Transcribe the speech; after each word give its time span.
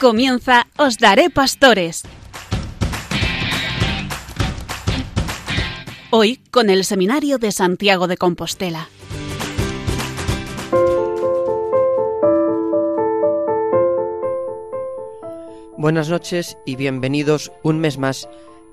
Comienza 0.00 0.68
Os 0.76 0.98
Daré 0.98 1.28
Pastores. 1.28 2.04
Hoy 6.10 6.36
con 6.52 6.70
el 6.70 6.84
Seminario 6.84 7.38
de 7.38 7.50
Santiago 7.50 8.06
de 8.06 8.16
Compostela. 8.16 8.88
Buenas 15.76 16.08
noches 16.08 16.56
y 16.64 16.76
bienvenidos 16.76 17.50
un 17.64 17.80
mes 17.80 17.98
más 17.98 18.28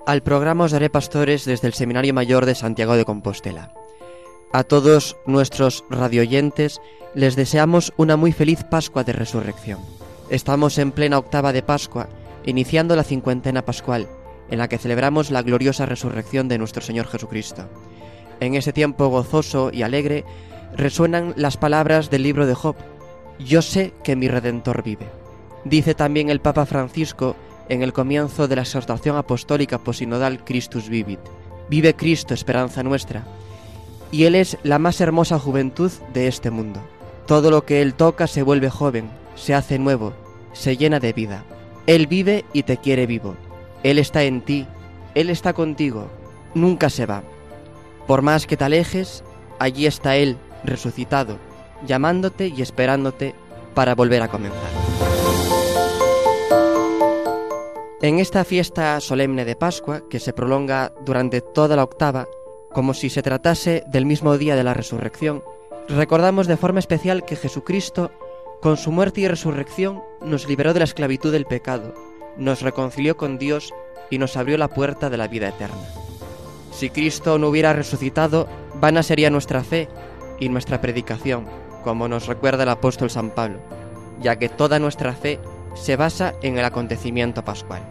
al 0.06 0.22
programa 0.22 0.66
Os 0.66 0.70
Daré 0.70 0.90
Pastores 0.90 1.44
desde 1.44 1.66
el 1.66 1.74
Seminario 1.74 2.14
Mayor 2.14 2.46
de 2.46 2.54
Santiago 2.54 2.96
de 2.96 3.04
Compostela. 3.04 3.74
A 4.52 4.62
todos 4.62 5.16
nuestros 5.26 5.82
radioyentes 5.90 6.80
les 7.16 7.34
deseamos 7.34 7.92
una 7.96 8.16
muy 8.16 8.30
feliz 8.30 8.62
Pascua 8.62 9.02
de 9.02 9.12
Resurrección. 9.12 9.80
Estamos 10.28 10.76
en 10.78 10.90
plena 10.90 11.18
octava 11.18 11.52
de 11.52 11.62
Pascua, 11.62 12.08
iniciando 12.44 12.96
la 12.96 13.04
cincuentena 13.04 13.64
pascual, 13.64 14.08
en 14.50 14.58
la 14.58 14.68
que 14.68 14.78
celebramos 14.78 15.30
la 15.30 15.42
gloriosa 15.42 15.86
resurrección 15.86 16.48
de 16.48 16.58
nuestro 16.58 16.82
Señor 16.82 17.06
Jesucristo. 17.06 17.68
En 18.40 18.56
ese 18.56 18.72
tiempo 18.72 19.06
gozoso 19.06 19.70
y 19.72 19.82
alegre 19.82 20.24
resuenan 20.74 21.32
las 21.36 21.56
palabras 21.56 22.10
del 22.10 22.24
libro 22.24 22.44
de 22.44 22.54
Job. 22.54 22.74
Yo 23.38 23.62
sé 23.62 23.94
que 24.02 24.16
mi 24.16 24.26
Redentor 24.26 24.82
vive. 24.82 25.06
Dice 25.64 25.94
también 25.94 26.28
el 26.28 26.40
Papa 26.40 26.66
Francisco 26.66 27.36
en 27.68 27.82
el 27.82 27.92
comienzo 27.92 28.48
de 28.48 28.56
la 28.56 28.62
exhortación 28.62 29.16
apostólica 29.16 29.78
posinodal 29.78 30.44
Christus 30.44 30.88
Vivit. 30.88 31.20
Vive 31.70 31.94
Cristo, 31.94 32.34
esperanza 32.34 32.82
nuestra. 32.82 33.24
Y 34.10 34.24
Él 34.24 34.34
es 34.34 34.58
la 34.64 34.80
más 34.80 35.00
hermosa 35.00 35.38
juventud 35.38 35.92
de 36.12 36.26
este 36.26 36.50
mundo. 36.50 36.80
Todo 37.26 37.50
lo 37.50 37.64
que 37.64 37.80
Él 37.80 37.94
toca 37.94 38.26
se 38.26 38.42
vuelve 38.42 38.70
joven, 38.70 39.08
se 39.36 39.54
hace 39.54 39.78
nuevo, 39.78 40.12
se 40.52 40.76
llena 40.76 40.98
de 40.98 41.12
vida. 41.12 41.44
Él 41.86 42.08
vive 42.08 42.44
y 42.52 42.64
te 42.64 42.78
quiere 42.78 43.06
vivo. 43.06 43.36
Él 43.84 43.98
está 43.98 44.24
en 44.24 44.40
ti, 44.40 44.66
Él 45.14 45.30
está 45.30 45.52
contigo, 45.52 46.08
nunca 46.54 46.90
se 46.90 47.06
va. 47.06 47.22
Por 48.08 48.22
más 48.22 48.46
que 48.46 48.56
te 48.56 48.64
alejes, 48.64 49.22
allí 49.60 49.86
está 49.86 50.16
Él, 50.16 50.36
resucitado, 50.64 51.38
llamándote 51.86 52.48
y 52.48 52.62
esperándote 52.62 53.34
para 53.74 53.94
volver 53.94 54.22
a 54.22 54.28
comenzar. 54.28 54.70
En 58.02 58.18
esta 58.18 58.44
fiesta 58.44 59.00
solemne 59.00 59.44
de 59.44 59.56
Pascua, 59.56 60.02
que 60.08 60.20
se 60.20 60.32
prolonga 60.32 60.92
durante 61.04 61.40
toda 61.40 61.76
la 61.76 61.84
octava, 61.84 62.26
como 62.72 62.92
si 62.92 63.08
se 63.08 63.22
tratase 63.22 63.84
del 63.88 64.06
mismo 64.06 64.36
día 64.36 64.54
de 64.54 64.64
la 64.64 64.74
resurrección, 64.74 65.42
recordamos 65.88 66.46
de 66.46 66.56
forma 66.56 66.78
especial 66.78 67.24
que 67.24 67.36
Jesucristo 67.36 68.10
con 68.66 68.76
su 68.76 68.90
muerte 68.90 69.20
y 69.20 69.28
resurrección 69.28 70.02
nos 70.20 70.48
liberó 70.48 70.72
de 70.72 70.80
la 70.80 70.86
esclavitud 70.86 71.30
del 71.30 71.44
pecado, 71.44 71.94
nos 72.36 72.62
reconcilió 72.62 73.16
con 73.16 73.38
Dios 73.38 73.72
y 74.10 74.18
nos 74.18 74.36
abrió 74.36 74.58
la 74.58 74.66
puerta 74.66 75.08
de 75.08 75.16
la 75.16 75.28
vida 75.28 75.50
eterna. 75.50 75.84
Si 76.72 76.90
Cristo 76.90 77.38
no 77.38 77.46
hubiera 77.46 77.72
resucitado, 77.74 78.48
vana 78.74 79.04
sería 79.04 79.30
nuestra 79.30 79.62
fe 79.62 79.88
y 80.40 80.48
nuestra 80.48 80.80
predicación, 80.80 81.44
como 81.84 82.08
nos 82.08 82.26
recuerda 82.26 82.64
el 82.64 82.70
apóstol 82.70 83.08
San 83.08 83.30
Pablo, 83.30 83.60
ya 84.20 84.34
que 84.34 84.48
toda 84.48 84.80
nuestra 84.80 85.12
fe 85.12 85.38
se 85.76 85.94
basa 85.94 86.34
en 86.42 86.58
el 86.58 86.64
acontecimiento 86.64 87.44
pascual. 87.44 87.82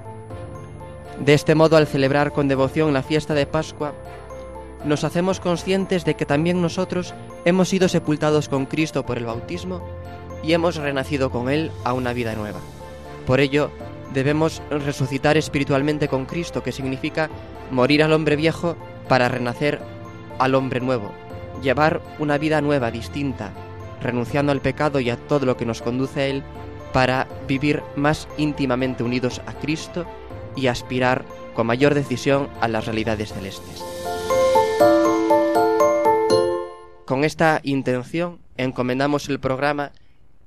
De 1.21 1.35
este 1.35 1.55
modo, 1.55 1.77
al 1.77 1.87
celebrar 1.87 2.33
con 2.33 2.49
devoción 2.49 2.91
la 2.91 3.01
fiesta 3.01 3.33
de 3.33 3.45
Pascua, 3.45 3.93
nos 4.83 5.05
hacemos 5.05 5.39
conscientes 5.39 6.03
de 6.03 6.15
que 6.15 6.25
también 6.25 6.61
nosotros 6.61 7.13
hemos 7.45 7.69
sido 7.69 7.87
sepultados 7.87 8.49
con 8.49 8.65
Cristo 8.65 9.05
por 9.05 9.17
el 9.17 9.25
bautismo 9.25 9.81
y 10.45 10.53
hemos 10.53 10.75
renacido 10.75 11.31
con 11.31 11.50
Él 11.50 11.72
a 11.83 11.94
una 11.94 12.13
vida 12.13 12.35
nueva. 12.35 12.59
Por 13.25 13.39
ello, 13.39 13.72
debemos 14.13 14.61
resucitar 14.69 15.38
espiritualmente 15.38 16.07
con 16.07 16.25
Cristo, 16.25 16.61
que 16.61 16.72
significa 16.72 17.29
morir 17.72 18.03
al 18.03 18.13
hombre 18.13 18.35
viejo 18.35 18.75
para 19.07 19.28
renacer 19.28 19.79
al 20.38 20.53
hombre 20.53 20.79
nuevo, 20.81 21.11
llevar 21.63 22.01
una 22.19 22.38
vida 22.38 22.61
nueva, 22.61 22.91
distinta, 22.91 23.51
renunciando 24.01 24.51
al 24.51 24.61
pecado 24.61 25.00
y 25.00 25.09
a 25.09 25.17
todo 25.17 25.45
lo 25.45 25.57
que 25.57 25.66
nos 25.66 25.81
conduce 25.81 26.22
a 26.22 26.25
Él, 26.28 26.44
para 26.94 27.27
vivir 27.47 27.81
más 27.95 28.27
íntimamente 28.38 29.03
unidos 29.03 29.41
a 29.47 29.53
Cristo 29.53 30.06
y 30.56 30.67
aspirar 30.67 31.25
con 31.53 31.67
mayor 31.67 31.94
decisión 31.94 32.47
a 32.62 32.67
las 32.67 32.85
realidades 32.85 33.33
celestes. 33.33 33.83
Con 37.06 37.23
esta 37.23 37.59
intención 37.63 38.39
encomendamos 38.57 39.27
el 39.29 39.39
programa 39.39 39.91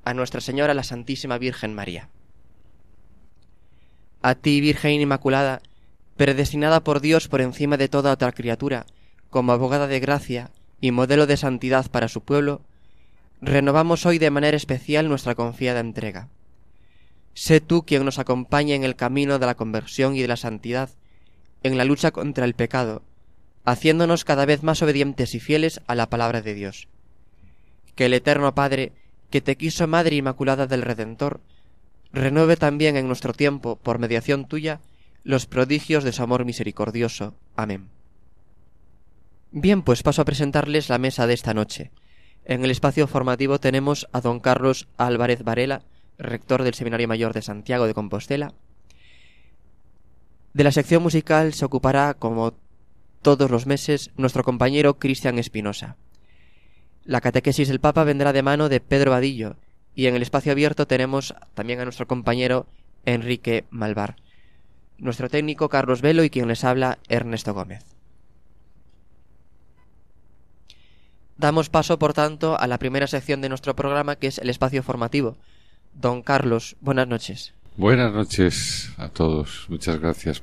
a 0.08 0.14
Nuestra 0.14 0.40
Señora 0.40 0.72
la 0.72 0.84
Santísima 0.84 1.36
Virgen 1.36 1.74
María. 1.74 2.08
A 4.22 4.34
ti, 4.34 4.58
Virgen 4.62 4.92
Inmaculada, 4.92 5.60
predestinada 6.16 6.80
por 6.80 7.00
Dios 7.00 7.28
por 7.28 7.42
encima 7.42 7.76
de 7.76 7.90
toda 7.90 8.12
otra 8.12 8.32
criatura, 8.32 8.86
como 9.28 9.52
abogada 9.52 9.86
de 9.86 10.00
gracia 10.00 10.50
y 10.80 10.92
modelo 10.92 11.26
de 11.26 11.36
santidad 11.36 11.90
para 11.90 12.08
su 12.08 12.22
pueblo, 12.22 12.62
renovamos 13.42 14.06
hoy 14.06 14.16
de 14.18 14.30
manera 14.30 14.56
especial 14.56 15.10
nuestra 15.10 15.34
confiada 15.34 15.80
entrega. 15.80 16.30
Sé 17.34 17.60
tú 17.60 17.84
quien 17.84 18.06
nos 18.06 18.18
acompañe 18.18 18.74
en 18.74 18.84
el 18.84 18.96
camino 18.96 19.38
de 19.38 19.44
la 19.44 19.56
conversión 19.56 20.16
y 20.16 20.22
de 20.22 20.28
la 20.28 20.38
santidad, 20.38 20.88
en 21.62 21.76
la 21.76 21.84
lucha 21.84 22.12
contra 22.12 22.46
el 22.46 22.54
pecado, 22.54 23.02
haciéndonos 23.66 24.24
cada 24.24 24.46
vez 24.46 24.62
más 24.62 24.80
obedientes 24.80 25.34
y 25.34 25.40
fieles 25.40 25.82
a 25.86 25.94
la 25.94 26.08
palabra 26.08 26.40
de 26.40 26.54
Dios. 26.54 26.88
Que 27.94 28.06
el 28.06 28.14
Eterno 28.14 28.54
Padre 28.54 28.92
que 29.30 29.40
te 29.40 29.56
quiso 29.56 29.86
Madre 29.86 30.16
Inmaculada 30.16 30.66
del 30.66 30.82
Redentor, 30.82 31.40
renueve 32.12 32.56
también 32.56 32.96
en 32.96 33.06
nuestro 33.06 33.32
tiempo, 33.32 33.76
por 33.76 33.98
mediación 33.98 34.46
tuya, 34.46 34.80
los 35.24 35.46
prodigios 35.46 36.04
de 36.04 36.12
su 36.12 36.22
amor 36.22 36.44
misericordioso. 36.44 37.34
Amén. 37.56 37.88
Bien, 39.50 39.82
pues 39.82 40.02
paso 40.02 40.22
a 40.22 40.24
presentarles 40.24 40.88
la 40.88 40.98
mesa 40.98 41.26
de 41.26 41.34
esta 41.34 41.54
noche. 41.54 41.90
En 42.44 42.64
el 42.64 42.70
espacio 42.70 43.06
formativo 43.06 43.58
tenemos 43.60 44.08
a 44.12 44.20
don 44.20 44.40
Carlos 44.40 44.88
Álvarez 44.96 45.42
Varela, 45.42 45.82
rector 46.18 46.62
del 46.62 46.74
Seminario 46.74 47.08
Mayor 47.08 47.34
de 47.34 47.42
Santiago 47.42 47.86
de 47.86 47.94
Compostela. 47.94 48.54
De 50.54 50.64
la 50.64 50.72
sección 50.72 51.02
musical 51.02 51.52
se 51.52 51.64
ocupará, 51.64 52.14
como 52.14 52.54
todos 53.22 53.50
los 53.50 53.66
meses, 53.66 54.10
nuestro 54.16 54.44
compañero 54.44 54.98
Cristian 54.98 55.38
Espinosa. 55.38 55.96
La 57.08 57.22
catequesis 57.22 57.68
del 57.68 57.80
Papa 57.80 58.04
vendrá 58.04 58.34
de 58.34 58.42
mano 58.42 58.68
de 58.68 58.80
Pedro 58.80 59.12
Vadillo 59.12 59.56
y 59.94 60.08
en 60.08 60.14
el 60.14 60.20
espacio 60.20 60.52
abierto 60.52 60.86
tenemos 60.86 61.34
también 61.54 61.80
a 61.80 61.84
nuestro 61.84 62.06
compañero 62.06 62.66
Enrique 63.06 63.64
Malvar, 63.70 64.16
nuestro 64.98 65.30
técnico 65.30 65.70
Carlos 65.70 66.02
Velo 66.02 66.22
y 66.22 66.28
quien 66.28 66.48
les 66.48 66.64
habla 66.64 66.98
Ernesto 67.08 67.54
Gómez. 67.54 67.82
Damos 71.38 71.70
paso, 71.70 71.98
por 71.98 72.12
tanto, 72.12 72.60
a 72.60 72.66
la 72.66 72.78
primera 72.78 73.06
sección 73.06 73.40
de 73.40 73.48
nuestro 73.48 73.74
programa, 73.74 74.16
que 74.16 74.26
es 74.26 74.36
el 74.36 74.50
espacio 74.50 74.82
formativo. 74.82 75.38
Don 75.94 76.20
Carlos, 76.20 76.76
buenas 76.82 77.08
noches. 77.08 77.54
Buenas 77.78 78.12
noches 78.12 78.92
a 78.98 79.08
todos. 79.08 79.64
Muchas 79.70 79.98
gracias 79.98 80.42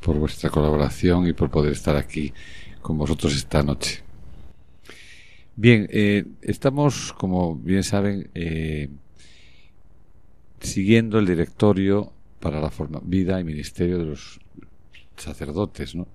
por 0.00 0.16
vuestra 0.16 0.48
colaboración 0.48 1.26
y 1.26 1.32
por 1.32 1.50
poder 1.50 1.72
estar 1.72 1.96
aquí 1.96 2.32
con 2.82 2.96
vosotros 2.96 3.34
esta 3.34 3.64
noche. 3.64 4.05
Bien, 5.58 5.88
eh, 5.90 6.26
estamos, 6.42 7.14
como 7.14 7.56
bien 7.56 7.82
saben, 7.82 8.28
eh, 8.34 8.90
siguiendo 10.60 11.18
el 11.18 11.24
directorio 11.26 12.12
para 12.40 12.60
la 12.60 12.70
forma, 12.70 13.00
vida 13.02 13.40
y 13.40 13.44
ministerio 13.44 13.98
de 13.98 14.04
los 14.04 14.38
sacerdotes, 15.16 15.94
¿no? 15.94 16.08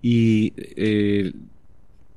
Y 0.00 0.54
eh, 0.56 1.30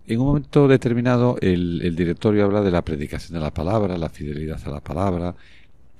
en 0.07 0.19
un 0.19 0.25
momento 0.25 0.69
determinado 0.69 1.37
el, 1.41 1.93
directorio 1.97 2.45
habla 2.45 2.61
de 2.61 2.71
la 2.71 2.85
predicación 2.85 3.33
de 3.33 3.43
la 3.43 3.53
palabra, 3.53 3.97
la 3.97 4.09
fidelidad 4.09 4.61
a 4.65 4.69
la 4.69 4.81
palabra, 4.81 5.35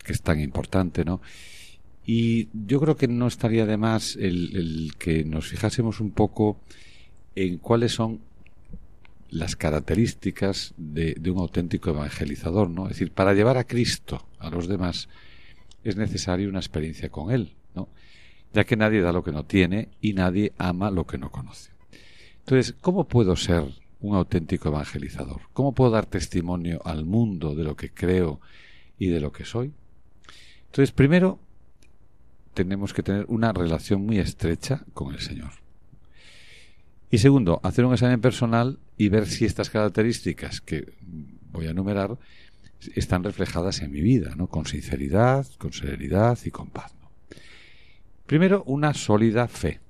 que 0.01 0.13
es 0.13 0.21
tan 0.21 0.39
importante, 0.39 1.03
¿no? 1.03 1.21
Y 2.05 2.47
yo 2.53 2.79
creo 2.79 2.95
que 2.95 3.09
no 3.09 3.27
estaría 3.27 3.65
de 3.65 3.75
más 3.75 4.15
el 4.15 4.93
que 4.97 5.25
nos 5.25 5.47
fijásemos 5.47 5.99
un 5.99 6.11
poco 6.11 6.61
en 7.35 7.57
cuáles 7.57 7.91
son 7.91 8.30
las 9.31 9.55
características 9.55 10.73
de, 10.77 11.15
un 11.31 11.39
auténtico 11.39 11.89
evangelizador, 11.89 12.69
¿no? 12.69 12.83
Es 12.83 12.89
decir, 12.89 13.11
para 13.11 13.33
llevar 13.33 13.57
a 13.57 13.63
Cristo 13.63 14.27
a 14.39 14.49
los 14.49 14.67
demás 14.67 15.07
es 15.83 15.95
necesaria 15.95 16.49
una 16.49 16.59
experiencia 16.59 17.09
con 17.09 17.31
Él, 17.31 17.55
¿no? 17.73 17.87
Ya 18.53 18.65
que 18.65 18.75
nadie 18.75 19.01
da 19.01 19.13
lo 19.13 19.23
que 19.23 19.31
no 19.31 19.45
tiene 19.45 19.87
y 20.01 20.13
nadie 20.13 20.51
ama 20.57 20.91
lo 20.91 21.07
que 21.07 21.17
no 21.17 21.31
conoce. 21.31 21.71
Entonces, 22.39 22.75
¿cómo 22.81 23.07
puedo 23.07 23.37
ser 23.37 23.63
un 24.01 24.15
auténtico 24.15 24.67
evangelizador? 24.67 25.41
¿Cómo 25.53 25.73
puedo 25.73 25.91
dar 25.91 26.05
testimonio 26.05 26.81
al 26.83 27.05
mundo 27.05 27.55
de 27.55 27.63
lo 27.63 27.77
que 27.77 27.89
creo 27.89 28.41
y 28.99 29.07
de 29.07 29.21
lo 29.21 29.31
que 29.31 29.45
soy? 29.45 29.71
Entonces, 30.65 30.91
primero, 30.91 31.39
tenemos 32.53 32.93
que 32.93 33.01
tener 33.01 33.25
una 33.29 33.53
relación 33.53 34.05
muy 34.05 34.19
estrecha 34.19 34.83
con 34.93 35.13
el 35.13 35.21
Señor. 35.21 35.60
Y 37.11 37.17
segundo, 37.17 37.59
hacer 37.61 37.83
un 37.83 37.91
examen 37.91 38.21
personal 38.21 38.79
y 38.97 39.09
ver 39.09 39.27
si 39.27 39.43
estas 39.43 39.69
características 39.69 40.61
que 40.61 40.93
voy 41.51 41.67
a 41.67 41.71
enumerar 41.71 42.17
están 42.95 43.25
reflejadas 43.25 43.81
en 43.81 43.91
mi 43.91 43.99
vida, 43.99 44.33
¿no? 44.37 44.47
Con 44.47 44.65
sinceridad, 44.65 45.45
con 45.57 45.73
serenidad 45.73 46.39
y 46.45 46.51
con 46.51 46.69
paz. 46.69 46.93
Primero, 48.25 48.63
una 48.65 48.93
sólida 48.93 49.49
fe. 49.49 49.81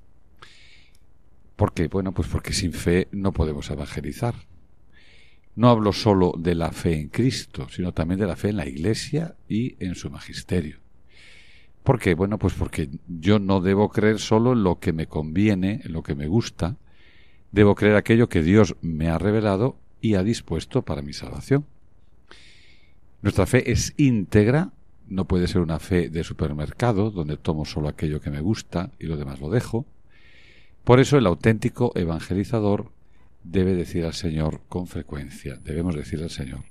¿Por 1.55 1.73
qué? 1.73 1.87
Bueno, 1.87 2.11
pues 2.11 2.27
porque 2.27 2.53
sin 2.53 2.73
fe 2.73 3.07
no 3.11 3.33
podemos 3.33 3.69
evangelizar. 3.69 4.33
No 5.55 5.69
hablo 5.69 5.93
solo 5.93 6.33
de 6.35 6.55
la 6.55 6.71
fe 6.71 6.95
en 6.99 7.09
Cristo, 7.09 7.67
sino 7.69 7.91
también 7.91 8.19
de 8.19 8.25
la 8.25 8.35
fe 8.35 8.49
en 8.49 8.57
la 8.57 8.67
Iglesia 8.67 9.35
y 9.47 9.75
en 9.79 9.93
su 9.93 10.09
magisterio. 10.09 10.79
¿Por 11.83 11.99
qué? 11.99 12.15
Bueno, 12.15 12.39
pues 12.39 12.55
porque 12.55 12.89
yo 13.07 13.37
no 13.37 13.61
debo 13.61 13.89
creer 13.89 14.17
solo 14.17 14.53
en 14.53 14.63
lo 14.63 14.79
que 14.79 14.91
me 14.91 15.05
conviene, 15.05 15.81
en 15.83 15.93
lo 15.93 16.01
que 16.01 16.15
me 16.15 16.25
gusta, 16.25 16.77
debo 17.51 17.75
creer 17.75 17.95
aquello 17.95 18.29
que 18.29 18.43
Dios 18.43 18.75
me 18.81 19.09
ha 19.09 19.17
revelado 19.17 19.77
y 19.99 20.15
ha 20.15 20.23
dispuesto 20.23 20.81
para 20.81 21.01
mi 21.01 21.13
salvación. 21.13 21.65
Nuestra 23.21 23.45
fe 23.45 23.71
es 23.71 23.93
íntegra, 23.97 24.71
no 25.07 25.25
puede 25.25 25.47
ser 25.47 25.61
una 25.61 25.79
fe 25.79 26.09
de 26.09 26.23
supermercado, 26.23 27.11
donde 27.11 27.37
tomo 27.37 27.65
solo 27.65 27.87
aquello 27.87 28.21
que 28.21 28.31
me 28.31 28.41
gusta 28.41 28.91
y 28.99 29.05
lo 29.05 29.17
demás 29.17 29.39
lo 29.39 29.49
dejo. 29.49 29.85
Por 30.83 30.99
eso 30.99 31.17
el 31.17 31.27
auténtico 31.27 31.91
evangelizador 31.95 32.91
debe 33.43 33.75
decir 33.75 34.05
al 34.05 34.13
Señor 34.13 34.61
con 34.67 34.87
frecuencia, 34.87 35.57
debemos 35.63 35.95
decir 35.95 36.21
al 36.23 36.29
Señor, 36.29 36.65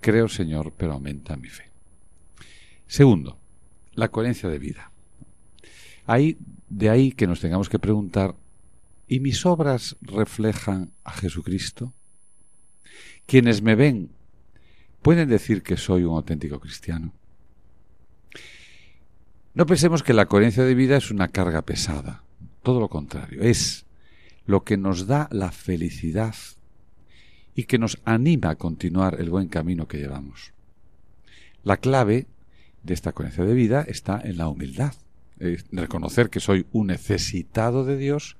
creo 0.00 0.28
Señor, 0.28 0.72
pero 0.76 0.92
aumenta 0.92 1.36
mi 1.36 1.48
fe. 1.48 1.70
Segundo, 2.86 3.38
la 3.94 4.08
coherencia 4.08 4.48
de 4.48 4.58
vida. 4.58 4.90
Ahí, 6.06 6.38
de 6.68 6.90
ahí 6.90 7.12
que 7.12 7.26
nos 7.26 7.40
tengamos 7.40 7.68
que 7.68 7.78
preguntar, 7.78 8.34
¿y 9.10 9.18
mis 9.18 9.44
obras 9.44 9.96
reflejan 10.00 10.92
a 11.02 11.10
Jesucristo? 11.10 11.92
Quienes 13.26 13.60
me 13.60 13.74
ven, 13.74 14.12
¿pueden 15.02 15.28
decir 15.28 15.64
que 15.64 15.76
soy 15.76 16.04
un 16.04 16.14
auténtico 16.14 16.60
cristiano? 16.60 17.12
No 19.52 19.66
pensemos 19.66 20.04
que 20.04 20.14
la 20.14 20.26
coherencia 20.26 20.62
de 20.62 20.76
vida 20.76 20.96
es 20.96 21.10
una 21.10 21.26
carga 21.26 21.62
pesada, 21.62 22.22
todo 22.62 22.78
lo 22.78 22.88
contrario, 22.88 23.42
es 23.42 23.84
lo 24.46 24.62
que 24.62 24.76
nos 24.76 25.08
da 25.08 25.28
la 25.32 25.50
felicidad 25.50 26.36
y 27.56 27.64
que 27.64 27.78
nos 27.78 28.00
anima 28.04 28.50
a 28.50 28.56
continuar 28.56 29.16
el 29.20 29.28
buen 29.28 29.48
camino 29.48 29.88
que 29.88 29.98
llevamos. 29.98 30.52
La 31.64 31.78
clave 31.78 32.28
de 32.84 32.94
esta 32.94 33.10
coherencia 33.10 33.44
de 33.44 33.54
vida 33.54 33.82
está 33.88 34.20
en 34.22 34.38
la 34.38 34.46
humildad, 34.46 34.94
es 35.40 35.64
reconocer 35.72 36.30
que 36.30 36.38
soy 36.38 36.66
un 36.70 36.86
necesitado 36.86 37.84
de 37.84 37.96
Dios 37.96 38.36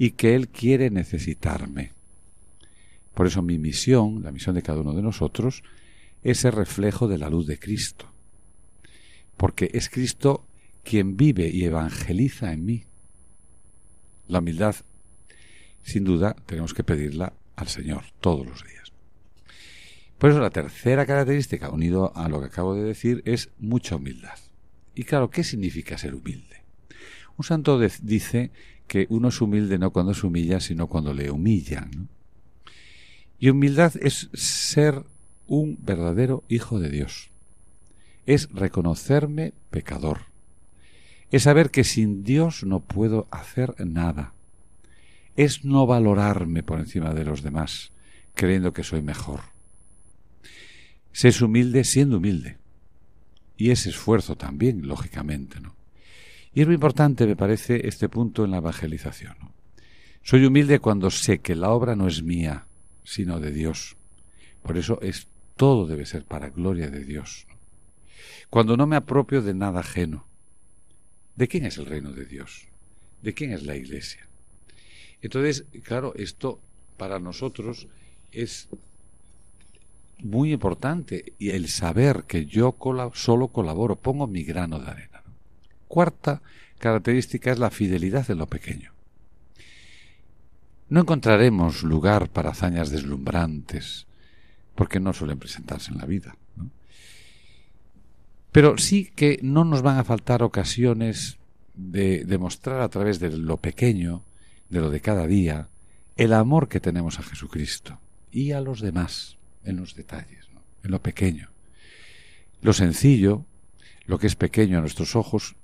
y 0.00 0.12
que 0.12 0.34
Él 0.34 0.48
quiere 0.48 0.88
necesitarme. 0.88 1.92
Por 3.12 3.26
eso 3.26 3.42
mi 3.42 3.58
misión, 3.58 4.22
la 4.22 4.32
misión 4.32 4.54
de 4.54 4.62
cada 4.62 4.80
uno 4.80 4.94
de 4.94 5.02
nosotros, 5.02 5.62
es 6.22 6.46
el 6.46 6.52
reflejo 6.52 7.06
de 7.06 7.18
la 7.18 7.28
luz 7.28 7.46
de 7.46 7.58
Cristo. 7.58 8.10
Porque 9.36 9.68
es 9.74 9.90
Cristo 9.90 10.46
quien 10.84 11.18
vive 11.18 11.50
y 11.50 11.64
evangeliza 11.64 12.50
en 12.50 12.64
mí. 12.64 12.84
La 14.26 14.38
humildad 14.38 14.74
sin 15.82 16.04
duda 16.04 16.34
tenemos 16.46 16.72
que 16.72 16.82
pedirla 16.82 17.34
al 17.56 17.68
Señor 17.68 18.04
todos 18.22 18.46
los 18.46 18.64
días. 18.64 18.94
Por 20.16 20.30
eso 20.30 20.40
la 20.40 20.48
tercera 20.48 21.04
característica, 21.04 21.68
unido 21.68 22.16
a 22.16 22.30
lo 22.30 22.40
que 22.40 22.46
acabo 22.46 22.74
de 22.74 22.84
decir, 22.84 23.20
es 23.26 23.50
mucha 23.58 23.96
humildad. 23.96 24.38
Y 24.94 25.04
claro, 25.04 25.28
¿qué 25.28 25.44
significa 25.44 25.98
ser 25.98 26.14
humilde? 26.14 26.62
Un 27.36 27.44
santo 27.44 27.78
dice 27.78 28.50
que 28.90 29.06
uno 29.08 29.28
es 29.28 29.40
humilde 29.40 29.78
no 29.78 29.92
cuando 29.92 30.14
se 30.14 30.26
humilla, 30.26 30.58
sino 30.58 30.88
cuando 30.88 31.14
le 31.14 31.30
humillan. 31.30 32.08
Y 33.38 33.48
humildad 33.48 33.92
es 34.02 34.30
ser 34.34 35.04
un 35.46 35.78
verdadero 35.80 36.42
hijo 36.48 36.80
de 36.80 36.90
Dios. 36.90 37.30
Es 38.26 38.50
reconocerme 38.50 39.52
pecador. 39.70 40.22
Es 41.30 41.44
saber 41.44 41.70
que 41.70 41.84
sin 41.84 42.24
Dios 42.24 42.64
no 42.64 42.80
puedo 42.80 43.28
hacer 43.30 43.76
nada 43.86 44.34
es 45.36 45.64
no 45.64 45.86
valorarme 45.86 46.64
por 46.64 46.80
encima 46.80 47.14
de 47.14 47.24
los 47.24 47.44
demás, 47.44 47.92
creyendo 48.34 48.72
que 48.72 48.82
soy 48.82 49.02
mejor. 49.02 49.40
Se 51.12 51.28
es 51.28 51.40
humilde 51.40 51.84
siendo 51.84 52.16
humilde. 52.16 52.58
Y 53.56 53.70
es 53.70 53.86
esfuerzo 53.86 54.36
también, 54.36 54.88
lógicamente, 54.88 55.60
¿no? 55.60 55.79
Y 56.52 56.62
es 56.62 56.66
muy 56.66 56.74
importante, 56.74 57.26
me 57.26 57.36
parece, 57.36 57.86
este 57.86 58.08
punto 58.08 58.44
en 58.44 58.50
la 58.50 58.58
evangelización. 58.58 59.36
Soy 60.22 60.44
humilde 60.44 60.80
cuando 60.80 61.10
sé 61.10 61.38
que 61.38 61.54
la 61.54 61.70
obra 61.70 61.96
no 61.96 62.08
es 62.08 62.22
mía, 62.22 62.66
sino 63.04 63.40
de 63.40 63.52
Dios. 63.52 63.96
Por 64.62 64.76
eso 64.76 65.00
es 65.00 65.28
todo 65.56 65.86
debe 65.86 66.06
ser 66.06 66.24
para 66.24 66.50
gloria 66.50 66.88
de 66.88 67.04
Dios. 67.04 67.46
Cuando 68.48 68.76
no 68.76 68.86
me 68.86 68.96
apropio 68.96 69.42
de 69.42 69.54
nada 69.54 69.80
ajeno. 69.80 70.26
¿De 71.36 71.48
quién 71.48 71.64
es 71.64 71.78
el 71.78 71.86
reino 71.86 72.12
de 72.12 72.26
Dios? 72.26 72.66
¿De 73.22 73.32
quién 73.32 73.52
es 73.52 73.62
la 73.62 73.76
iglesia? 73.76 74.26
Entonces, 75.22 75.64
claro, 75.84 76.14
esto 76.16 76.60
para 76.96 77.18
nosotros 77.18 77.88
es 78.32 78.68
muy 80.18 80.52
importante 80.52 81.32
y 81.38 81.50
el 81.50 81.68
saber 81.68 82.24
que 82.24 82.46
yo 82.46 82.76
solo 83.14 83.48
colaboro, 83.48 83.96
pongo 83.96 84.26
mi 84.26 84.42
grano 84.42 84.78
de 84.78 84.90
arena. 84.90 85.19
Cuarta 85.90 86.40
característica 86.78 87.50
es 87.50 87.58
la 87.58 87.68
fidelidad 87.68 88.30
en 88.30 88.38
lo 88.38 88.46
pequeño. 88.46 88.92
No 90.88 91.00
encontraremos 91.00 91.82
lugar 91.82 92.28
para 92.28 92.50
hazañas 92.50 92.90
deslumbrantes, 92.90 94.06
porque 94.76 95.00
no 95.00 95.12
suelen 95.12 95.40
presentarse 95.40 95.90
en 95.90 95.98
la 95.98 96.06
vida. 96.06 96.36
Pero 98.52 98.78
sí 98.78 99.10
que 99.16 99.40
no 99.42 99.64
nos 99.64 99.82
van 99.82 99.98
a 99.98 100.04
faltar 100.04 100.44
ocasiones 100.44 101.38
de 101.74 102.24
demostrar 102.24 102.82
a 102.82 102.88
través 102.88 103.18
de 103.18 103.36
lo 103.36 103.56
pequeño 103.56 104.22
de 104.68 104.80
lo 104.80 104.90
de 104.90 105.00
cada 105.00 105.26
día, 105.26 105.70
el 106.16 106.32
amor 106.34 106.68
que 106.68 106.78
tenemos 106.78 107.18
a 107.18 107.24
Jesucristo 107.24 107.98
y 108.30 108.52
a 108.52 108.60
los 108.60 108.80
demás, 108.80 109.38
en 109.64 109.78
los 109.78 109.96
detalles, 109.96 110.46
en 110.84 110.92
lo 110.92 111.02
pequeño. 111.02 111.50
Lo 112.62 112.74
sencillo, 112.74 113.44
lo 114.06 114.20
que 114.20 114.28
es 114.28 114.36
pequeño 114.36 114.78
a 114.78 114.82
nuestros 114.82 115.16
ojos, 115.16 115.56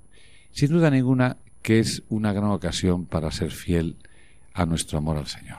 sin 0.56 0.70
duda 0.70 0.90
ninguna 0.90 1.36
que 1.60 1.80
es 1.80 2.02
una 2.08 2.32
gran 2.32 2.48
ocasión 2.48 3.04
para 3.04 3.30
ser 3.30 3.50
fiel 3.50 3.96
a 4.54 4.64
nuestro 4.64 4.96
amor 4.96 5.18
al 5.18 5.26
Señor. 5.26 5.58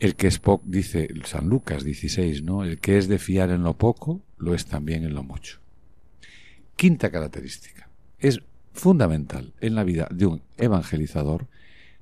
El 0.00 0.16
que 0.16 0.26
es 0.26 0.40
poco, 0.40 0.64
dice 0.66 1.08
San 1.24 1.48
Lucas 1.48 1.84
16, 1.84 2.42
¿no? 2.42 2.64
El 2.64 2.80
que 2.80 2.98
es 2.98 3.06
de 3.06 3.20
fiar 3.20 3.50
en 3.50 3.62
lo 3.62 3.74
poco, 3.74 4.22
lo 4.38 4.56
es 4.56 4.66
también 4.66 5.04
en 5.04 5.14
lo 5.14 5.22
mucho. 5.22 5.60
Quinta 6.74 7.12
característica. 7.12 7.88
Es 8.18 8.42
fundamental 8.72 9.52
en 9.60 9.76
la 9.76 9.84
vida 9.84 10.08
de 10.10 10.26
un 10.26 10.42
evangelizador, 10.56 11.46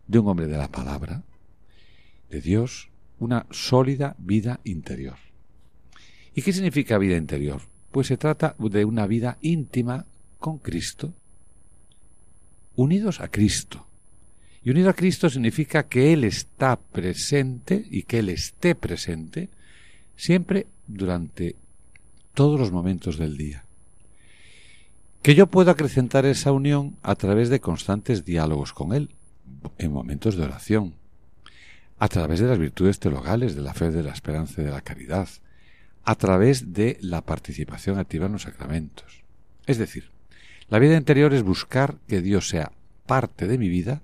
de 0.07 0.21
un 0.21 0.29
hombre 0.29 0.47
de 0.47 0.57
la 0.57 0.69
palabra, 0.69 1.23
de 2.31 2.41
Dios, 2.41 2.89
una 3.19 3.45
sólida 3.51 4.17
vida 4.19 4.61
interior. 4.65 5.19
¿Y 6.35 6.41
qué 6.41 6.55
significa 6.55 6.97
vida 6.97 7.19
interior? 7.19 7.61
Pues 7.91 8.07
se 8.07 8.17
trata 8.17 8.57
de 8.59 8.87
una 8.87 9.07
vida 9.07 9.37
íntima 9.43 10.07
con 10.39 10.59
Cristo, 10.59 11.13
unidos 12.77 13.21
a 13.21 13.29
Cristo. 13.29 13.87
Y 14.63 14.71
unido 14.71 14.91
a 14.91 14.95
Cristo 14.95 15.31
significa 15.31 15.85
que 15.85 16.13
Él 16.13 16.25
está 16.25 16.77
presente 16.77 17.87
y 17.91 18.03
que 18.03 18.19
Él 18.19 18.29
esté 18.29 18.75
presente 18.75 19.49
siempre 20.17 20.67
durante 20.87 21.57
todos 22.35 22.59
los 22.59 22.73
momentos 22.73 23.19
del 23.19 23.37
día 23.37 23.65
que 25.23 25.35
yo 25.35 25.47
puedo 25.47 25.71
acrecentar 25.71 26.27
esa 26.27 26.53
unión 26.53 26.97
a 27.03 27.15
través 27.15 27.49
de 27.49 27.61
constantes 27.61 28.25
diálogos 28.25 28.73
con 28.73 28.95
Él, 28.95 29.11
en 29.79 29.93
momentos 29.93 30.37
de 30.37 30.45
oración, 30.45 30.95
a 31.99 32.09
través 32.09 32.41
de 32.41 32.47
las 32.47 32.59
virtudes 32.59 32.99
teologales, 32.99 33.55
de 33.55 33.63
la 33.63 33.75
fe, 33.75 33.91
de 33.91 34.03
la 34.03 34.13
esperanza 34.13 34.63
y 34.63 34.65
de 34.65 34.71
la 34.71 34.81
caridad, 34.81 35.29
a 36.05 36.15
través 36.15 36.73
de 36.73 36.97
la 37.01 37.23
participación 37.23 37.99
activa 37.99 38.27
en 38.27 38.33
los 38.33 38.43
sacramentos. 38.43 39.23
Es 39.67 39.79
decir, 39.79 40.11
la 40.69 40.79
vida 40.79 40.97
interior 40.97 41.33
es 41.33 41.43
buscar 41.43 41.99
que 42.07 42.21
Dios 42.21 42.49
sea 42.49 42.73
parte 43.07 43.47
de 43.47 43.59
mi 43.59 43.69
vida 43.69 44.03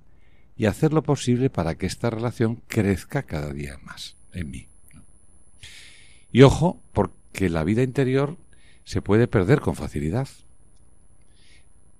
y 0.56 0.66
hacer 0.66 0.92
lo 0.92 1.02
posible 1.02 1.50
para 1.50 1.74
que 1.74 1.86
esta 1.86 2.10
relación 2.10 2.62
crezca 2.68 3.24
cada 3.24 3.52
día 3.52 3.78
más 3.82 4.16
en 4.32 4.50
mí. 4.50 4.68
Y 6.32 6.42
ojo, 6.42 6.82
porque 6.92 7.48
la 7.50 7.64
vida 7.64 7.82
interior 7.82 8.36
se 8.84 9.02
puede 9.02 9.28
perder 9.28 9.60
con 9.60 9.76
facilidad 9.76 10.28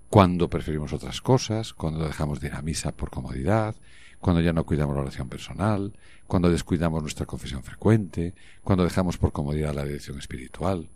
cuando 0.09 0.49
preferimos 0.49 0.93
otras 0.93 1.21
cosas, 1.21 1.73
cuando 1.73 2.05
dejamos 2.05 2.39
de 2.39 2.47
ir 2.47 2.53
a 2.53 2.61
misa 2.61 2.91
por 2.91 3.09
comodidad, 3.09 3.75
cuando 4.19 4.41
ya 4.41 4.53
no 4.53 4.65
cuidamos 4.65 4.95
la 4.95 5.01
oración 5.01 5.29
personal, 5.29 5.93
cuando 6.25 6.49
descuidamos 6.49 7.01
nuestra 7.01 7.25
confesión 7.25 7.63
frecuente, 7.63 8.33
cuando 8.63 8.83
dejamos 8.83 9.17
por 9.17 9.31
comodidad 9.31 9.75
la 9.75 9.83
dirección 9.83 10.17
espiritual. 10.17 10.89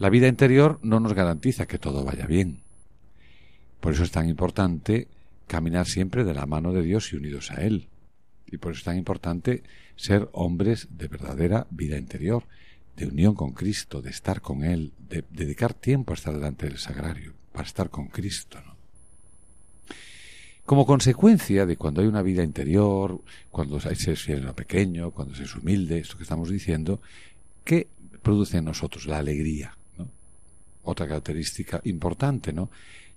La 0.00 0.08
vida 0.08 0.28
interior 0.28 0.80
no 0.82 0.98
nos 0.98 1.12
garantiza 1.12 1.66
que 1.66 1.78
todo 1.78 2.04
vaya 2.04 2.24
bien. 2.24 2.62
Por 3.80 3.92
eso 3.92 4.02
es 4.02 4.10
tan 4.10 4.30
importante 4.30 5.08
caminar 5.46 5.86
siempre 5.86 6.24
de 6.24 6.32
la 6.32 6.46
mano 6.46 6.72
de 6.72 6.80
Dios 6.80 7.12
y 7.12 7.16
unidos 7.16 7.50
a 7.50 7.56
Él. 7.56 7.86
Y 8.46 8.56
por 8.56 8.72
eso 8.72 8.78
es 8.78 8.84
tan 8.84 8.96
importante 8.96 9.62
ser 9.96 10.30
hombres 10.32 10.88
de 10.96 11.06
verdadera 11.06 11.66
vida 11.68 11.98
interior, 11.98 12.44
de 12.96 13.08
unión 13.08 13.34
con 13.34 13.52
Cristo, 13.52 14.00
de 14.00 14.08
estar 14.08 14.40
con 14.40 14.64
Él, 14.64 14.94
de 15.06 15.22
dedicar 15.28 15.74
tiempo 15.74 16.14
a 16.14 16.16
estar 16.16 16.32
delante 16.32 16.66
del 16.66 16.78
sagrario, 16.78 17.34
para 17.52 17.68
estar 17.68 17.90
con 17.90 18.06
Cristo. 18.06 18.58
Como 20.64 20.86
consecuencia 20.86 21.66
de 21.66 21.76
cuando 21.76 22.00
hay 22.00 22.06
una 22.06 22.22
vida 22.22 22.42
interior, 22.42 23.20
cuando 23.50 23.78
se 23.78 23.92
es 23.92 24.22
fiel 24.22 24.50
pequeño, 24.54 25.10
cuando 25.10 25.34
se 25.34 25.42
es 25.42 25.54
humilde, 25.54 25.98
esto 25.98 26.16
que 26.16 26.22
estamos 26.22 26.48
diciendo, 26.48 27.02
¿qué 27.64 27.86
produce 28.22 28.56
en 28.56 28.64
nosotros? 28.64 29.04
La 29.04 29.18
alegría. 29.18 29.76
Otra 30.90 31.06
característica 31.06 31.80
importante 31.84 32.52
¿no? 32.52 32.68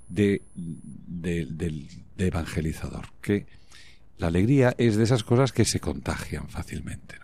de, 0.07 0.43
del 0.55 1.87
evangelizador, 2.17 3.07
que 3.19 3.47
la 4.19 4.27
alegría 4.27 4.75
es 4.77 4.95
de 4.95 5.03
esas 5.03 5.23
cosas 5.23 5.51
que 5.51 5.65
se 5.65 5.79
contagian 5.79 6.49
fácilmente. 6.49 7.15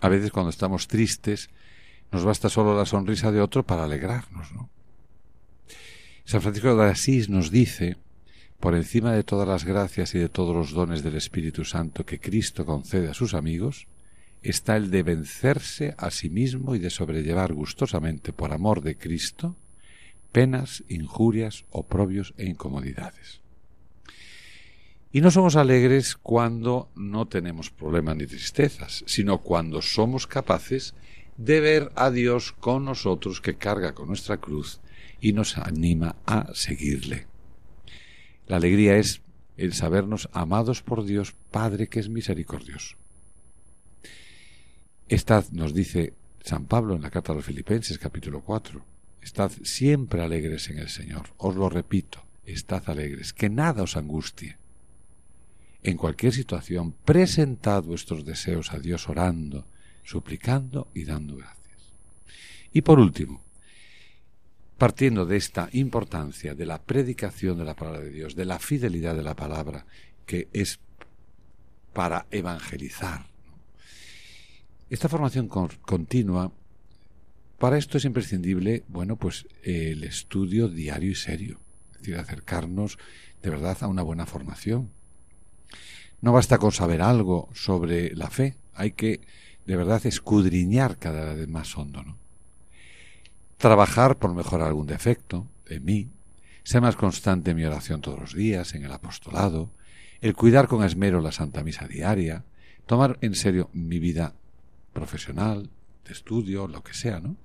A 0.00 0.08
veces 0.08 0.30
cuando 0.30 0.50
estamos 0.50 0.88
tristes, 0.88 1.48
nos 2.12 2.24
basta 2.24 2.48
solo 2.48 2.76
la 2.76 2.84
sonrisa 2.84 3.32
de 3.32 3.40
otro 3.40 3.64
para 3.64 3.84
alegrarnos. 3.84 4.52
¿no? 4.52 4.68
San 6.24 6.42
Francisco 6.42 6.76
de 6.76 6.90
Asís 6.90 7.30
nos 7.30 7.50
dice 7.50 7.96
por 8.60 8.74
encima 8.74 9.12
de 9.12 9.24
todas 9.24 9.48
las 9.48 9.64
gracias 9.64 10.14
y 10.14 10.18
de 10.18 10.28
todos 10.28 10.54
los 10.54 10.72
dones 10.72 11.02
del 11.02 11.16
Espíritu 11.16 11.64
Santo 11.64 12.04
que 12.04 12.20
Cristo 12.20 12.66
concede 12.66 13.08
a 13.08 13.14
sus 13.14 13.32
amigos, 13.32 13.86
está 14.42 14.76
el 14.76 14.90
de 14.90 15.02
vencerse 15.02 15.94
a 15.96 16.10
sí 16.10 16.28
mismo 16.28 16.74
y 16.74 16.78
de 16.78 16.90
sobrellevar 16.90 17.54
gustosamente 17.54 18.32
por 18.32 18.52
amor 18.52 18.82
de 18.82 18.96
Cristo 18.96 19.56
penas, 20.32 20.84
injurias, 20.88 21.64
oprobios 21.70 22.34
e 22.36 22.46
incomodidades. 22.46 23.40
Y 25.10 25.20
no 25.20 25.30
somos 25.30 25.56
alegres 25.56 26.16
cuando 26.16 26.90
no 26.94 27.26
tenemos 27.26 27.70
problemas 27.70 28.16
ni 28.16 28.26
tristezas, 28.26 29.04
sino 29.06 29.38
cuando 29.38 29.80
somos 29.80 30.26
capaces 30.26 30.94
de 31.38 31.60
ver 31.60 31.92
a 31.94 32.10
Dios 32.10 32.52
con 32.52 32.84
nosotros 32.84 33.40
que 33.40 33.56
carga 33.56 33.94
con 33.94 34.08
nuestra 34.08 34.36
cruz 34.36 34.80
y 35.20 35.32
nos 35.32 35.56
anima 35.56 36.16
a 36.26 36.52
seguirle. 36.54 37.26
La 38.46 38.56
alegría 38.56 38.96
es 38.96 39.22
el 39.56 39.72
sabernos 39.72 40.28
amados 40.32 40.82
por 40.82 41.04
Dios 41.04 41.34
Padre 41.50 41.88
que 41.88 42.00
es 42.00 42.08
misericordioso. 42.08 42.96
Estad, 45.08 45.46
nos 45.52 45.72
dice 45.72 46.14
San 46.42 46.66
Pablo 46.66 46.94
en 46.94 47.02
la 47.02 47.10
carta 47.10 47.32
a 47.32 47.34
los 47.34 47.44
Filipenses 47.44 47.98
capítulo 47.98 48.42
4, 48.42 48.84
estad 49.22 49.52
siempre 49.62 50.22
alegres 50.22 50.70
en 50.70 50.78
el 50.78 50.88
Señor. 50.88 51.30
Os 51.36 51.56
lo 51.56 51.68
repito, 51.68 52.24
estad 52.44 52.88
alegres, 52.88 53.32
que 53.32 53.48
nada 53.48 53.82
os 53.82 53.96
angustie. 53.96 54.56
En 55.82 55.96
cualquier 55.96 56.32
situación, 56.32 56.92
presentad 57.04 57.82
vuestros 57.82 58.24
deseos 58.24 58.72
a 58.72 58.78
Dios 58.78 59.08
orando, 59.08 59.66
suplicando 60.02 60.88
y 60.94 61.04
dando 61.04 61.36
gracias. 61.36 61.92
Y 62.72 62.82
por 62.82 62.98
último, 62.98 63.42
partiendo 64.76 65.26
de 65.26 65.36
esta 65.36 65.68
importancia 65.72 66.54
de 66.54 66.66
la 66.66 66.80
predicación 66.80 67.58
de 67.58 67.64
la 67.64 67.74
palabra 67.74 68.00
de 68.00 68.10
Dios, 68.10 68.36
de 68.36 68.44
la 68.44 68.58
fidelidad 68.58 69.16
de 69.16 69.22
la 69.22 69.34
palabra, 69.34 69.86
que 70.24 70.48
es 70.52 70.78
para 71.92 72.26
evangelizar. 72.30 73.26
Esta 74.88 75.08
formación 75.08 75.48
continua, 75.48 76.52
para 77.58 77.78
esto 77.78 77.98
es 77.98 78.04
imprescindible, 78.04 78.84
bueno, 78.88 79.16
pues 79.16 79.46
el 79.62 80.04
estudio 80.04 80.68
diario 80.68 81.10
y 81.10 81.14
serio, 81.14 81.60
es 81.92 81.98
decir, 81.98 82.16
acercarnos 82.16 82.98
de 83.42 83.50
verdad 83.50 83.76
a 83.80 83.88
una 83.88 84.02
buena 84.02 84.26
formación. 84.26 84.90
No 86.20 86.32
basta 86.32 86.58
con 86.58 86.72
saber 86.72 87.02
algo 87.02 87.48
sobre 87.54 88.14
la 88.14 88.30
fe, 88.30 88.56
hay 88.74 88.92
que 88.92 89.20
de 89.66 89.76
verdad 89.76 90.04
escudriñar 90.06 90.98
cada 90.98 91.34
vez 91.34 91.48
más 91.48 91.76
hondo, 91.76 92.02
¿no? 92.02 92.16
trabajar 93.58 94.16
por 94.18 94.34
mejorar 94.34 94.68
algún 94.68 94.86
defecto 94.86 95.46
en 95.66 95.84
mí, 95.84 96.10
ser 96.62 96.80
más 96.80 96.96
constante 96.96 97.50
en 97.50 97.56
mi 97.56 97.64
oración 97.64 98.00
todos 98.00 98.18
los 98.18 98.34
días, 98.34 98.74
en 98.74 98.84
el 98.84 98.92
apostolado, 98.92 99.70
el 100.20 100.34
cuidar 100.34 100.68
con 100.68 100.84
esmero 100.84 101.20
la 101.20 101.32
Santa 101.32 101.62
Misa 101.62 101.86
diaria, 101.86 102.44
tomar 102.86 103.18
en 103.20 103.34
serio 103.34 103.68
mi 103.72 103.98
vida 103.98 104.34
profesional, 104.92 105.70
de 106.04 106.12
estudio, 106.12 106.68
lo 106.68 106.82
que 106.82 106.94
sea, 106.94 107.20
¿no? 107.20 107.36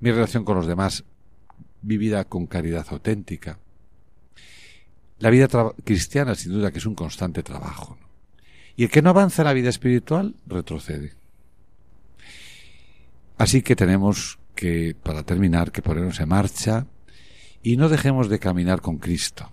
Mi 0.00 0.10
relación 0.10 0.44
con 0.44 0.56
los 0.56 0.66
demás, 0.66 1.04
mi 1.82 1.96
vida 1.96 2.24
con 2.24 2.46
caridad 2.46 2.86
auténtica. 2.90 3.58
La 5.18 5.30
vida 5.30 5.48
cristiana, 5.84 6.34
sin 6.34 6.52
duda, 6.52 6.70
que 6.70 6.78
es 6.78 6.86
un 6.86 6.94
constante 6.94 7.42
trabajo. 7.42 7.98
Y 8.76 8.84
el 8.84 8.90
que 8.90 9.02
no 9.02 9.10
avanza 9.10 9.42
en 9.42 9.46
la 9.46 9.52
vida 9.52 9.70
espiritual, 9.70 10.34
retrocede. 10.46 11.14
Así 13.38 13.62
que 13.62 13.76
tenemos 13.76 14.38
que, 14.54 14.96
para 15.00 15.22
terminar, 15.22 15.72
que 15.72 15.82
ponernos 15.82 16.20
en 16.20 16.28
marcha 16.28 16.86
y 17.62 17.76
no 17.76 17.88
dejemos 17.88 18.28
de 18.28 18.38
caminar 18.38 18.80
con 18.80 18.98
Cristo 18.98 19.50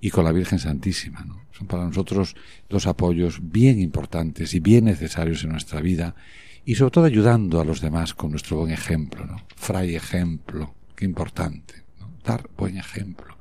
y 0.00 0.10
con 0.10 0.24
la 0.24 0.32
Virgen 0.32 0.58
Santísima. 0.58 1.24
Son 1.52 1.66
para 1.66 1.84
nosotros 1.84 2.34
dos 2.68 2.86
apoyos 2.86 3.40
bien 3.42 3.80
importantes 3.80 4.54
y 4.54 4.60
bien 4.60 4.86
necesarios 4.86 5.44
en 5.44 5.50
nuestra 5.50 5.80
vida 5.80 6.14
y 6.64 6.74
sobre 6.74 6.90
todo 6.90 7.04
ayudando 7.06 7.60
a 7.60 7.64
los 7.64 7.80
demás 7.80 8.14
con 8.14 8.30
nuestro 8.30 8.58
buen 8.58 8.70
ejemplo, 8.70 9.26
¿no? 9.26 9.42
Fray 9.56 9.96
ejemplo, 9.96 10.74
qué 10.94 11.04
importante, 11.04 11.84
¿no? 12.00 12.10
dar 12.24 12.48
buen 12.56 12.76
ejemplo. 12.76 13.36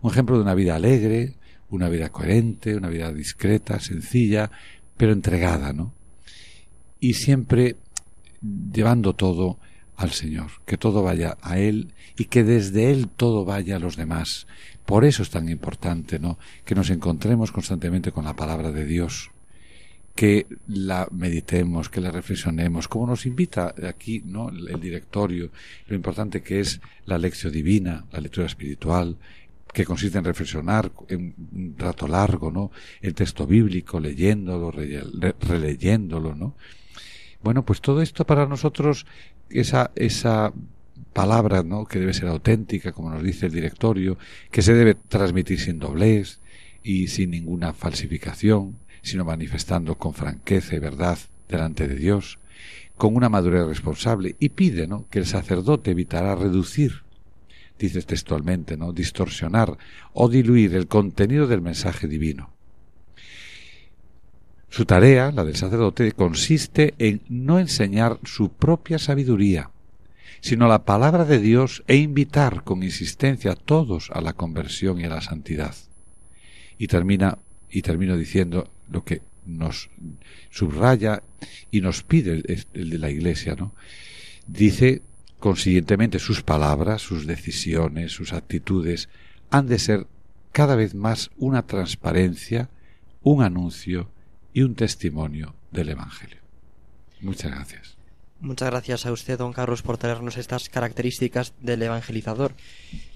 Un 0.00 0.12
ejemplo 0.12 0.36
de 0.36 0.42
una 0.42 0.54
vida 0.54 0.76
alegre, 0.76 1.34
una 1.70 1.88
vida 1.88 2.10
coherente, 2.10 2.76
una 2.76 2.88
vida 2.88 3.12
discreta, 3.12 3.80
sencilla, 3.80 4.50
pero 4.96 5.12
entregada, 5.12 5.72
¿no? 5.72 5.94
Y 7.00 7.14
siempre 7.14 7.76
llevando 8.72 9.14
todo 9.14 9.58
al 9.96 10.12
Señor, 10.12 10.50
que 10.64 10.76
todo 10.76 11.02
vaya 11.02 11.36
a 11.42 11.58
Él 11.58 11.92
y 12.16 12.26
que 12.26 12.44
desde 12.44 12.90
Él 12.90 13.08
todo 13.08 13.44
vaya 13.44 13.76
a 13.76 13.80
los 13.80 13.96
demás. 13.96 14.46
Por 14.86 15.04
eso 15.04 15.22
es 15.22 15.30
tan 15.30 15.48
importante, 15.48 16.18
¿no? 16.18 16.38
Que 16.64 16.74
nos 16.74 16.90
encontremos 16.90 17.52
constantemente 17.52 18.12
con 18.12 18.24
la 18.24 18.36
palabra 18.36 18.70
de 18.70 18.84
Dios, 18.84 19.30
que 20.18 20.48
la 20.66 21.06
meditemos, 21.12 21.88
que 21.88 22.00
la 22.00 22.10
reflexionemos, 22.10 22.88
como 22.88 23.06
nos 23.06 23.24
invita 23.24 23.72
aquí, 23.88 24.20
¿no? 24.26 24.48
El 24.48 24.80
directorio, 24.80 25.50
lo 25.86 25.94
importante 25.94 26.42
que 26.42 26.58
es 26.58 26.80
la 27.06 27.18
lección 27.18 27.52
divina, 27.52 28.04
la 28.10 28.18
lectura 28.18 28.48
espiritual, 28.48 29.16
que 29.72 29.84
consiste 29.84 30.18
en 30.18 30.24
reflexionar 30.24 30.90
en 31.06 31.36
un 31.52 31.76
rato 31.78 32.08
largo, 32.08 32.50
¿no? 32.50 32.72
El 33.00 33.14
texto 33.14 33.46
bíblico, 33.46 34.00
leyéndolo, 34.00 34.72
releyéndolo, 34.72 36.34
¿no? 36.34 36.56
Bueno, 37.40 37.64
pues 37.64 37.80
todo 37.80 38.02
esto 38.02 38.26
para 38.26 38.44
nosotros 38.44 39.06
esa, 39.50 39.92
esa 39.94 40.52
palabra 41.12 41.62
¿no? 41.62 41.84
que 41.84 42.00
debe 42.00 42.12
ser 42.12 42.26
auténtica, 42.26 42.90
como 42.90 43.10
nos 43.10 43.22
dice 43.22 43.46
el 43.46 43.52
directorio, 43.52 44.18
que 44.50 44.62
se 44.62 44.74
debe 44.74 44.96
transmitir 44.96 45.60
sin 45.60 45.78
doblez 45.78 46.40
y 46.82 47.06
sin 47.06 47.30
ninguna 47.30 47.72
falsificación, 47.72 48.78
sino 49.02 49.24
manifestando 49.24 49.96
con 49.96 50.14
franqueza 50.14 50.76
y 50.76 50.78
verdad 50.78 51.18
delante 51.48 51.88
de 51.88 51.94
Dios, 51.94 52.38
con 52.96 53.14
una 53.14 53.28
madurez 53.28 53.66
responsable, 53.66 54.36
y 54.38 54.50
pide 54.50 54.88
que 55.10 55.20
el 55.20 55.26
sacerdote 55.26 55.92
evitará 55.92 56.34
reducir, 56.34 57.02
dice 57.78 58.02
textualmente, 58.02 58.76
¿no? 58.76 58.92
distorsionar 58.92 59.78
o 60.12 60.28
diluir 60.28 60.74
el 60.74 60.88
contenido 60.88 61.46
del 61.46 61.62
mensaje 61.62 62.08
divino. 62.08 62.50
Su 64.68 64.84
tarea, 64.84 65.32
la 65.32 65.44
del 65.44 65.56
sacerdote, 65.56 66.12
consiste 66.12 66.94
en 66.98 67.22
no 67.28 67.58
enseñar 67.58 68.18
su 68.24 68.50
propia 68.50 68.98
sabiduría, 68.98 69.70
sino 70.40 70.68
la 70.68 70.84
palabra 70.84 71.24
de 71.24 71.38
Dios 71.38 71.82
e 71.86 71.96
invitar 71.96 72.64
con 72.64 72.82
insistencia 72.82 73.52
a 73.52 73.56
todos 73.56 74.10
a 74.12 74.20
la 74.20 74.34
conversión 74.34 75.00
y 75.00 75.04
a 75.04 75.08
la 75.08 75.20
santidad. 75.20 75.74
Y 76.76 76.86
termina 76.86 77.38
y 77.70 77.82
termino 77.82 78.16
diciendo 78.16 78.70
lo 78.90 79.04
que 79.04 79.22
nos 79.46 79.90
subraya 80.50 81.22
y 81.70 81.80
nos 81.80 82.02
pide 82.02 82.42
el, 82.74 82.90
de 82.90 82.98
la 82.98 83.10
Iglesia, 83.10 83.54
¿no? 83.54 83.74
Dice 84.46 85.02
consiguientemente 85.38 86.18
sus 86.18 86.42
palabras, 86.42 87.02
sus 87.02 87.26
decisiones, 87.26 88.12
sus 88.12 88.32
actitudes 88.32 89.08
han 89.50 89.66
de 89.66 89.78
ser 89.78 90.06
cada 90.52 90.76
vez 90.76 90.94
más 90.94 91.30
una 91.36 91.66
transparencia, 91.66 92.70
un 93.22 93.42
anuncio 93.42 94.10
y 94.52 94.62
un 94.62 94.74
testimonio 94.74 95.54
del 95.70 95.90
Evangelio. 95.90 96.38
Muchas 97.20 97.52
gracias. 97.52 97.97
Muchas 98.40 98.70
gracias 98.70 99.04
a 99.04 99.12
usted, 99.12 99.36
don 99.36 99.52
Carlos, 99.52 99.82
por 99.82 99.98
traernos 99.98 100.36
estas 100.36 100.68
características 100.68 101.54
del 101.60 101.82
evangelizador. 101.82 102.54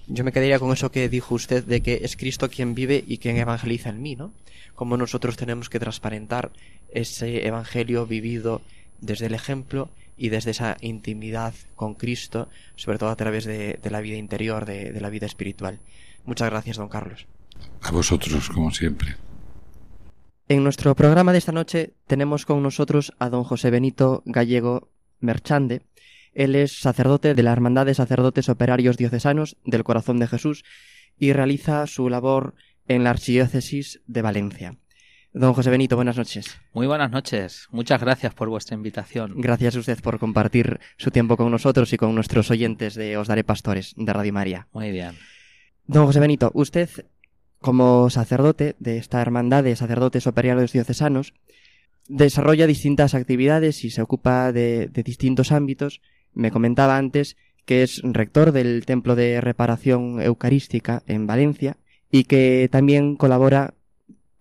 Yo 0.07 0.25
me 0.25 0.33
quedaría 0.33 0.59
con 0.59 0.73
eso 0.73 0.91
que 0.91 1.07
dijo 1.07 1.33
usted 1.35 1.63
de 1.63 1.81
que 1.81 2.01
es 2.03 2.17
Cristo 2.17 2.49
quien 2.49 2.75
vive 2.75 3.03
y 3.07 3.19
quien 3.19 3.37
evangeliza 3.37 3.89
en 3.89 4.01
mí, 4.01 4.17
¿no? 4.17 4.33
Como 4.75 4.97
nosotros 4.97 5.37
tenemos 5.37 5.69
que 5.69 5.79
transparentar 5.79 6.51
ese 6.91 7.47
evangelio 7.47 8.05
vivido 8.05 8.61
desde 8.99 9.27
el 9.27 9.33
ejemplo 9.33 9.89
y 10.17 10.27
desde 10.27 10.51
esa 10.51 10.75
intimidad 10.81 11.53
con 11.75 11.93
Cristo, 11.95 12.49
sobre 12.75 12.97
todo 12.97 13.09
a 13.09 13.15
través 13.15 13.45
de, 13.45 13.79
la 13.89 14.01
vida 14.01 14.17
interior, 14.17 14.65
de 14.65 14.99
la 14.99 15.09
vida 15.09 15.25
espiritual. 15.25 15.79
Muchas 16.25 16.49
gracias, 16.49 16.77
don 16.77 16.89
Carlos. 16.89 17.27
A 17.81 17.91
vosotros, 17.91 18.49
como 18.49 18.71
siempre. 18.71 19.15
En 20.49 20.63
nuestro 20.63 20.93
programa 20.95 21.31
de 21.31 21.37
esta 21.37 21.51
noche 21.51 21.93
tenemos 22.05 22.45
con 22.45 22.61
nosotros 22.61 23.13
a 23.17 23.29
don 23.29 23.43
José 23.43 23.69
Benito 23.71 24.23
Gallego 24.25 24.89
Merchande. 25.23 25.81
Él 26.33 26.55
es 26.55 26.79
sacerdote 26.79 27.33
de 27.33 27.43
la 27.43 27.51
Hermandad 27.51 27.85
de 27.85 27.93
Sacerdotes 27.93 28.49
Operarios 28.49 28.97
Diocesanos 28.97 29.57
del 29.65 29.83
Corazón 29.83 30.19
de 30.19 30.27
Jesús 30.27 30.63
y 31.17 31.33
realiza 31.33 31.87
su 31.87 32.09
labor 32.09 32.55
en 32.87 33.03
la 33.03 33.11
Archidiócesis 33.11 34.01
de 34.07 34.21
Valencia. 34.21 34.77
Don 35.35 35.53
José 35.53 35.71
Benito, 35.71 35.95
buenas 35.95 36.17
noches. 36.17 36.59
Muy 36.73 36.85
buenas 36.85 37.09
noches. 37.09 37.67
Muchas 37.71 37.99
gracias 37.99 38.35
por 38.35 38.49
vuestra 38.49 38.75
invitación. 38.75 39.33
Gracias 39.37 39.75
a 39.75 39.79
usted 39.79 39.99
por 39.99 40.19
compartir 40.19 40.79
su 40.97 41.09
tiempo 41.09 41.37
con 41.37 41.49
nosotros 41.49 41.91
y 41.91 41.97
con 41.97 42.13
nuestros 42.13 42.51
oyentes 42.51 42.93
de 42.93 43.17
Os 43.17 43.27
Daré 43.27 43.43
Pastores 43.43 43.95
de 43.97 44.13
Radio 44.13 44.31
María. 44.31 44.67
Muy 44.73 44.91
bien. 44.91 45.13
Don 45.87 46.05
José 46.05 46.19
Benito, 46.19 46.51
usted, 46.53 46.87
como 47.59 48.11
sacerdote 48.11 48.75
de 48.77 48.97
esta 48.97 49.21
hermandad 49.21 49.63
de 49.63 49.75
sacerdotes 49.75 50.27
operarios 50.27 50.71
diocesanos, 50.71 51.33
desarrolla 52.07 52.67
distintas 52.67 53.13
actividades 53.13 53.83
y 53.83 53.89
se 53.89 54.01
ocupa 54.01 54.51
de, 54.51 54.87
de 54.87 55.03
distintos 55.03 55.51
ámbitos. 55.51 56.01
Me 56.33 56.51
comentaba 56.51 56.97
antes 56.97 57.37
que 57.65 57.83
es 57.83 58.01
rector 58.03 58.51
del 58.51 58.85
Templo 58.85 59.15
de 59.15 59.39
Reparación 59.41 60.21
Eucarística 60.21 61.03
en 61.07 61.27
Valencia 61.27 61.77
y 62.11 62.25
que 62.25 62.69
también 62.71 63.15
colabora 63.15 63.73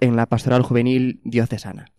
en 0.00 0.16
la 0.16 0.26
pastoral 0.26 0.62
juvenil 0.62 1.20
diocesana. 1.24 1.92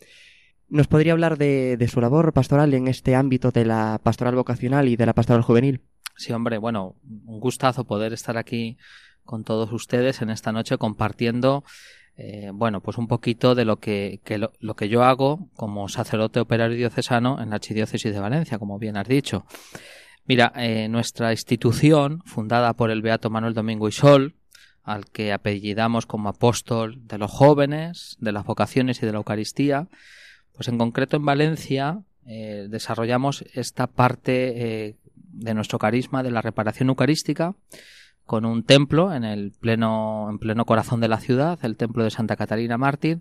¿Nos 0.70 0.88
podría 0.88 1.14
hablar 1.14 1.38
de, 1.38 1.88
su 1.90 2.02
labor 2.02 2.34
pastoral 2.34 2.74
en 2.74 2.88
este 2.88 3.16
ámbito 3.16 3.52
de 3.52 3.64
la 3.64 4.00
pastoral 4.02 4.36
vocacional 4.36 4.88
y 4.88 4.96
de 4.96 5.06
la 5.06 5.14
pastoral 5.14 5.44
juvenil? 5.44 5.82
Sí, 6.18 6.34
hombre, 6.34 6.58
bueno, 6.58 6.96
un 7.26 7.40
gustazo 7.40 7.86
poder 7.86 8.12
estar 8.12 8.38
aquí 8.38 8.78
con 9.24 9.44
todos 9.44 9.72
ustedes 9.72 10.22
en 10.22 10.30
esta 10.30 10.52
noche 10.52 10.78
compartiendo, 10.78 11.64
eh, 12.16 12.52
bueno, 12.54 12.82
pues 12.82 12.98
un 12.98 13.08
poquito 13.08 13.56
de 13.56 13.66
lo 13.66 13.78
que, 13.78 14.20
lo, 14.60 14.76
que 14.76 14.90
yo 14.90 15.04
hago 15.04 15.50
como 15.56 15.90
sacerdote 15.90 16.40
operario 16.40 16.78
diocesano 16.78 17.42
en 17.42 17.50
la 17.50 17.56
Archidiócesis 17.56 18.14
de 18.14 18.20
Valencia, 18.20 18.60
como 18.60 18.78
bien 18.78 18.98
has 18.98 19.08
dicho. 19.08 19.46
Mira, 20.26 20.54
eh, 20.56 20.88
nuestra 20.90 21.32
institución, 21.32 22.22
fundada 22.26 22.74
por 22.74 22.92
el 22.92 23.02
Beato 23.02 23.30
Manuel 23.30 23.54
Domingo 23.54 23.88
y 23.88 23.92
Sol, 23.92 24.36
al 24.84 25.06
que 25.06 25.34
apellidamos 25.34 26.06
como 26.06 26.30
apóstol 26.30 27.08
de 27.08 27.18
los 27.18 27.32
jóvenes, 27.32 28.18
de 28.20 28.32
las 28.32 28.46
vocaciones 28.46 29.02
y 29.02 29.06
de 29.06 29.12
la 29.12 29.18
Eucaristía, 29.18 29.88
pues 30.56 30.68
en 30.68 30.78
concreto 30.78 31.18
en 31.18 31.26
Valencia 31.26 32.04
eh, 32.28 32.68
desarrollamos 32.70 33.44
esta 33.54 33.88
parte 33.88 34.98
de 35.16 35.54
nuestro 35.56 35.80
carisma 35.80 36.22
de 36.22 36.32
la 36.32 36.42
reparación 36.42 36.90
eucarística 36.90 37.56
con 38.26 38.46
un 38.46 38.64
templo 38.64 39.14
en 39.14 39.24
el 39.24 39.52
pleno, 39.52 40.28
en 40.30 40.40
pleno 40.40 40.66
corazón 40.66 41.00
de 41.00 41.08
la 41.08 41.20
ciudad, 41.20 41.60
el 41.64 41.78
templo 41.78 42.04
de 42.04 42.12
Santa 42.12 42.36
Catalina 42.36 42.78
Mártir, 42.78 43.20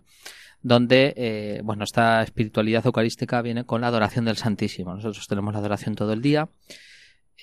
donde 0.63 1.15
eh, 1.17 1.61
bueno, 1.65 1.85
esta 1.85 2.23
espiritualidad 2.23 2.87
eucarística 2.87 3.43
viene 3.43 3.65
con 3.65 3.81
la 3.81 3.89
adoración 3.89 4.25
del 4.25 4.37
Santísimo. 4.37 4.95
Nosotros 4.95 5.27
tenemos 5.27 5.53
la 5.53 5.61
adoración 5.61 5.95
todo 5.95 6.13
el 6.13 6.23
día. 6.23 6.49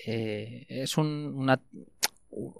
es 0.05 0.97
un, 0.97 1.49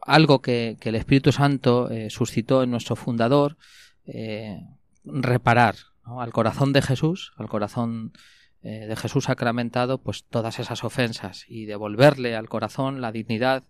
algo 0.02 0.42
que, 0.42 0.78
el 0.82 0.96
Espíritu 0.96 1.32
Santo 1.32 1.90
eh, 1.90 2.10
suscitó 2.10 2.64
en 2.64 2.72
nuestro 2.72 2.96
fundador, 2.96 3.58
eh, 4.06 4.60
reparar 5.04 5.76
al 6.04 6.32
corazón 6.32 6.74
de 6.74 6.82
Jesús, 6.82 7.34
al 7.38 7.48
corazón 7.48 8.14
eh, 8.62 8.88
de 8.88 8.96
Jesús 8.96 9.26
sacramentado, 9.26 10.00
pues 10.00 10.26
todas 10.26 10.60
esas 10.60 10.84
ofensas 10.84 11.46
y 11.48 11.66
devolverle 11.66 12.36
al 12.36 12.50
corazón 12.50 13.02
la 13.02 13.12
dignidad 13.12 13.64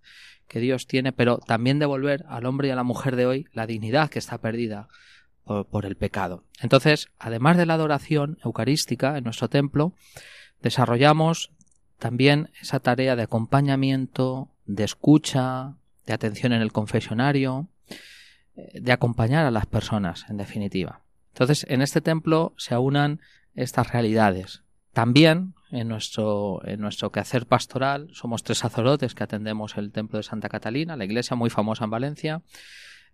que 0.49 0.59
Dios 0.59 0.87
tiene, 0.87 1.13
pero 1.13 1.37
también 1.37 1.79
devolver 1.79 2.25
al 2.27 2.45
hombre 2.45 2.67
y 2.67 2.71
a 2.71 2.75
la 2.75 2.83
mujer 2.83 3.15
de 3.15 3.25
hoy 3.25 3.47
la 3.53 3.67
dignidad 3.67 4.09
que 4.09 4.19
está 4.19 4.39
perdida 4.39 4.89
por, 5.45 5.85
el 5.85 5.95
pecado. 5.95 6.43
Entonces, 6.61 7.09
además 7.17 7.57
de 7.57 7.65
la 7.65 7.75
adoración 7.75 8.37
eucarística 8.43 9.17
en 9.17 9.23
nuestro 9.23 9.49
templo, 9.49 9.93
desarrollamos 10.61 11.51
también 11.97 12.51
esa 12.61 12.79
tarea 12.79 13.15
de 13.15 13.23
acompañamiento, 13.23 14.49
de 14.65 14.83
escucha, 14.83 15.75
de 16.05 16.13
atención 16.13 16.53
en 16.53 16.61
el 16.61 16.71
confesionario, 16.71 17.67
eh, 18.55 18.79
de 18.79 18.91
acompañar 18.91 19.45
a 19.45 19.51
las 19.51 19.65
personas, 19.65 20.25
en 20.29 20.37
definitiva. 20.37 21.01
Entonces, 21.33 21.65
en 21.69 21.81
este 21.81 22.01
templo 22.01 22.53
se 22.57 22.75
aunan 22.75 23.19
estas 23.55 23.91
realidades. 23.91 24.61
También 24.93 25.55
en 25.71 25.87
nuestro, 25.87 26.61
en 26.65 26.81
nuestro 26.81 27.11
quehacer 27.11 27.45
pastoral 27.45 28.09
somos 28.13 28.43
tres 28.43 28.59
sacerdotes 28.59 29.13
que 29.15 29.23
atendemos 29.23 29.77
el 29.77 29.91
templo 29.91 30.17
de 30.17 30.23
Santa 30.23 30.49
Catalina, 30.49 30.97
la 30.97 31.05
iglesia 31.05 31.35
muy 31.35 31.49
famosa 31.49 31.83
en 31.83 31.91
Valencia. 31.91 32.41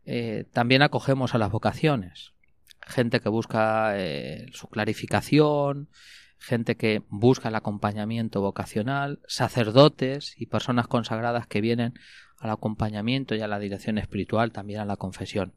Eh, 0.06 0.46
también 0.54 0.82
acogemos 0.82 1.36
a 1.36 1.38
las 1.38 1.52
vocaciones, 1.52 2.34
gente 2.82 3.20
que 3.20 3.30
busca 3.30 3.98
eh, 3.98 4.48
su 4.54 4.68
clarificación, 4.68 5.90
gente 6.38 6.76
que 6.76 7.04
busca 7.10 7.50
el 7.50 7.56
acompañamiento 7.56 8.42
vocacional, 8.42 9.20
sacerdotes 9.28 10.36
y 10.38 10.46
personas 10.46 10.88
consagradas 10.88 11.48
que 11.48 11.62
vienen 11.62 11.94
al 12.40 12.52
acompañamiento 12.52 13.36
y 13.36 13.42
a 13.42 13.48
la 13.48 13.60
dirección 13.60 13.98
espiritual, 13.98 14.52
también 14.52 14.80
a 14.80 14.86
la 14.86 14.98
confesión. 14.98 15.54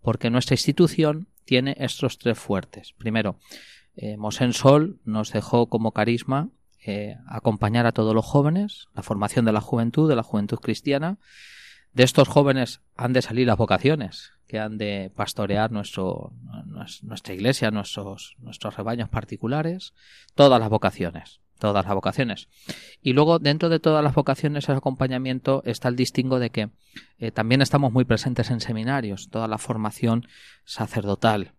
Porque 0.00 0.30
nuestra 0.30 0.54
institución 0.54 1.28
tiene 1.44 1.76
estos 1.78 2.18
tres 2.18 2.38
fuertes. 2.38 2.92
Primero, 2.98 3.38
eh, 3.96 4.16
Mosén 4.16 4.52
Sol 4.52 5.00
nos 5.04 5.32
dejó 5.32 5.68
como 5.68 5.92
carisma 5.92 6.48
eh, 6.84 7.16
acompañar 7.26 7.86
a 7.86 7.92
todos 7.92 8.14
los 8.14 8.24
jóvenes, 8.24 8.88
la 8.94 9.02
formación 9.02 9.44
de 9.44 9.52
la 9.52 9.60
juventud, 9.60 10.08
de 10.08 10.16
la 10.16 10.22
juventud 10.22 10.58
cristiana. 10.58 11.18
De 11.92 12.02
estos 12.02 12.26
jóvenes 12.26 12.80
han 12.96 13.12
de 13.12 13.22
salir 13.22 13.46
las 13.46 13.58
vocaciones, 13.58 14.32
que 14.48 14.58
han 14.58 14.78
de 14.78 15.12
pastorear 15.14 15.70
nuestra 15.70 17.34
iglesia, 17.34 17.70
nuestros, 17.70 18.36
nuestros 18.38 18.76
rebaños 18.76 19.10
particulares, 19.10 19.92
todas 20.34 20.58
las 20.58 20.70
vocaciones 20.70 21.42
todas 21.62 21.84
las 21.84 21.94
vocaciones. 21.94 22.48
Y 23.02 23.12
luego, 23.12 23.38
dentro 23.38 23.68
de 23.68 23.78
todas 23.78 24.02
las 24.02 24.16
vocaciones, 24.16 24.68
el 24.68 24.74
acompañamiento 24.74 25.62
está 25.64 25.88
el 25.88 25.94
distingo 25.94 26.40
de 26.40 26.50
que 26.50 26.70
eh, 27.20 27.30
también 27.30 27.62
estamos 27.62 27.92
muy 27.92 28.04
presentes 28.04 28.50
en 28.50 28.58
seminarios, 28.58 29.28
toda 29.30 29.46
la 29.46 29.58
formación 29.58 30.26
sacerdotal. 30.64 31.52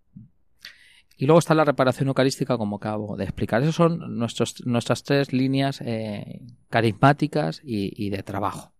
Y 1.15 1.25
luego 1.25 1.39
está 1.39 1.53
la 1.53 1.65
reparación 1.65 2.07
eucarística, 2.07 2.57
como 2.57 2.77
acabo 2.77 3.15
de 3.15 3.23
explicar. 3.23 3.61
Esas 3.61 3.75
son 3.75 4.17
nuestros, 4.17 4.65
nuestras 4.65 5.03
tres 5.03 5.31
líneas 5.31 5.81
eh, 5.81 6.41
carismáticas 6.69 7.61
y, 7.63 8.09
de 8.09 8.23
trabajo. 8.23 8.73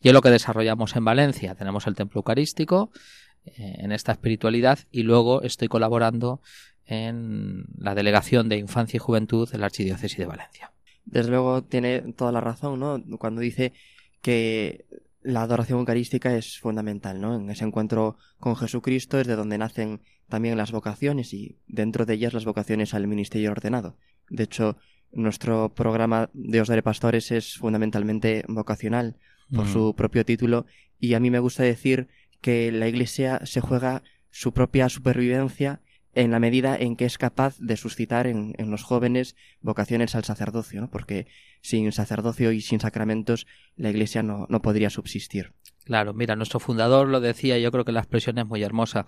Y 0.00 0.08
es 0.08 0.14
lo 0.14 0.20
que 0.20 0.30
desarrollamos 0.30 0.96
en 0.96 1.04
Valencia. 1.04 1.54
Tenemos 1.54 1.86
el 1.86 1.94
templo 1.94 2.18
eucarístico 2.18 2.90
eh, 3.44 3.76
en 3.78 3.92
esta 3.92 4.12
espiritualidad 4.12 4.80
y 4.90 5.02
luego 5.02 5.42
estoy 5.42 5.68
colaborando 5.68 6.40
en 6.84 7.66
la 7.78 7.94
Delegación 7.94 8.48
de 8.48 8.58
Infancia 8.58 8.96
y 8.96 9.00
Juventud 9.00 9.50
de 9.50 9.58
la 9.58 9.66
Archidiócesis 9.66 10.18
de 10.18 10.26
Valencia. 10.26 10.72
Desde 11.04 11.30
luego 11.30 11.62
tiene 11.62 12.00
toda 12.12 12.32
la 12.32 12.40
razón, 12.40 12.80
¿no? 12.80 13.02
Cuando 13.18 13.40
dice 13.40 13.72
que 14.20 14.86
la 15.26 15.42
adoración 15.42 15.80
eucarística 15.80 16.36
es 16.36 16.58
fundamental, 16.58 17.20
¿no? 17.20 17.34
En 17.34 17.50
ese 17.50 17.64
encuentro 17.64 18.16
con 18.38 18.54
Jesucristo 18.54 19.18
es 19.18 19.26
de 19.26 19.34
donde 19.34 19.58
nacen 19.58 20.00
también 20.28 20.56
las 20.56 20.70
vocaciones 20.70 21.34
y 21.34 21.58
dentro 21.66 22.06
de 22.06 22.14
ellas 22.14 22.32
las 22.32 22.44
vocaciones 22.44 22.94
al 22.94 23.08
ministerio 23.08 23.50
ordenado. 23.50 23.96
De 24.30 24.44
hecho, 24.44 24.76
nuestro 25.12 25.74
programa 25.74 26.30
de 26.32 26.60
Os 26.60 26.70
Pastores 26.84 27.32
es 27.32 27.56
fundamentalmente 27.56 28.44
vocacional 28.46 29.16
por 29.52 29.66
su 29.66 29.94
propio 29.94 30.24
título 30.24 30.66
y 30.98 31.14
a 31.14 31.20
mí 31.20 31.30
me 31.30 31.40
gusta 31.40 31.64
decir 31.64 32.08
que 32.40 32.70
la 32.70 32.88
Iglesia 32.88 33.40
se 33.44 33.60
juega 33.60 34.02
su 34.30 34.52
propia 34.52 34.88
supervivencia 34.88 35.80
en 36.16 36.30
la 36.30 36.40
medida 36.40 36.76
en 36.76 36.96
que 36.96 37.04
es 37.04 37.18
capaz 37.18 37.58
de 37.58 37.76
suscitar 37.76 38.26
en, 38.26 38.54
los 38.58 38.82
jóvenes 38.82 39.36
vocaciones 39.60 40.14
al 40.14 40.24
sacerdocio, 40.24 40.80
¿no? 40.80 40.90
porque 40.90 41.26
sin 41.60 41.92
sacerdocio 41.92 42.52
y 42.52 42.62
sin 42.62 42.80
sacramentos 42.80 43.46
la 43.76 43.90
Iglesia 43.90 44.22
no, 44.22 44.46
no 44.48 44.62
podría 44.62 44.88
subsistir. 44.88 45.52
Claro, 45.84 46.14
mira, 46.14 46.34
nuestro 46.34 46.58
fundador 46.58 47.06
lo 47.08 47.20
decía, 47.20 47.58
yo 47.58 47.70
creo 47.70 47.84
que 47.84 47.92
la 47.92 48.00
expresión 48.00 48.38
es 48.38 48.46
muy 48.46 48.62
hermosa. 48.62 49.04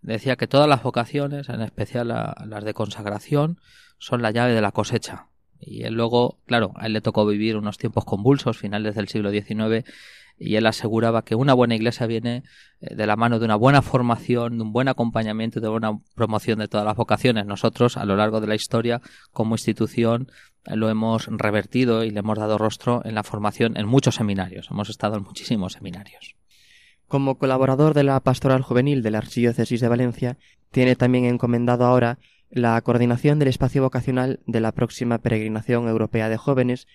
Decía 0.00 0.36
que 0.36 0.46
todas 0.46 0.68
las 0.68 0.84
vocaciones, 0.84 1.48
en 1.48 1.60
especial 1.60 2.08
las 2.08 2.64
de 2.64 2.72
consagración, 2.72 3.58
son 3.98 4.22
la 4.22 4.30
llave 4.30 4.54
de 4.54 4.60
la 4.60 4.70
cosecha. 4.70 5.26
Y 5.58 5.82
él 5.82 5.94
luego, 5.94 6.38
claro, 6.46 6.72
a 6.76 6.86
él 6.86 6.92
le 6.92 7.00
tocó 7.00 7.26
vivir 7.26 7.56
unos 7.56 7.78
tiempos 7.78 8.04
convulsos, 8.04 8.58
finales 8.58 8.94
del 8.94 9.08
siglo 9.08 9.32
XIX, 9.32 9.84
y 10.38 10.56
él 10.56 10.66
aseguraba 10.66 11.22
que 11.22 11.34
una 11.34 11.54
buena 11.54 11.74
iglesia 11.74 12.06
viene 12.06 12.42
eh, 12.80 12.94
de 12.94 13.06
la 13.06 13.16
mano 13.16 13.38
de 13.38 13.44
una 13.44 13.56
buena 13.56 13.82
formación, 13.82 14.58
de 14.58 14.64
un 14.64 14.72
buen 14.72 14.88
acompañamiento, 14.88 15.60
de 15.60 15.68
buena 15.68 15.98
promoción 16.14 16.58
de 16.58 16.68
todas 16.68 16.86
las 16.86 16.96
vocaciones. 16.96 17.46
Nosotros, 17.46 17.96
a 17.96 18.04
lo 18.04 18.16
largo 18.16 18.40
de 18.40 18.46
la 18.46 18.54
historia, 18.54 19.00
como 19.32 19.54
institución, 19.54 20.28
eh, 20.64 20.76
lo 20.76 20.88
hemos 20.88 21.26
revertido 21.26 22.04
y 22.04 22.10
le 22.10 22.20
hemos 22.20 22.38
dado 22.38 22.58
rostro 22.58 23.02
en 23.04 23.14
la 23.14 23.22
formación 23.22 23.76
en 23.76 23.86
muchos 23.86 24.16
seminarios. 24.16 24.68
Hemos 24.70 24.90
estado 24.90 25.16
en 25.16 25.22
muchísimos 25.22 25.74
seminarios. 25.74 26.34
Como 27.06 27.38
colaborador 27.38 27.94
de 27.94 28.02
la 28.02 28.18
Pastoral 28.20 28.62
Juvenil 28.62 29.02
de 29.02 29.10
la 29.10 29.18
Archidiócesis 29.18 29.80
de 29.80 29.88
Valencia, 29.88 30.36
tiene 30.70 30.96
también 30.96 31.26
encomendado 31.26 31.84
ahora 31.84 32.18
la 32.50 32.80
coordinación 32.80 33.38
del 33.38 33.48
espacio 33.48 33.82
vocacional 33.82 34.40
de 34.46 34.60
la 34.60 34.72
próxima 34.72 35.18
peregrinación 35.18 35.88
europea 35.88 36.28
de 36.28 36.36
jóvenes 36.36 36.86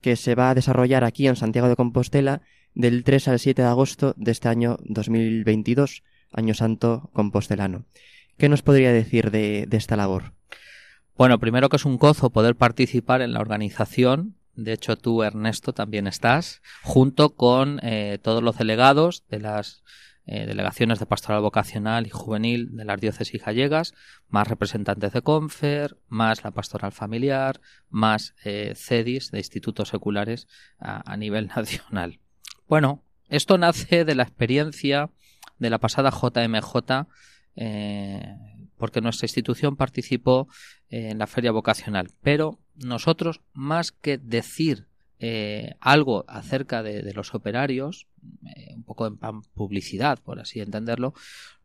que 0.00 0.16
se 0.16 0.34
va 0.34 0.50
a 0.50 0.54
desarrollar 0.54 1.04
aquí 1.04 1.26
en 1.26 1.36
Santiago 1.36 1.68
de 1.68 1.76
Compostela 1.76 2.42
del 2.76 3.02
3 3.04 3.28
al 3.28 3.38
7 3.40 3.62
de 3.62 3.68
agosto 3.68 4.14
de 4.18 4.30
este 4.30 4.48
año 4.48 4.76
2022, 4.84 6.04
Año 6.30 6.54
Santo 6.54 7.10
Compostelano. 7.14 7.86
¿Qué 8.36 8.50
nos 8.50 8.62
podría 8.62 8.92
decir 8.92 9.30
de, 9.30 9.66
esta 9.72 9.96
labor? 9.96 10.34
Bueno, 11.16 11.40
primero 11.40 11.70
que 11.70 11.76
es 11.76 11.86
un 11.86 11.96
gozo 11.96 12.30
poder 12.30 12.54
participar 12.54 13.22
en 13.22 13.32
la 13.32 13.40
organización 13.40 14.36
De 14.54 14.72
hecho, 14.72 14.96
tú, 14.96 15.22
Ernesto, 15.22 15.72
también 15.72 16.06
estás, 16.06 16.62
junto 16.82 17.34
con 17.34 17.78
eh, 17.82 18.18
todos 18.22 18.42
los 18.42 18.56
delegados 18.56 19.24
de 19.28 19.40
las 19.40 19.82
eh, 20.26 20.44
delegaciones 20.44 20.98
de 20.98 21.06
pastoral 21.06 21.40
vocacional 21.40 22.06
y 22.06 22.10
juvenil 22.10 22.74
de 22.74 22.84
las 22.84 23.00
diócesis 23.00 23.44
gallegas, 23.44 23.94
más 24.28 24.48
representantes 24.48 25.12
de 25.12 25.22
Confer, 25.22 25.98
más 26.08 26.42
la 26.42 26.50
pastoral 26.50 26.92
familiar, 26.92 27.60
más 27.90 28.34
eh, 28.44 28.72
CEDIS 28.74 29.30
de 29.30 29.38
institutos 29.38 29.88
seculares 29.88 30.48
a, 30.78 31.16
nivel 31.16 31.46
nacional. 31.56 32.18
Bueno, 32.68 33.04
esto 33.28 33.58
nace 33.58 34.04
de 34.04 34.14
la 34.14 34.24
experiencia 34.24 35.10
de 35.58 35.70
la 35.70 35.78
pasada 35.78 36.10
JMJ, 36.10 37.06
eh, 37.54 38.36
porque 38.76 39.00
nuestra 39.00 39.26
institución 39.26 39.76
participó 39.76 40.48
en 40.88 41.18
la 41.18 41.26
feria 41.26 41.52
vocacional. 41.52 42.10
Pero 42.22 42.58
nosotros, 42.74 43.40
más 43.52 43.92
que 43.92 44.18
decir 44.18 44.86
eh, 45.18 45.76
algo 45.80 46.24
acerca 46.28 46.82
de, 46.82 47.12
los 47.14 47.34
operarios, 47.34 48.08
eh, 48.44 48.74
un 48.74 48.82
poco 48.82 49.06
en 49.06 49.16
publicidad, 49.54 50.18
por 50.18 50.40
así 50.40 50.60
entenderlo, 50.60 51.14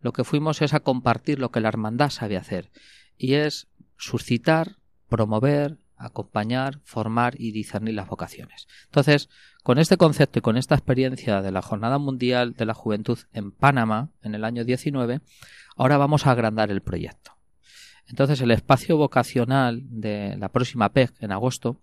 lo 0.01 0.13
que 0.13 0.23
fuimos 0.23 0.61
es 0.61 0.73
a 0.73 0.79
compartir 0.81 1.39
lo 1.39 1.51
que 1.51 1.61
la 1.61 1.67
hermandad 1.67 2.11
sabe 2.11 2.37
hacer, 2.37 2.71
y 3.17 3.33
es 3.33 3.67
suscitar, 3.97 4.77
promover, 5.09 5.77
acompañar, 6.05 6.79
formar 6.83 7.39
y 7.39 7.51
discernir 7.51 7.95
las 7.95 8.07
vocaciones. 8.07 8.67
Entonces, 8.85 9.29
con 9.63 9.77
este 9.77 9.97
concepto 9.97 10.39
y 10.39 10.41
con 10.41 10.57
esta 10.57 10.75
experiencia 10.75 11.41
de 11.41 11.51
la 11.51 11.61
Jornada 11.61 11.97
Mundial 11.97 12.53
de 12.53 12.65
la 12.65 12.73
Juventud 12.73 13.19
en 13.33 13.51
Panamá, 13.51 14.09
en 14.21 14.35
el 14.35 14.43
año 14.43 14.63
19, 14.63 15.21
ahora 15.75 15.97
vamos 15.97 16.25
a 16.25 16.31
agrandar 16.31 16.71
el 16.71 16.81
proyecto. 16.81 17.37
Entonces, 18.07 18.41
el 18.41 18.51
espacio 18.51 18.97
vocacional 18.97 19.81
de 19.83 20.35
la 20.37 20.49
próxima 20.49 20.89
PEG 20.89 21.13
en 21.19 21.31
agosto 21.31 21.77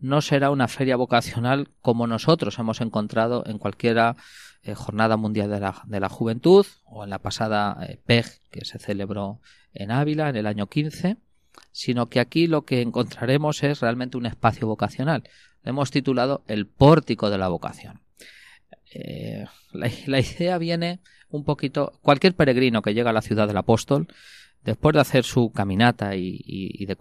no 0.00 0.22
será 0.22 0.50
una 0.50 0.66
feria 0.66 0.96
vocacional 0.96 1.68
como 1.82 2.06
nosotros 2.06 2.58
hemos 2.58 2.80
encontrado 2.80 3.44
en 3.46 3.58
cualquiera 3.58 4.16
eh, 4.62 4.74
Jornada 4.74 5.16
Mundial 5.16 5.50
de 5.50 5.60
la, 5.60 5.82
de 5.86 6.00
la, 6.00 6.08
Juventud 6.08 6.66
o 6.84 7.04
en 7.04 7.10
la 7.10 7.18
pasada 7.18 7.78
eh, 7.86 8.00
PEG 8.04 8.26
que 8.50 8.64
se 8.64 8.78
celebró 8.78 9.40
en 9.72 9.90
Ávila 9.90 10.28
en 10.28 10.36
el 10.36 10.46
año 10.46 10.66
15, 10.66 11.18
sino 11.72 12.08
que 12.08 12.20
aquí 12.20 12.46
lo 12.46 12.62
que 12.62 12.80
encontraremos 12.82 13.62
es 13.62 13.80
realmente 13.80 14.16
un 14.16 14.26
espacio 14.26 14.66
vocacional. 14.66 15.24
hemos 15.62 15.90
titulado 15.90 16.42
El 16.46 16.66
pórtico 16.66 17.30
de 17.30 17.38
la 17.38 17.48
vocación. 17.48 18.00
Eh, 18.92 19.44
la, 19.72 20.20
idea 20.20 20.58
viene 20.58 21.00
un 21.28 21.44
poquito, 21.44 21.92
cualquier 22.02 22.34
peregrino 22.34 22.82
que 22.82 22.94
llega 22.94 23.10
a 23.10 23.14
la 23.14 23.22
ciudad 23.22 23.46
del 23.46 23.56
apóstol, 23.56 24.08
después 24.64 24.94
de 24.94 25.00
hacer 25.00 25.24
su 25.24 25.52
caminata 25.52 26.16
y, 26.16 26.42
y 26.44 26.86
de 26.86 26.96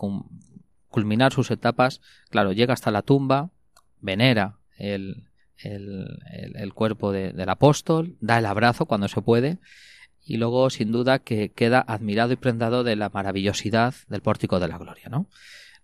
culminar 0.89 1.33
sus 1.33 1.51
etapas, 1.51 2.01
claro, 2.29 2.51
llega 2.51 2.73
hasta 2.73 2.91
la 2.91 3.01
tumba, 3.01 3.49
venera 4.01 4.59
el, 4.77 5.25
cuerpo 6.73 7.11
del 7.11 7.49
apóstol, 7.49 8.15
da 8.21 8.39
el 8.39 8.45
abrazo 8.45 8.85
cuando 8.85 9.07
se 9.07 9.21
puede, 9.21 9.57
y 10.23 10.37
luego, 10.37 10.69
sin 10.69 10.91
duda, 10.91 11.19
que 11.19 11.49
queda 11.49 11.79
admirado 11.79 12.33
y 12.33 12.35
prendado 12.35 12.83
de 12.83 12.95
la 12.95 13.09
maravillosidad 13.09 13.95
del 14.07 14.21
pórtico 14.21 14.59
de 14.59 14.67
la 14.67 14.77
gloria, 14.77 15.09
¿no? 15.09 15.27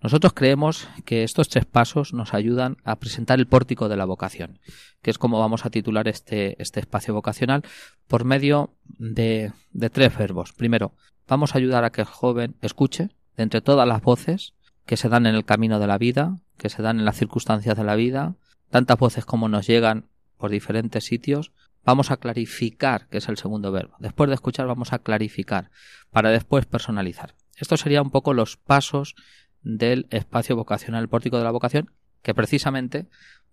Nosotros 0.02 0.34
creemos 0.34 0.88
que 1.06 1.24
estos 1.24 1.50
tres 1.50 1.66
pasos 1.66 2.14
nos 2.14 2.34
ayudan 2.34 2.78
a 2.84 2.98
presentar 2.98 3.40
el 3.40 3.48
pórtico 3.48 3.90
de 3.90 3.98
la 3.98 4.06
vocación, 4.06 4.60
que 5.02 5.10
es 5.10 5.18
como 5.18 5.40
vamos 5.40 5.66
a 5.66 5.70
titular 5.70 6.08
este, 6.08 6.62
este 6.62 6.80
espacio 6.80 7.14
vocacional, 7.14 7.64
por 8.08 8.24
medio 8.24 8.76
de, 8.84 9.52
de 9.72 9.90
tres 9.90 10.16
verbos. 10.16 10.54
Primero, 10.54 10.94
vamos 11.28 11.56
a 11.56 11.58
ayudar 11.58 11.86
a 11.86 11.92
que 11.92 12.02
el 12.02 12.08
joven 12.08 12.56
escuche, 12.62 13.10
de 13.36 13.44
entre 13.44 13.62
todas 13.62 13.88
las 13.88 14.02
voces, 14.02 14.54
que 14.86 14.98
se 14.98 15.10
dan 15.10 15.26
en 15.26 15.36
el 15.36 15.46
camino 15.46 15.80
de 15.80 15.88
la 15.88 15.98
vida, 15.98 16.38
que 16.58 16.70
se 16.70 16.82
dan 16.82 17.00
en 17.00 17.06
las 17.06 17.18
circunstancias 17.18 17.76
de 17.76 17.84
la 17.84 17.96
vida, 17.96 18.36
tantas 18.70 19.00
voces 19.00 19.26
como 19.26 19.50
nos 19.50 19.66
llegan 19.66 20.10
por 20.38 20.52
diferentes 20.52 21.06
sitios, 21.06 21.52
vamos 21.86 22.12
a 22.12 22.18
clarificar, 22.18 23.08
que 23.08 23.20
es 23.20 23.30
el 23.30 23.38
segundo 23.38 23.72
verbo. 23.72 23.96
Después 24.00 24.28
de 24.28 24.34
escuchar 24.34 24.68
vamos 24.68 24.92
a 24.92 25.00
clarificar, 25.00 25.72
para 26.12 26.32
después 26.32 26.66
personalizar. 26.66 27.36
Estos 27.56 27.82
serían 27.82 28.06
un 28.06 28.12
poco 28.12 28.34
los 28.34 28.58
pasos 28.58 29.16
del 29.62 30.08
espacio 30.10 30.56
vocacional, 30.56 31.04
el 31.04 31.10
pórtico 31.10 31.38
de 31.38 31.44
la 31.44 31.52
vocación, 31.52 31.92
que 32.22 32.34
precisamente 32.34 33.08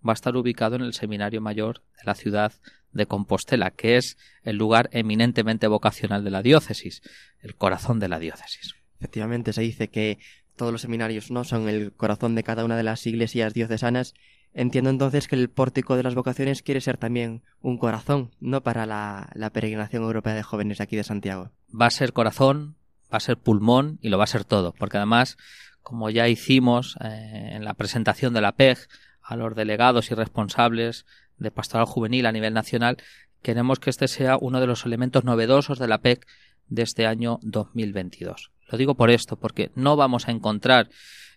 va 0.05 0.11
a 0.11 0.15
estar 0.15 0.35
ubicado 0.35 0.75
en 0.75 0.81
el 0.81 0.93
Seminario 0.93 1.41
Mayor 1.41 1.83
de 1.97 2.03
la 2.05 2.15
ciudad 2.15 2.53
de 2.91 3.05
Compostela, 3.05 3.71
que 3.71 3.97
es 3.97 4.17
el 4.43 4.57
lugar 4.57 4.89
eminentemente 4.91 5.67
vocacional 5.67 6.23
de 6.23 6.31
la 6.31 6.41
diócesis, 6.41 7.01
el 7.39 7.55
corazón 7.55 7.99
de 7.99 8.09
la 8.09 8.19
diócesis. 8.19 8.75
Efectivamente, 8.99 9.53
se 9.53 9.61
dice 9.61 9.89
que 9.89 10.19
todos 10.55 10.71
los 10.71 10.81
seminarios 10.81 11.31
no 11.31 11.43
son 11.43 11.67
el 11.67 11.93
corazón 11.93 12.35
de 12.35 12.43
cada 12.43 12.65
una 12.65 12.77
de 12.77 12.83
las 12.83 13.05
iglesias 13.07 13.53
diocesanas, 13.53 14.13
entiendo 14.53 14.89
entonces 14.89 15.27
que 15.27 15.35
el 15.35 15.49
pórtico 15.49 15.95
de 15.95 16.03
las 16.03 16.15
vocaciones 16.15 16.61
quiere 16.61 16.81
ser 16.81 16.97
también 16.97 17.43
un 17.61 17.77
corazón, 17.77 18.31
no 18.39 18.61
para 18.61 18.85
la, 18.85 19.49
peregrinación 19.51 20.03
europea 20.03 20.33
de 20.33 20.43
jóvenes 20.43 20.81
aquí 20.81 20.95
de 20.95 21.03
Santiago. 21.03 21.51
Va 21.69 21.87
a 21.87 21.91
ser 21.91 22.13
corazón, 22.13 22.75
va 23.11 23.17
a 23.17 23.21
ser 23.21 23.37
pulmón 23.37 23.99
y 24.01 24.09
lo 24.09 24.17
va 24.17 24.25
a 24.25 24.27
ser 24.27 24.45
todo, 24.45 24.73
porque 24.73 24.97
además, 24.97 25.37
como 25.81 26.09
ya 26.09 26.27
hicimos 26.27 26.97
eh, 27.03 27.51
en 27.53 27.65
la 27.65 27.73
presentación 27.73 28.33
de 28.33 28.41
la 28.41 28.53
PEG 28.53 28.77
a 29.21 29.35
los 29.35 29.55
delegados 29.55 30.11
y 30.11 30.15
responsables 30.15 31.05
de 31.37 31.51
pastoral 31.51 31.85
juvenil 31.85 32.25
a 32.25 32.31
nivel 32.31 32.53
nacional, 32.53 32.97
queremos 33.41 33.79
que 33.79 33.89
este 33.89 34.07
sea 34.07 34.37
uno 34.39 34.59
de 34.59 34.67
los 34.67 34.85
elementos 34.85 35.23
novedosos 35.23 35.79
de 35.79 35.87
la 35.87 35.99
PEG 35.99 36.25
de 36.67 36.83
este 36.83 37.05
año 37.05 37.39
2022. 37.41 38.51
Lo 38.69 38.77
digo 38.77 38.95
por 38.95 39.11
esto, 39.11 39.35
porque 39.35 39.71
no 39.75 39.95
vamos 39.95 40.27
a 40.27 40.31
encontrar 40.31 40.89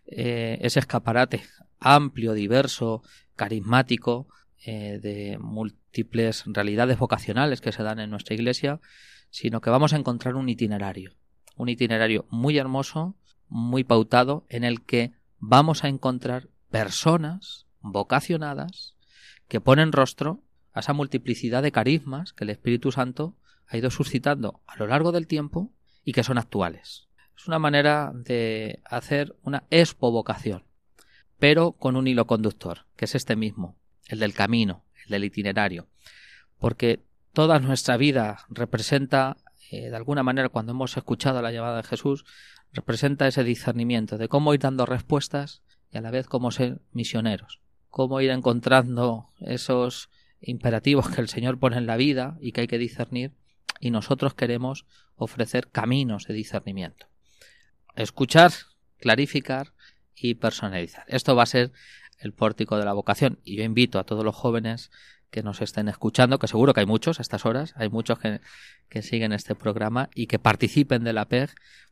eh, 0.06 0.58
ese 0.62 0.78
escaparate 0.78 1.42
amplio, 1.78 2.32
diverso, 2.32 3.02
carismático, 3.34 4.28
eh, 4.64 4.98
de 5.00 5.38
múltiples 5.38 6.44
realidades 6.46 6.98
vocacionales 6.98 7.60
que 7.60 7.72
se 7.72 7.82
dan 7.82 8.00
en 8.00 8.10
nuestra 8.10 8.34
iglesia, 8.34 8.80
sino 9.30 9.60
que 9.60 9.70
vamos 9.70 9.92
a 9.92 9.96
encontrar 9.96 10.34
un 10.34 10.48
itinerario, 10.48 11.12
un 11.56 11.68
itinerario 11.68 12.26
muy 12.30 12.58
hermoso, 12.58 13.16
muy 13.48 13.84
pautado, 13.84 14.44
en 14.48 14.64
el 14.64 14.82
que 14.84 15.12
vamos 15.38 15.84
a 15.84 15.88
encontrar 15.88 16.48
personas 16.70 17.66
vocacionadas 17.80 18.96
que 19.48 19.60
ponen 19.60 19.92
rostro 19.92 20.42
a 20.72 20.80
esa 20.80 20.92
multiplicidad 20.92 21.62
de 21.62 21.72
carismas 21.72 22.32
que 22.32 22.44
el 22.44 22.50
Espíritu 22.50 22.90
Santo 22.92 23.36
ha 23.68 23.76
ido 23.76 23.90
suscitando 23.90 24.62
a 24.66 24.76
lo 24.76 24.86
largo 24.86 25.12
del 25.12 25.26
tiempo 25.26 25.72
y 26.04 26.12
que 26.12 26.24
son 26.24 26.38
actuales. 26.38 27.08
Es 27.36 27.46
una 27.46 27.58
manera 27.58 28.12
de 28.14 28.80
hacer 28.84 29.36
una 29.42 29.64
expovocación, 29.70 30.64
pero 31.38 31.72
con 31.72 31.96
un 31.96 32.08
hilo 32.08 32.26
conductor, 32.26 32.86
que 32.96 33.04
es 33.04 33.14
este 33.14 33.36
mismo, 33.36 33.76
el 34.08 34.20
del 34.20 34.32
camino, 34.32 34.84
el 35.04 35.10
del 35.10 35.24
itinerario. 35.24 35.86
Porque 36.58 37.04
toda 37.34 37.60
nuestra 37.60 37.98
vida 37.98 38.46
representa, 38.48 39.36
eh, 39.70 39.90
de 39.90 39.96
alguna 39.96 40.22
manera, 40.22 40.48
cuando 40.48 40.72
hemos 40.72 40.96
escuchado 40.96 41.42
la 41.42 41.52
llamada 41.52 41.76
de 41.76 41.82
Jesús, 41.82 42.24
representa 42.72 43.28
ese 43.28 43.44
discernimiento 43.44 44.16
de 44.16 44.28
cómo 44.28 44.54
ir 44.54 44.60
dando 44.60 44.86
respuestas 44.86 45.62
y 45.92 45.98
a 45.98 46.00
la 46.00 46.10
vez 46.10 46.26
cómo 46.26 46.50
ser 46.50 46.80
misioneros, 46.92 47.60
cómo 47.90 48.20
ir 48.22 48.30
encontrando 48.30 49.28
esos 49.40 50.08
imperativos 50.40 51.10
que 51.10 51.20
el 51.20 51.28
Señor 51.28 51.58
pone 51.58 51.76
en 51.76 51.86
la 51.86 51.96
vida 51.96 52.38
y 52.40 52.52
que 52.52 52.62
hay 52.62 52.66
que 52.66 52.78
discernir, 52.78 53.34
y 53.78 53.90
nosotros 53.90 54.32
queremos 54.32 54.86
ofrecer 55.16 55.68
caminos 55.68 56.26
de 56.26 56.34
discernimiento 56.34 57.08
escuchar, 57.96 58.52
clarificar 58.98 59.72
y 60.14 60.34
personalizar. 60.34 61.04
Esto 61.08 61.34
va 61.34 61.42
a 61.42 61.46
ser 61.46 61.72
el 62.18 62.32
pórtico 62.32 62.78
de 62.78 62.84
la 62.84 62.92
vocación 62.92 63.38
y 63.44 63.56
yo 63.56 63.64
invito 63.64 63.98
a 63.98 64.04
todos 64.04 64.24
los 64.24 64.34
jóvenes 64.34 64.90
que 65.30 65.42
nos 65.42 65.60
estén 65.60 65.88
escuchando, 65.88 66.38
que 66.38 66.46
seguro 66.46 66.72
que 66.72 66.80
hay 66.80 66.86
muchos 66.86 67.18
a 67.18 67.22
estas 67.22 67.44
horas, 67.44 67.74
hay 67.76 67.88
muchos 67.88 68.18
que, 68.18 68.40
siguen 69.02 69.32
este 69.32 69.54
programa 69.54 70.08
y 70.14 70.26
que 70.26 70.38
participen 70.38 71.04
de 71.04 71.12
la 71.12 71.26
PEG, 71.26 71.50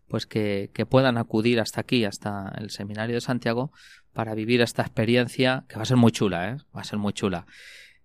pues 0.08 0.26
que, 0.26 0.70
puedan 0.88 1.18
acudir 1.18 1.60
hasta 1.60 1.80
aquí, 1.80 2.04
hasta 2.04 2.54
el 2.58 2.70
Seminario 2.70 3.16
de 3.16 3.20
Santiago, 3.20 3.72
para 4.12 4.34
vivir 4.34 4.60
esta 4.60 4.82
experiencia 4.82 5.64
que 5.68 5.76
va 5.76 5.82
a 5.82 5.86
ser 5.86 5.96
muy 5.96 6.12
chula, 6.12 6.50
¿eh? 6.50 6.56
va 6.74 6.80
a 6.80 6.84
ser 6.84 6.98
muy 6.98 7.12
chula, 7.12 7.46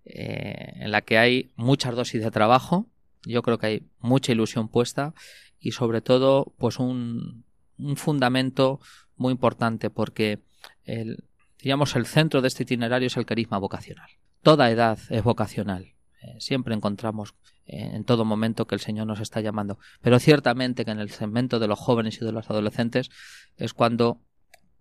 eh, 0.04 0.72
en 0.76 0.90
la 0.90 1.02
que 1.02 1.18
hay 1.18 1.52
muchas 1.56 1.94
dosis 1.94 2.22
de 2.22 2.30
trabajo, 2.30 2.86
yo 3.22 3.42
creo 3.42 3.58
que 3.58 3.66
hay 3.66 3.82
mucha 4.00 4.32
ilusión 4.32 4.68
puesta 4.68 5.14
y 5.60 5.72
sobre 5.72 6.00
todo 6.00 6.52
pues 6.58 6.78
un, 6.78 7.44
un 7.82 7.96
fundamento 7.96 8.80
muy 9.16 9.32
importante 9.32 9.90
porque 9.90 10.42
el, 10.84 11.24
digamos, 11.60 11.96
el 11.96 12.06
centro 12.06 12.40
de 12.40 12.48
este 12.48 12.62
itinerario 12.62 13.08
es 13.08 13.16
el 13.16 13.26
carisma 13.26 13.58
vocacional. 13.58 14.08
Toda 14.42 14.70
edad 14.70 14.98
es 15.10 15.22
vocacional. 15.22 15.94
Eh, 16.22 16.36
siempre 16.38 16.74
encontramos 16.74 17.34
eh, 17.66 17.90
en 17.92 18.04
todo 18.04 18.24
momento 18.24 18.66
que 18.66 18.74
el 18.74 18.80
Señor 18.80 19.06
nos 19.06 19.20
está 19.20 19.40
llamando. 19.40 19.78
Pero 20.00 20.18
ciertamente 20.18 20.84
que 20.84 20.90
en 20.90 21.00
el 21.00 21.10
segmento 21.10 21.58
de 21.58 21.68
los 21.68 21.78
jóvenes 21.78 22.20
y 22.20 22.24
de 22.24 22.32
los 22.32 22.48
adolescentes 22.50 23.10
es 23.56 23.74
cuando 23.74 24.20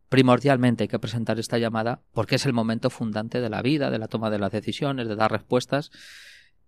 primordialmente 0.09 0.85
hay 0.85 0.87
que 0.87 0.99
presentar 0.99 1.39
esta 1.39 1.57
llamada 1.57 2.01
porque 2.13 2.35
es 2.35 2.45
el 2.45 2.53
momento 2.53 2.89
fundante 2.89 3.41
de 3.41 3.49
la 3.49 3.61
vida, 3.61 3.91
de 3.91 3.99
la 3.99 4.07
toma 4.07 4.29
de 4.29 4.39
las 4.39 4.51
decisiones, 4.51 5.07
de 5.07 5.15
dar 5.15 5.31
respuestas. 5.31 5.91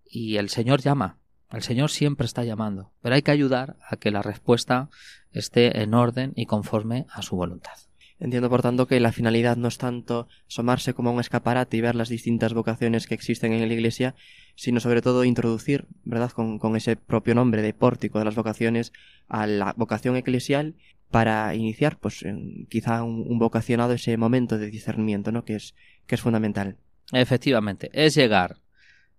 Y 0.05 0.37
el 0.37 0.49
Señor 0.49 0.81
llama. 0.81 1.20
El 1.51 1.63
Señor 1.63 1.89
siempre 1.89 2.25
está 2.25 2.43
llamando. 2.43 2.91
Pero 3.01 3.15
hay 3.15 3.21
que 3.21 3.31
ayudar 3.31 3.77
a 3.87 3.97
que 3.97 4.11
la 4.11 4.21
respuesta 4.21 4.89
esté 5.31 5.81
en 5.81 5.93
orden 5.93 6.33
y 6.35 6.45
conforme 6.45 7.05
a 7.09 7.21
su 7.21 7.35
voluntad. 7.35 7.73
Entiendo, 8.19 8.51
por 8.51 8.61
tanto, 8.61 8.87
que 8.87 8.99
la 8.99 9.11
finalidad 9.11 9.57
no 9.57 9.67
es 9.67 9.79
tanto 9.79 10.27
asomarse 10.47 10.93
como 10.93 11.09
a 11.09 11.13
un 11.13 11.19
escaparate 11.19 11.75
y 11.75 11.81
ver 11.81 11.95
las 11.95 12.07
distintas 12.07 12.53
vocaciones 12.53 13.07
que 13.07 13.15
existen 13.15 13.51
en 13.51 13.67
la 13.67 13.73
Iglesia, 13.73 14.13
sino 14.53 14.79
sobre 14.79 15.01
todo 15.01 15.23
introducir, 15.23 15.87
¿verdad?, 16.03 16.29
con, 16.29 16.59
con 16.59 16.75
ese 16.75 16.95
propio 16.95 17.33
nombre 17.33 17.63
de 17.63 17.73
pórtico 17.73 18.19
de 18.19 18.25
las 18.25 18.35
vocaciones 18.35 18.93
a 19.27 19.47
la 19.47 19.73
vocación 19.75 20.15
eclesial 20.17 20.75
para 21.09 21.55
iniciar, 21.55 21.97
pues, 21.97 22.21
en, 22.21 22.67
quizá 22.69 23.01
un, 23.01 23.25
un, 23.27 23.39
vocacionado 23.39 23.93
ese 23.93 24.15
momento 24.17 24.59
de 24.59 24.69
discernimiento, 24.69 25.31
¿no?, 25.31 25.43
que 25.43 25.55
es, 25.55 25.73
que 26.05 26.13
es 26.13 26.21
fundamental. 26.21 26.77
Efectivamente, 27.11 27.89
es 27.91 28.13
llegar 28.13 28.57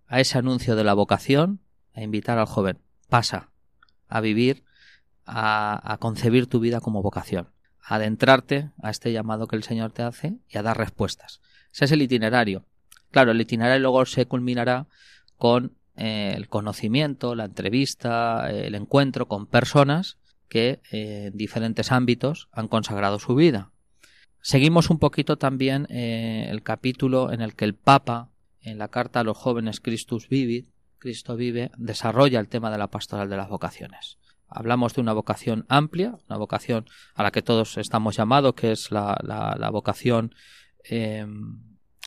a 0.06 0.20
ese 0.20 0.38
anuncio 0.38 0.76
de 0.76 0.84
la 0.84 0.94
vocación, 0.94 1.58
a 1.94 2.02
invitar 2.02 2.38
al 2.38 2.46
joven, 2.46 2.78
pasa 3.08 3.50
a 4.08 4.20
vivir, 4.20 4.64
a, 5.24 5.92
a 5.92 5.98
concebir 5.98 6.46
tu 6.46 6.60
vida 6.60 6.80
como 6.80 7.02
vocación 7.02 7.48
adentrarte 7.84 8.70
a 8.82 8.90
este 8.90 9.12
llamado 9.12 9.48
que 9.48 9.56
el 9.56 9.62
Señor 9.62 9.92
te 9.92 10.02
hace 10.02 10.38
y 10.48 10.58
a 10.58 10.62
dar 10.62 10.78
respuestas. 10.78 11.40
Ese 11.72 11.86
es 11.86 11.92
el 11.92 12.02
itinerario. 12.02 12.64
Claro, 13.10 13.32
el 13.32 13.40
itinerario 13.40 13.80
luego 13.80 14.06
se 14.06 14.26
culminará 14.26 14.86
con 15.36 15.76
eh, 15.96 16.32
el 16.36 16.48
conocimiento, 16.48 17.34
la 17.34 17.44
entrevista, 17.44 18.50
el 18.50 18.74
encuentro 18.74 19.26
con 19.26 19.46
personas 19.46 20.18
que 20.48 20.80
eh, 20.90 21.26
en 21.26 21.36
diferentes 21.36 21.92
ámbitos 21.92 22.48
han 22.52 22.68
consagrado 22.68 23.18
su 23.18 23.34
vida. 23.34 23.72
Seguimos 24.40 24.90
un 24.90 24.98
poquito 24.98 25.36
también 25.36 25.86
eh, 25.90 26.46
el 26.50 26.62
capítulo 26.62 27.32
en 27.32 27.42
el 27.42 27.54
que 27.54 27.64
el 27.64 27.74
Papa, 27.74 28.30
en 28.60 28.78
la 28.78 28.88
carta 28.88 29.20
a 29.20 29.24
los 29.24 29.36
jóvenes 29.36 29.80
Christus 29.80 30.28
Vivit, 30.28 30.68
Cristo 31.02 31.34
vive, 31.34 31.72
desarrolla 31.76 32.38
el 32.38 32.46
tema 32.46 32.70
de 32.70 32.78
la 32.78 32.86
pastoral 32.86 33.28
de 33.28 33.36
las 33.36 33.48
vocaciones. 33.48 34.18
Hablamos 34.46 34.94
de 34.94 35.00
una 35.00 35.12
vocación 35.12 35.66
amplia, 35.68 36.16
una 36.28 36.38
vocación 36.38 36.86
a 37.14 37.24
la 37.24 37.32
que 37.32 37.42
todos 37.42 37.76
estamos 37.76 38.16
llamados, 38.16 38.54
que 38.54 38.70
es 38.70 38.92
la, 38.92 39.18
la, 39.20 39.56
la 39.58 39.70
vocación 39.70 40.32
eh, 40.88 41.26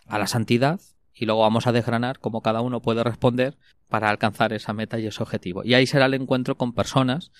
a 0.08 0.18
la 0.18 0.28
santidad, 0.28 0.80
y 1.14 1.26
luego 1.26 1.42
vamos 1.42 1.68
a 1.68 1.74
desgranar 1.74 2.20
cómo 2.20 2.42
cada 2.42 2.62
uno 2.62 2.82
puede 2.82 3.04
responder 3.04 3.58
para 3.90 4.10
alcanzar 4.10 4.54
esa 4.54 4.72
meta 4.72 4.98
y 4.98 5.08
ese 5.08 5.22
objetivo. 5.22 5.66
Y 5.66 5.74
ahí 5.74 5.88
será 5.88 6.06
el 6.06 6.14
encuentro 6.14 6.56
con 6.56 6.74
personas 6.74 7.34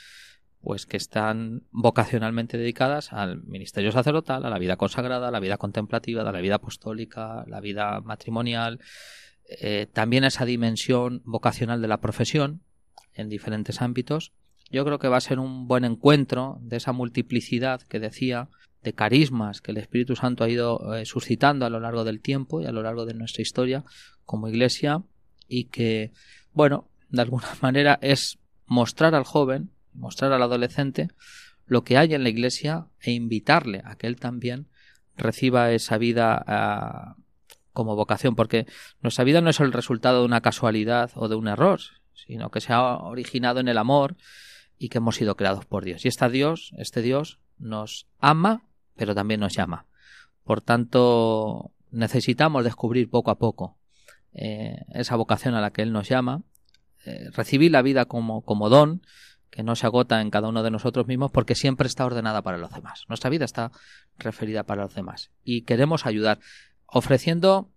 pues 0.60 0.86
que 0.86 0.98
están 0.98 1.62
vocacionalmente 1.72 2.58
dedicadas 2.58 3.14
al 3.14 3.44
ministerio 3.44 3.94
sacerdotal, 3.94 4.46
a 4.46 4.50
la 4.50 4.58
vida 4.60 4.76
consagrada, 4.76 5.30
a 5.30 5.32
la 5.32 5.40
vida 5.40 5.58
contemplativa, 5.58 6.28
a 6.28 6.32
la 6.32 6.42
vida 6.42 6.56
apostólica, 6.56 7.46
la 7.48 7.62
vida 7.62 8.02
matrimonial, 8.02 8.80
eh, 9.48 9.88
también 9.92 10.24
esa 10.24 10.46
dimensión 10.46 11.22
vocacional 11.26 11.82
de 11.82 11.88
la 11.88 12.02
profesión 12.02 12.62
en 13.14 13.30
diferentes 13.30 13.82
ámbitos. 13.82 14.34
Yo 14.72 14.84
creo 14.84 15.00
que 15.00 15.08
va 15.08 15.18
a 15.18 15.22
ser 15.22 15.40
un 15.40 15.68
buen 15.68 15.86
encuentro 15.86 16.58
de 16.62 16.78
esa 16.78 16.92
multiplicidad 16.92 17.82
que 17.82 18.00
decía 18.00 18.50
de 18.84 18.94
carismas 18.94 19.62
que 19.62 19.72
el 19.72 19.78
Espíritu 19.78 20.16
Santo 20.16 20.44
ha 20.44 20.50
ido 20.50 20.96
eh, 20.96 21.06
suscitando 21.06 21.66
a 21.66 21.70
lo 21.70 21.80
largo 21.80 22.04
del 22.04 22.22
tiempo 22.22 22.62
y 22.62 22.66
a 22.66 22.72
lo 22.72 22.84
largo 22.84 23.06
de 23.06 23.14
nuestra 23.14 23.42
historia 23.42 23.84
como 24.26 24.48
iglesia 24.48 25.04
y 25.48 25.66
que, 25.66 26.12
bueno, 26.54 26.88
de 27.10 27.22
alguna 27.22 27.48
manera 27.62 28.00
es 28.02 28.40
mostrar 28.66 29.16
al 29.16 29.24
joven, 29.24 29.72
mostrar 29.94 30.32
al 30.34 30.42
adolescente 30.42 31.10
lo 31.68 31.84
que 31.84 31.98
hay 31.98 32.14
en 32.14 32.24
la 32.24 32.30
iglesia 32.30 32.88
e 33.00 33.12
invitarle 33.12 33.82
a 33.86 33.96
que 33.96 34.08
él 34.08 34.18
también 34.18 34.68
reciba 35.18 35.72
esa 35.72 35.98
vida 35.98 37.16
uh, 37.18 37.22
como 37.76 37.96
vocación, 37.96 38.36
porque 38.36 38.66
nuestra 39.02 39.24
vida 39.24 39.42
no 39.42 39.52
es 39.52 39.60
el 39.60 39.72
resultado 39.72 40.22
de 40.22 40.26
una 40.26 40.42
casualidad 40.42 41.12
o 41.14 41.28
de 41.28 41.36
un 41.36 41.48
error, 41.48 41.80
sino 42.16 42.50
que 42.50 42.62
se 42.62 42.74
ha 42.74 42.98
originado 42.98 43.60
en 43.60 43.68
el 43.68 43.78
amor 43.78 44.16
y 44.80 44.90
que 44.90 44.98
hemos 44.98 45.18
sido 45.18 45.36
creados 45.36 45.66
por 45.66 45.86
Dios. 45.86 46.04
Y 46.06 46.08
este 46.08 46.28
Dios, 46.30 46.72
este 46.78 47.04
Dios 47.04 47.38
nos 47.60 48.08
ama, 48.20 48.64
pero 48.96 49.14
también 49.14 49.40
nos 49.40 49.54
llama. 49.54 49.86
Por 50.44 50.62
tanto, 50.62 51.72
necesitamos 51.92 52.64
descubrir 52.64 53.10
poco 53.10 53.30
a 53.30 53.38
poco 53.38 53.78
eh, 54.34 54.78
esa 54.94 55.16
vocación 55.16 55.54
a 55.54 55.62
la 55.62 55.72
que 55.72 55.84
Él 55.84 55.92
nos 55.92 56.10
llama, 56.10 56.42
eh, 57.06 57.30
recibir 57.32 57.72
la 57.72 57.82
vida 57.82 58.06
como, 58.06 58.42
como 58.42 58.70
don, 58.70 59.02
que 59.50 59.64
no 59.64 59.76
se 59.76 59.86
agota 59.86 60.20
en 60.20 60.32
cada 60.32 60.50
uno 60.50 60.64
de 60.64 60.72
nosotros 60.72 61.08
mismos 61.08 61.32
porque 61.32 61.56
siempre 61.56 61.88
está 61.88 62.06
ordenada 62.06 62.42
para 62.42 62.58
los 62.58 62.72
demás. 62.72 63.06
Nuestra 63.08 63.30
vida 63.30 63.46
está 63.46 63.72
referida 64.18 64.64
para 64.64 64.84
los 64.84 64.94
demás. 64.94 65.32
Y 65.46 65.62
queremos 65.62 66.06
ayudar 66.06 66.40
ofreciendo 66.88 67.70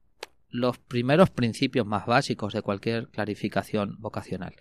los 0.51 0.79
primeros 0.79 1.31
principios 1.31 1.87
más 1.87 2.07
básicos 2.07 2.53
de 2.53 2.63
cualquier 2.63 3.09
clarificación 3.09 3.97
vocacional. 3.99 4.55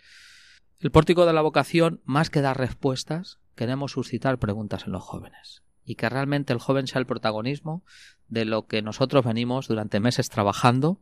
El 0.80 0.92
pórtico 0.92 1.26
de 1.26 1.34
la 1.34 1.42
vocación, 1.42 2.02
más 2.06 2.30
que 2.30 2.42
dar 2.42 2.58
respuestas, 2.58 3.40
queremos 3.56 3.94
suscitar 3.94 4.38
preguntas 4.38 4.86
en 4.86 4.92
los 4.92 5.04
jóvenes 5.04 5.64
y 5.84 5.96
que 5.96 6.10
realmente 6.10 6.54
el 6.54 6.60
joven 6.60 6.86
sea 6.86 7.00
el 7.00 7.06
protagonismo 7.06 7.84
de 8.28 8.46
lo 8.46 8.68
que 8.68 8.82
nosotros 8.82 9.26
venimos 9.26 9.68
durante 9.68 10.00
meses 10.00 10.30
trabajando 10.30 11.00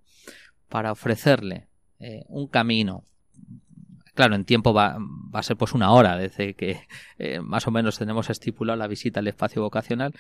para 0.70 0.92
ofrecerle 0.92 1.68
eh, 2.00 2.24
un 2.28 2.48
camino. 2.48 3.04
Claro, 4.14 4.36
en 4.36 4.46
tiempo 4.46 4.74
va, 4.74 4.98
va, 5.00 5.40
a 5.40 5.44
ser 5.44 5.58
pues 5.58 5.74
una 5.74 5.92
hora 5.92 6.16
desde 6.18 6.54
que 6.54 6.88
eh, 7.18 7.42
más 7.42 7.68
o 7.68 7.72
menos 7.72 7.98
tenemos 7.98 8.30
estipulado 8.30 8.78
la 8.78 8.88
visita 8.88 9.20
al 9.20 9.28
espacio 9.28 9.62
vocacional, 9.62 10.14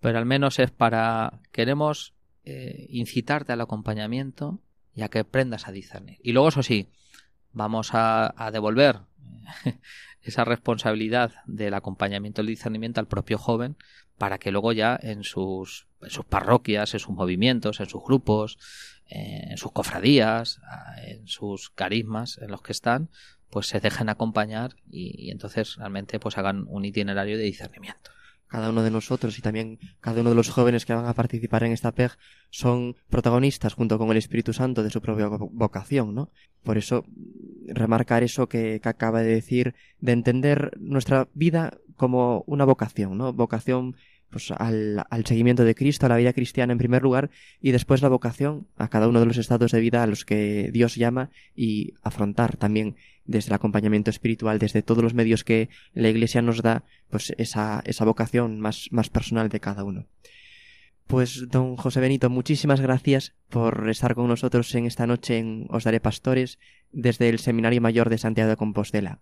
pero 0.00 0.18
al 0.18 0.26
menos 0.26 0.58
es 0.58 0.70
para 0.70 1.40
queremos 1.52 2.12
eh, 2.44 2.86
incitarte 2.90 3.52
al 3.52 3.60
acompañamiento 3.60 4.60
y 4.94 5.02
a 5.02 5.08
que 5.08 5.20
aprendas 5.20 5.68
a 5.68 5.72
discernir. 5.72 6.18
Y 6.22 6.32
luego 6.32 6.48
eso 6.48 6.62
sí, 6.62 6.88
vamos 7.52 7.90
a, 7.92 8.50
devolver 8.52 9.00
esa 10.22 10.44
responsabilidad 10.44 11.32
del 11.46 11.74
acompañamiento 11.74 12.42
y 12.42 12.46
discernimiento 12.46 13.00
al 13.00 13.08
propio 13.08 13.38
joven 13.38 13.76
para 14.18 14.38
que 14.38 14.52
luego 14.52 14.72
ya 14.72 14.98
en 15.02 15.22
sus, 15.24 15.86
parroquias, 16.28 16.94
en 16.94 17.00
sus 17.00 17.14
movimientos, 17.14 17.80
en 17.80 17.88
sus 17.88 18.02
grupos, 18.02 18.58
en 19.06 19.56
sus 19.56 19.72
cofradías, 19.72 20.60
en 21.02 21.26
sus 21.26 21.70
carismas 21.70 22.38
en 22.38 22.50
los 22.50 22.62
que 22.62 22.72
están, 22.72 23.10
pues 23.50 23.66
se 23.66 23.80
dejen 23.80 24.08
acompañar 24.08 24.76
y, 24.90 25.26
y 25.26 25.30
entonces 25.30 25.76
realmente 25.76 26.20
pues 26.20 26.38
hagan 26.38 26.64
un 26.68 26.84
itinerario 26.84 27.36
de 27.36 27.44
discernimiento 27.44 28.12
cada 28.50 28.70
uno 28.70 28.82
de 28.82 28.90
nosotros 28.90 29.38
y 29.38 29.42
también 29.42 29.78
cada 30.00 30.20
uno 30.20 30.30
de 30.30 30.36
los 30.36 30.50
jóvenes 30.50 30.84
que 30.84 30.92
van 30.92 31.06
a 31.06 31.14
participar 31.14 31.62
en 31.62 31.72
esta 31.72 31.92
PEG 31.92 32.18
son 32.50 32.96
protagonistas 33.08 33.74
junto 33.74 33.96
con 33.96 34.10
el 34.10 34.16
Espíritu 34.16 34.52
Santo 34.52 34.82
de 34.82 34.90
su 34.90 35.00
propia 35.00 35.28
vocación, 35.28 36.14
¿no? 36.14 36.30
Por 36.64 36.76
eso, 36.76 37.04
remarcar 37.68 38.24
eso 38.24 38.48
que, 38.48 38.80
que 38.82 38.88
acaba 38.88 39.22
de 39.22 39.34
decir, 39.34 39.74
de 40.00 40.12
entender 40.12 40.72
nuestra 40.78 41.28
vida 41.32 41.78
como 41.96 42.42
una 42.46 42.64
vocación, 42.64 43.16
¿no? 43.16 43.32
Vocación 43.32 43.94
pues 44.30 44.50
al, 44.52 45.04
al, 45.10 45.26
seguimiento 45.26 45.64
de 45.64 45.74
Cristo, 45.74 46.06
a 46.06 46.08
la 46.08 46.16
vida 46.16 46.32
cristiana 46.32 46.72
en 46.72 46.78
primer 46.78 47.02
lugar, 47.02 47.30
y 47.60 47.72
después 47.72 48.02
la 48.02 48.08
vocación 48.08 48.66
a 48.76 48.88
cada 48.88 49.08
uno 49.08 49.20
de 49.20 49.26
los 49.26 49.36
estados 49.36 49.72
de 49.72 49.80
vida 49.80 50.02
a 50.02 50.06
los 50.06 50.24
que 50.24 50.70
Dios 50.72 50.94
llama 50.94 51.30
y 51.54 51.94
afrontar 52.02 52.56
también 52.56 52.96
desde 53.24 53.48
el 53.48 53.54
acompañamiento 53.54 54.10
espiritual, 54.10 54.58
desde 54.58 54.82
todos 54.82 55.02
los 55.02 55.14
medios 55.14 55.44
que 55.44 55.68
la 55.92 56.08
Iglesia 56.08 56.42
nos 56.42 56.62
da, 56.62 56.84
pues 57.10 57.32
esa, 57.38 57.82
esa 57.84 58.04
vocación 58.04 58.60
más, 58.60 58.88
más 58.90 59.10
personal 59.10 59.48
de 59.48 59.60
cada 59.60 59.84
uno. 59.84 60.06
Pues, 61.06 61.48
don 61.48 61.76
José 61.76 61.98
Benito, 61.98 62.30
muchísimas 62.30 62.80
gracias 62.80 63.34
por 63.48 63.88
estar 63.90 64.14
con 64.14 64.28
nosotros 64.28 64.72
en 64.76 64.86
esta 64.86 65.08
noche 65.08 65.38
en 65.38 65.66
Os 65.68 65.82
Daré 65.82 65.98
Pastores 65.98 66.58
desde 66.92 67.28
el 67.28 67.40
Seminario 67.40 67.80
Mayor 67.80 68.10
de 68.10 68.18
Santiago 68.18 68.48
de 68.48 68.56
Compostela. 68.56 69.18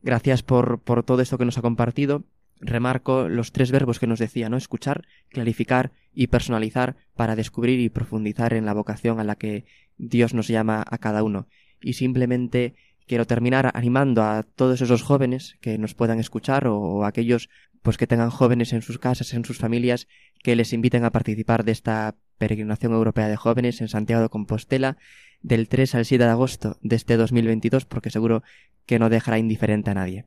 Gracias 0.00 0.44
por, 0.44 0.80
por 0.80 1.02
todo 1.02 1.20
esto 1.20 1.36
que 1.36 1.44
nos 1.44 1.58
ha 1.58 1.62
compartido 1.62 2.24
remarco 2.60 3.28
los 3.28 3.52
tres 3.52 3.70
verbos 3.70 3.98
que 3.98 4.06
nos 4.06 4.18
decía, 4.18 4.48
¿no? 4.48 4.56
Escuchar, 4.56 5.06
clarificar 5.28 5.92
y 6.12 6.28
personalizar 6.28 6.96
para 7.14 7.36
descubrir 7.36 7.80
y 7.80 7.88
profundizar 7.88 8.54
en 8.54 8.66
la 8.66 8.74
vocación 8.74 9.20
a 9.20 9.24
la 9.24 9.36
que 9.36 9.64
Dios 9.96 10.34
nos 10.34 10.48
llama 10.48 10.84
a 10.88 10.98
cada 10.98 11.22
uno. 11.22 11.48
Y 11.80 11.94
simplemente 11.94 12.74
quiero 13.06 13.26
terminar 13.26 13.70
animando 13.74 14.22
a 14.22 14.42
todos 14.42 14.80
esos 14.80 15.02
jóvenes 15.02 15.56
que 15.60 15.78
nos 15.78 15.94
puedan 15.94 16.20
escuchar 16.20 16.66
o, 16.66 17.04
aquellos 17.04 17.48
pues 17.82 17.96
que 17.96 18.06
tengan 18.06 18.30
jóvenes 18.30 18.72
en 18.72 18.82
sus 18.82 18.98
casas, 18.98 19.32
en 19.34 19.44
sus 19.44 19.58
familias, 19.58 20.08
que 20.42 20.56
les 20.56 20.72
inviten 20.72 21.04
a 21.04 21.10
participar 21.10 21.64
de 21.64 21.72
esta 21.72 22.16
peregrinación 22.36 22.92
europea 22.92 23.28
de 23.28 23.36
jóvenes 23.36 23.80
en 23.80 23.88
Santiago 23.88 24.22
de 24.22 24.28
Compostela 24.28 24.98
del 25.40 25.68
3 25.68 25.94
al 25.94 26.04
7 26.04 26.24
de 26.24 26.30
agosto 26.30 26.78
de 26.82 26.96
este 26.96 27.16
2022 27.16 27.84
porque 27.84 28.10
seguro 28.10 28.42
que 28.86 28.98
no 28.98 29.08
dejará 29.08 29.38
indiferente 29.38 29.90
a 29.90 29.94
nadie. 29.94 30.26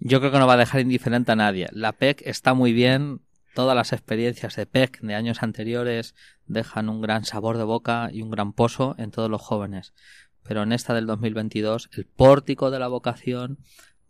Yo 0.00 0.20
creo 0.20 0.30
que 0.30 0.38
no 0.38 0.46
va 0.46 0.54
a 0.54 0.58
dejar 0.58 0.80
indiferente 0.80 1.32
a 1.32 1.36
nadie. 1.36 1.68
La 1.72 1.92
PEC 1.92 2.22
está 2.24 2.54
muy 2.54 2.72
bien. 2.72 3.20
Todas 3.54 3.74
las 3.74 3.92
experiencias 3.92 4.54
de 4.56 4.66
PEC 4.66 5.00
de 5.00 5.14
años 5.14 5.42
anteriores 5.42 6.14
dejan 6.46 6.88
un 6.88 7.00
gran 7.00 7.24
sabor 7.24 7.58
de 7.58 7.64
boca 7.64 8.10
y 8.12 8.22
un 8.22 8.30
gran 8.30 8.52
pozo 8.52 8.94
en 8.98 9.10
todos 9.10 9.30
los 9.30 9.42
jóvenes. 9.42 9.94
Pero 10.44 10.62
en 10.62 10.72
esta 10.72 10.94
del 10.94 11.06
2022, 11.06 11.90
el 11.92 12.06
pórtico 12.06 12.70
de 12.70 12.78
la 12.78 12.88
vocación 12.88 13.58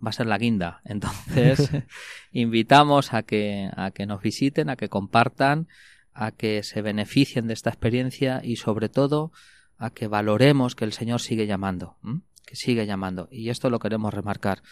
va 0.05 0.11
a 0.11 0.13
ser 0.13 0.27
la 0.27 0.39
guinda. 0.39 0.83
Entonces, 0.85 1.71
invitamos 2.33 3.15
a 3.15 3.23
que, 3.23 3.71
a 3.75 3.91
que 3.91 4.07
nos 4.07 4.21
visiten, 4.21 4.69
a 4.69 4.77
que 4.77 4.89
compartan, 4.89 5.69
a 6.13 6.33
que 6.33 6.63
se 6.63 6.83
beneficien 6.83 7.47
de 7.47 7.55
esta 7.55 7.71
experiencia 7.71 8.41
y 8.45 8.57
sobre 8.57 8.89
todo 8.89 9.33
a 9.79 9.91
que 9.91 10.09
valoremos 10.09 10.75
que 10.75 10.85
el 10.85 10.93
Señor 10.93 11.21
sigue 11.21 11.47
llamando, 11.47 11.97
que 12.45 12.57
sigue 12.57 12.85
llamando. 12.85 13.29
Y 13.31 13.49
esto 13.49 13.71
lo 13.71 13.79
queremos 13.79 14.13
remarcar 14.13 14.63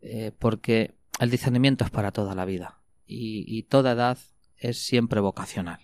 eh, 0.00 0.32
porque 0.38 0.94
el 1.20 1.30
discernimiento 1.30 1.84
es 1.84 1.90
para 1.90 2.12
toda 2.12 2.34
la 2.34 2.44
vida 2.44 2.80
y, 3.06 3.62
toda 3.64 3.92
edad 3.92 4.18
es 4.56 4.84
siempre 4.84 5.20
vocacional. 5.20 5.80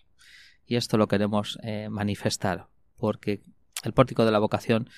Y 0.66 0.76
esto 0.76 0.96
lo 0.96 1.08
queremos 1.08 1.58
eh, 1.62 1.88
manifestar, 1.90 2.68
porque 2.96 3.42
el 3.82 3.92
pórtico 3.92 4.24
de 4.24 4.32
la 4.32 4.38
vocación 4.38 4.88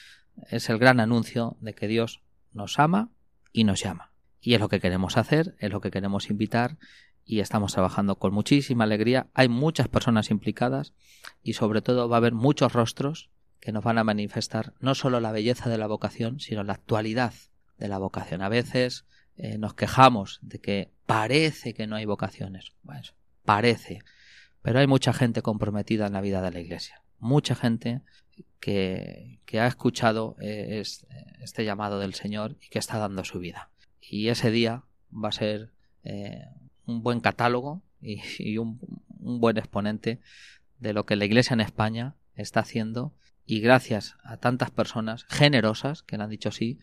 es 0.50 0.68
el 0.68 0.78
gran 0.78 1.00
anuncio 1.00 1.56
de 1.60 1.74
que 1.74 1.88
Dios 1.88 2.22
nos 2.52 2.78
ama 2.78 3.10
y 3.52 3.64
nos 3.64 3.80
llama. 3.82 4.12
Y 4.40 4.54
es 4.54 4.60
lo 4.60 4.68
que 4.68 4.80
queremos 4.80 5.16
hacer, 5.16 5.56
es 5.58 5.70
lo 5.70 5.80
que 5.80 5.90
queremos 5.90 6.30
invitar 6.30 6.78
y 7.24 7.40
estamos 7.40 7.72
trabajando 7.72 8.16
con 8.16 8.32
muchísima 8.32 8.84
alegría. 8.84 9.28
Hay 9.34 9.48
muchas 9.48 9.88
personas 9.88 10.30
implicadas 10.30 10.94
y 11.42 11.54
sobre 11.54 11.82
todo 11.82 12.08
va 12.08 12.16
a 12.16 12.18
haber 12.18 12.34
muchos 12.34 12.72
rostros 12.72 13.30
que 13.60 13.72
nos 13.72 13.82
van 13.82 13.98
a 13.98 14.04
manifestar 14.04 14.74
no 14.78 14.94
solo 14.94 15.20
la 15.20 15.32
belleza 15.32 15.68
de 15.68 15.78
la 15.78 15.88
vocación, 15.88 16.38
sino 16.38 16.62
la 16.62 16.74
actualidad 16.74 17.34
de 17.78 17.88
la 17.88 17.98
vocación. 17.98 18.42
A 18.42 18.48
veces 18.48 19.04
eh, 19.36 19.58
nos 19.58 19.74
quejamos 19.74 20.38
de 20.42 20.58
que 20.60 20.90
parece 21.06 21.74
que 21.74 21.86
no 21.86 21.96
hay 21.96 22.04
vocaciones. 22.04 22.72
Bueno, 22.82 23.02
parece. 23.44 24.00
Pero 24.62 24.78
hay 24.78 24.86
mucha 24.86 25.12
gente 25.12 25.42
comprometida 25.42 26.06
en 26.06 26.12
la 26.14 26.20
vida 26.20 26.42
de 26.42 26.50
la 26.50 26.60
Iglesia. 26.60 27.02
Mucha 27.18 27.54
gente 27.54 28.02
que, 28.60 29.38
que 29.44 29.60
ha 29.60 29.66
escuchado 29.66 30.36
eh, 30.40 30.82
este 31.40 31.64
llamado 31.64 31.98
del 31.98 32.14
Señor 32.14 32.56
y 32.60 32.68
que 32.68 32.78
está 32.78 32.98
dando 32.98 33.24
su 33.24 33.38
vida. 33.38 33.70
Y 34.00 34.28
ese 34.28 34.50
día 34.50 34.84
va 35.12 35.28
a 35.28 35.32
ser 35.32 35.70
eh, 36.04 36.44
un 36.86 37.02
buen 37.02 37.20
catálogo 37.20 37.82
y, 38.00 38.58
un, 38.58 38.78
un 39.20 39.40
buen 39.40 39.56
exponente 39.56 40.20
de 40.78 40.92
lo 40.92 41.06
que 41.06 41.16
la 41.16 41.24
Iglesia 41.24 41.54
en 41.54 41.60
España 41.60 42.14
está 42.34 42.60
haciendo 42.60 43.14
y 43.44 43.60
gracias 43.60 44.16
a 44.22 44.36
tantas 44.36 44.70
personas 44.70 45.24
generosas 45.28 46.02
que 46.02 46.16
han 46.16 46.28
dicho 46.28 46.50
sí, 46.50 46.78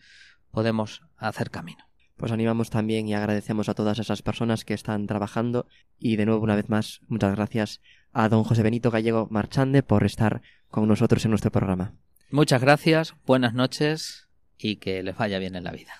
podemos 0.54 1.02
hacer 1.18 1.50
camino. 1.50 1.84
Pues 2.16 2.32
animamos 2.32 2.70
también 2.70 3.08
y 3.08 3.14
agradecemos 3.14 3.68
a 3.68 3.74
todas 3.74 3.98
esas 3.98 4.22
personas 4.22 4.64
que 4.64 4.72
están 4.72 5.06
trabajando 5.06 5.66
y 5.98 6.16
de 6.16 6.26
nuevo 6.26 6.42
una 6.42 6.54
vez 6.54 6.68
más 6.68 7.00
muchas 7.08 7.34
gracias 7.34 7.80
a 8.12 8.28
don 8.28 8.44
José 8.44 8.62
Benito 8.62 8.90
Gallego 8.90 9.26
Marchande 9.30 9.82
por 9.82 10.04
estar 10.04 10.40
con 10.70 10.86
nosotros 10.88 11.24
en 11.24 11.32
nuestro 11.32 11.50
programa. 11.50 11.92
Muchas 12.30 12.60
gracias, 12.60 13.14
buenas 13.26 13.52
noches 13.52 14.28
y 14.56 14.76
que 14.76 15.02
les 15.02 15.16
vaya 15.16 15.38
bien 15.38 15.56
en 15.56 15.64
la 15.64 15.72
vida. 15.72 15.92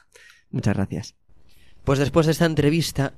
Muchas 0.50 0.76
gracias. 0.76 1.16
Pues 1.82 1.98
después 1.98 2.26
de 2.26 2.32
esta 2.32 2.46
entrevista 2.46 3.14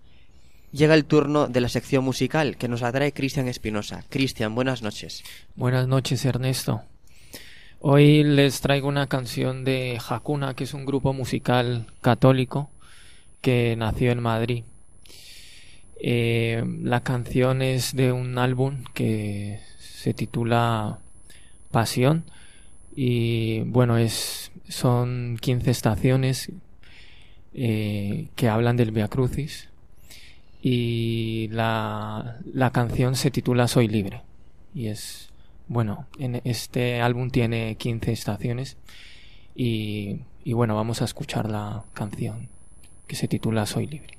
llega 0.73 0.95
el 0.95 1.05
turno 1.05 1.49
de 1.49 1.61
la 1.61 1.69
sección 1.69 2.03
musical 2.03 2.57
que 2.57 2.69
nos 2.69 2.81
la 2.81 2.93
trae 2.93 3.13
Cristian 3.13 3.47
Espinosa. 3.47 4.05
Cristian, 4.09 4.55
buenas 4.55 4.83
noches. 4.83 5.23
Buenas 5.55 5.87
noches, 5.87 6.25
Ernesto. 6.25 6.83
Hoy 7.81 8.25
les 8.25 8.63
traigo 8.63 8.89
una 8.89 9.07
canción 9.07 9.63
de 9.65 9.99
Hakuna, 10.09 10.55
que 10.55 10.65
es 10.65 10.73
un 10.73 10.87
grupo 10.87 11.13
musical 11.13 11.87
católico 12.01 12.71
que 13.43 13.77
nació 13.77 14.13
en 14.13 14.21
Madrid. 14.23 14.65
Eh, 16.01 16.65
la 16.83 17.01
canción 17.03 17.61
es 17.61 17.95
de 17.95 18.13
un 18.13 18.39
álbum 18.39 18.85
que 18.95 19.61
se 19.79 20.15
titula 20.15 21.01
Pasión 21.71 22.25
y 22.95 23.61
bueno, 23.61 23.99
es, 23.99 24.53
son 24.69 25.37
15 25.39 25.71
estaciones 25.71 26.51
eh, 27.53 28.29
que 28.37 28.49
hablan 28.49 28.79
del 28.79 28.91
Via 28.91 29.09
Crucis 29.09 29.69
y 30.63 31.49
la, 31.53 32.39
la 32.53 32.71
canción 32.71 33.17
se 33.17 33.31
titula 33.31 33.69
Soy 33.69 33.87
libre 33.87 34.23
y 34.75 34.87
es 34.87 35.26
bueno, 35.69 36.07
en 36.19 36.41
este 36.45 37.01
álbum 37.01 37.31
tiene 37.31 37.77
15 37.77 38.13
estaciones 38.13 38.77
y 39.55 40.21
bueno, 40.53 40.77
vamos 40.77 41.03
a 41.03 41.07
escuchar 41.07 41.51
la 41.51 41.85
canción 41.93 42.49
que 43.07 43.17
se 43.17 43.29
titula 43.29 43.67
Soy 43.67 43.87
libre. 43.87 44.17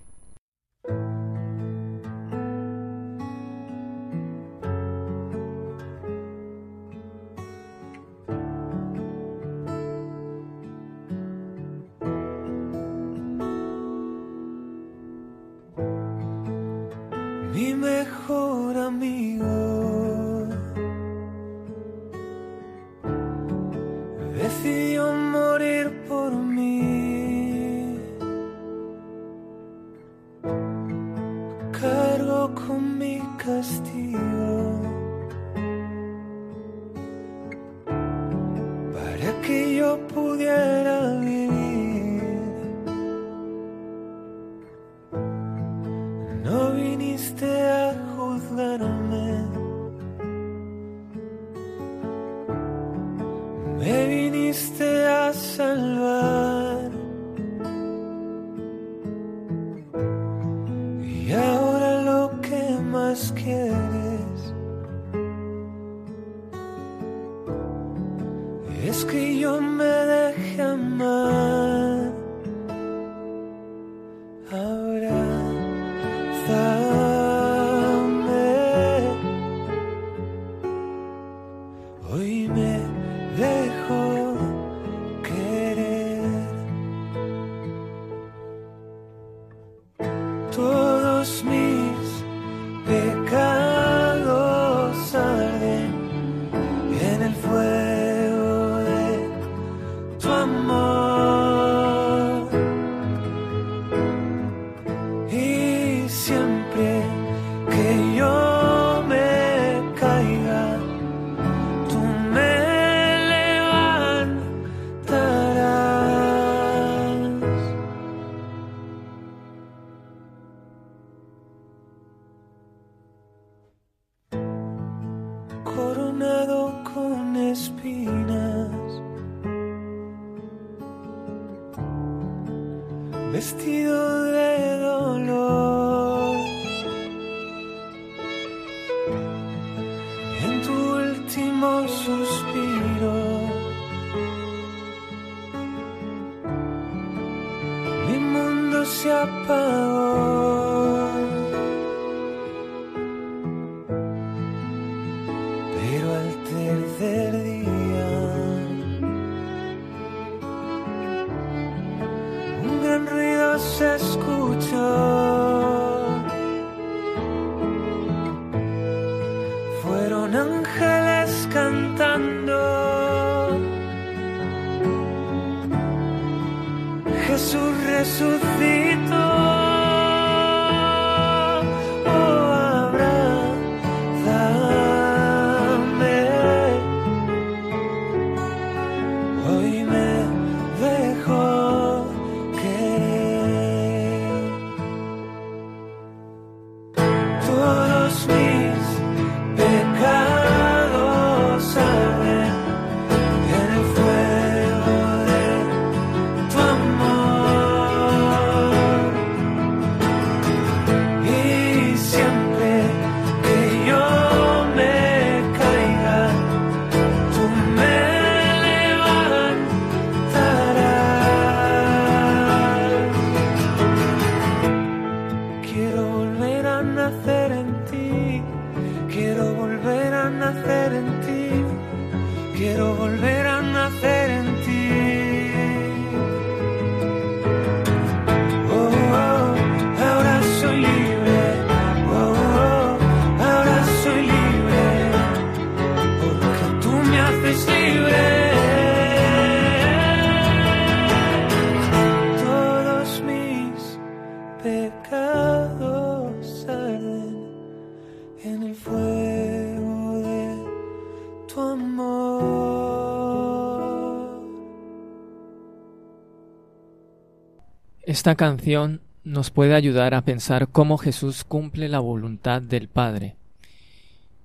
Esta 268.18 268.34
canción 268.34 269.02
nos 269.24 269.52
puede 269.52 269.76
ayudar 269.76 270.16
a 270.16 270.24
pensar 270.24 270.70
cómo 270.70 270.98
Jesús 270.98 271.44
cumple 271.44 271.88
la 271.88 272.00
voluntad 272.00 272.64
del 272.64 272.88
Padre 272.88 273.36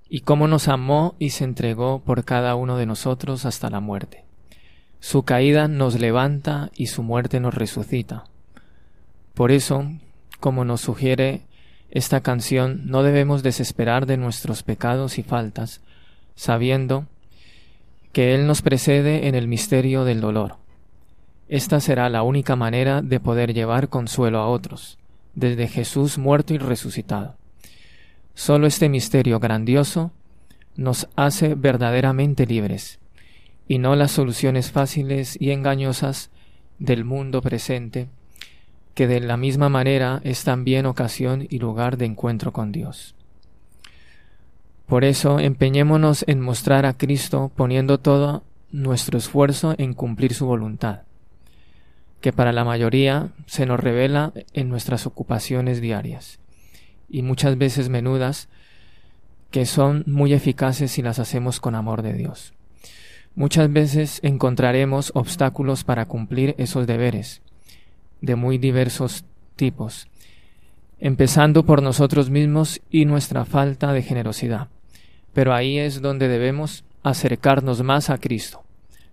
y 0.07 0.19
cómo 0.19 0.47
nos 0.47 0.67
amó 0.67 1.15
y 1.17 1.31
se 1.31 1.43
entregó 1.43 2.03
por 2.03 2.23
cada 2.23 2.53
uno 2.53 2.77
de 2.77 2.85
nosotros 2.85 3.47
hasta 3.47 3.71
la 3.71 3.79
muerte. 3.79 4.25
Su 4.99 5.23
caída 5.23 5.67
nos 5.67 5.99
levanta 5.99 6.69
y 6.75 6.85
su 6.85 7.01
muerte 7.01 7.39
nos 7.39 7.55
resucita. 7.55 8.25
Por 9.33 9.51
eso, 9.51 9.89
como 10.39 10.65
nos 10.65 10.81
sugiere 10.81 11.47
esta 11.89 12.21
canción, 12.21 12.83
no 12.85 13.01
debemos 13.01 13.41
desesperar 13.41 14.05
de 14.05 14.17
nuestros 14.17 14.61
pecados 14.61 15.17
y 15.17 15.23
faltas, 15.23 15.81
sabiendo 16.35 17.07
que 18.11 18.35
Él 18.35 18.45
nos 18.45 18.61
precede 18.61 19.27
en 19.27 19.33
el 19.33 19.47
misterio 19.47 20.05
del 20.05 20.21
dolor. 20.21 20.62
Esta 21.53 21.79
será 21.79 22.09
la 22.09 22.23
única 22.23 22.55
manera 22.55 23.03
de 23.03 23.19
poder 23.19 23.53
llevar 23.53 23.87
consuelo 23.87 24.39
a 24.39 24.47
otros, 24.47 24.97
desde 25.35 25.67
Jesús 25.67 26.17
muerto 26.17 26.55
y 26.55 26.57
resucitado. 26.57 27.35
Solo 28.33 28.65
este 28.65 28.89
misterio 28.89 29.39
grandioso 29.39 30.11
nos 30.75 31.07
hace 31.15 31.53
verdaderamente 31.53 32.47
libres, 32.47 32.99
y 33.67 33.77
no 33.77 33.95
las 33.95 34.09
soluciones 34.09 34.71
fáciles 34.71 35.37
y 35.39 35.51
engañosas 35.51 36.31
del 36.79 37.05
mundo 37.05 37.43
presente, 37.43 38.09
que 38.95 39.05
de 39.05 39.19
la 39.19 39.37
misma 39.37 39.69
manera 39.69 40.21
es 40.23 40.43
también 40.43 40.87
ocasión 40.87 41.45
y 41.47 41.59
lugar 41.59 41.97
de 41.97 42.05
encuentro 42.05 42.51
con 42.51 42.71
Dios. 42.71 43.13
Por 44.87 45.03
eso 45.03 45.37
empeñémonos 45.37 46.25
en 46.27 46.41
mostrar 46.41 46.87
a 46.87 46.97
Cristo 46.97 47.51
poniendo 47.55 47.99
todo 47.99 48.43
nuestro 48.71 49.19
esfuerzo 49.19 49.75
en 49.77 49.93
cumplir 49.93 50.33
su 50.33 50.47
voluntad, 50.47 51.03
que 52.23 52.31
para 52.31 52.53
la 52.53 52.63
mayoría 52.63 53.31
se 53.47 53.65
nos 53.65 53.81
revela 53.81 54.31
en 54.53 54.69
nuestras 54.69 55.05
ocupaciones 55.05 55.81
diarias, 55.81 56.39
y 57.09 57.21
muchas 57.21 57.57
veces 57.57 57.89
menudas, 57.89 58.47
que 59.51 59.65
son 59.65 60.05
muy 60.07 60.31
eficaces 60.31 60.89
si 60.91 61.01
las 61.01 61.19
hacemos 61.19 61.59
con 61.59 61.75
amor 61.75 62.01
de 62.01 62.13
Dios. 62.13 62.53
Muchas 63.35 63.73
veces 63.73 64.21
encontraremos 64.23 65.11
obstáculos 65.15 65.83
para 65.83 66.05
cumplir 66.05 66.55
esos 66.57 66.87
deberes, 66.87 67.41
de 68.21 68.37
muy 68.37 68.57
diversos 68.57 69.25
tipos, 69.57 70.07
empezando 71.01 71.65
por 71.65 71.81
nosotros 71.81 72.29
mismos 72.29 72.79
y 72.89 73.03
nuestra 73.03 73.43
falta 73.43 73.91
de 73.91 74.01
generosidad. 74.01 74.69
Pero 75.33 75.53
ahí 75.53 75.77
es 75.77 76.01
donde 76.01 76.29
debemos 76.29 76.85
acercarnos 77.03 77.83
más 77.83 78.09
a 78.09 78.17
Cristo, 78.17 78.63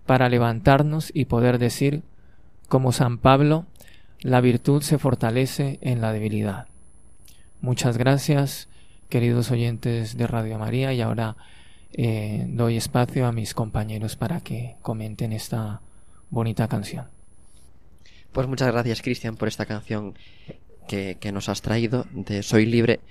para 0.05 0.29
levantarnos 0.29 1.11
y 1.13 1.25
poder 1.25 1.59
decir, 1.59 2.03
como 2.71 2.93
San 2.93 3.17
Pablo, 3.17 3.65
la 4.21 4.39
virtud 4.39 4.81
se 4.81 4.97
fortalece 4.97 5.77
en 5.81 5.99
la 5.99 6.13
debilidad. 6.13 6.67
Muchas 7.59 7.97
gracias, 7.97 8.69
queridos 9.09 9.51
oyentes 9.51 10.15
de 10.15 10.25
Radio 10.25 10.57
María, 10.57 10.93
y 10.93 11.01
ahora 11.01 11.35
eh, 11.91 12.45
doy 12.47 12.77
espacio 12.77 13.27
a 13.27 13.33
mis 13.33 13.53
compañeros 13.53 14.15
para 14.15 14.39
que 14.39 14.77
comenten 14.81 15.33
esta 15.33 15.81
bonita 16.29 16.69
canción. 16.69 17.07
Pues 18.31 18.47
muchas 18.47 18.71
gracias, 18.71 19.01
Cristian, 19.01 19.35
por 19.35 19.49
esta 19.49 19.65
canción 19.65 20.13
que, 20.87 21.17
que 21.19 21.33
nos 21.33 21.49
has 21.49 21.61
traído 21.61 22.05
de 22.13 22.41
Soy 22.41 22.65
libre. 22.65 23.01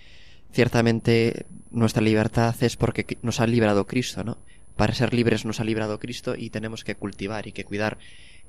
Ciertamente 0.52 1.44
nuestra 1.70 2.00
libertad 2.00 2.54
es 2.62 2.78
porque 2.78 3.18
nos 3.20 3.40
ha 3.40 3.46
librado 3.46 3.86
Cristo, 3.86 4.24
¿no? 4.24 4.38
Para 4.76 4.94
ser 4.94 5.12
libres 5.12 5.44
nos 5.44 5.60
ha 5.60 5.64
librado 5.64 5.98
Cristo 5.98 6.34
y 6.34 6.48
tenemos 6.48 6.82
que 6.82 6.94
cultivar 6.94 7.46
y 7.46 7.52
que 7.52 7.64
cuidar 7.64 7.98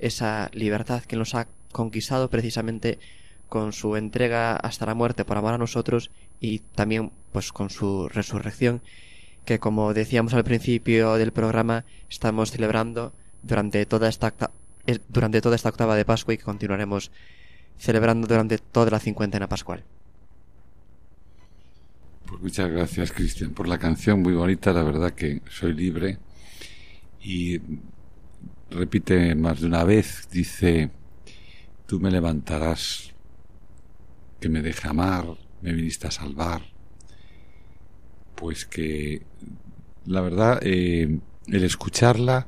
esa 0.02 0.50
libertad 0.54 1.04
que 1.04 1.16
nos 1.16 1.36
ha 1.36 1.48
conquistado 1.72 2.30
precisamente 2.30 3.00
con 3.48 3.74
su 3.74 3.96
entrega 3.96 4.56
hasta 4.56 4.86
la 4.86 4.96
muerte 4.96 5.26
por 5.26 5.38
amor 5.38 5.54
a 5.54 5.58
nosotros 5.58 6.12
y 6.40 6.60
también 6.60 7.12
pues 7.32 7.52
con 7.52 7.70
su 7.70 8.10
resurrección 8.10 8.82
que 9.46 9.60
como 9.60 9.94
decíamos 9.94 10.34
al 10.34 10.44
principio 10.44 11.16
del 11.16 11.32
programa 11.32 11.86
estamos 12.10 12.52
celebrando 12.52 13.14
durante 13.44 13.86
toda 13.86 14.10
esta 14.10 14.34
eh, 14.88 15.00
durante 15.10 15.42
toda 15.42 15.56
esta 15.56 15.70
octava 15.70 15.96
de 15.96 16.06
Pascua 16.06 16.34
y 16.34 16.38
que 16.38 16.44
continuaremos 16.44 17.12
celebrando 17.78 18.28
durante 18.28 18.58
toda 18.58 18.92
la 18.92 19.00
cincuentena 19.00 19.48
pascual. 19.48 19.84
Pues 22.26 22.42
muchas 22.42 22.70
gracias, 22.70 23.12
Cristian, 23.12 23.52
por 23.52 23.68
la 23.68 23.78
canción 23.78 24.22
muy 24.22 24.34
bonita. 24.34 24.72
La 24.72 24.84
verdad 24.84 25.12
que 25.12 25.42
soy 25.50 25.74
libre. 25.74 26.18
Y 27.22 27.60
repite 28.72 29.36
más 29.36 29.62
de 29.62 29.68
una 29.68 29.84
vez, 29.84 30.28
dice, 30.32 30.90
tú 31.86 32.00
me 32.00 32.10
levantarás, 32.10 33.14
que 34.40 34.50
me 34.50 34.62
deje 34.62 34.88
amar, 34.88 35.26
me 35.62 35.74
viniste 35.74 36.08
a 36.08 36.12
salvar. 36.12 36.62
Pues 38.36 38.66
que, 38.66 39.22
la 40.06 40.22
verdad, 40.22 40.60
eh, 40.64 41.20
el 41.48 41.64
escucharla, 41.64 42.48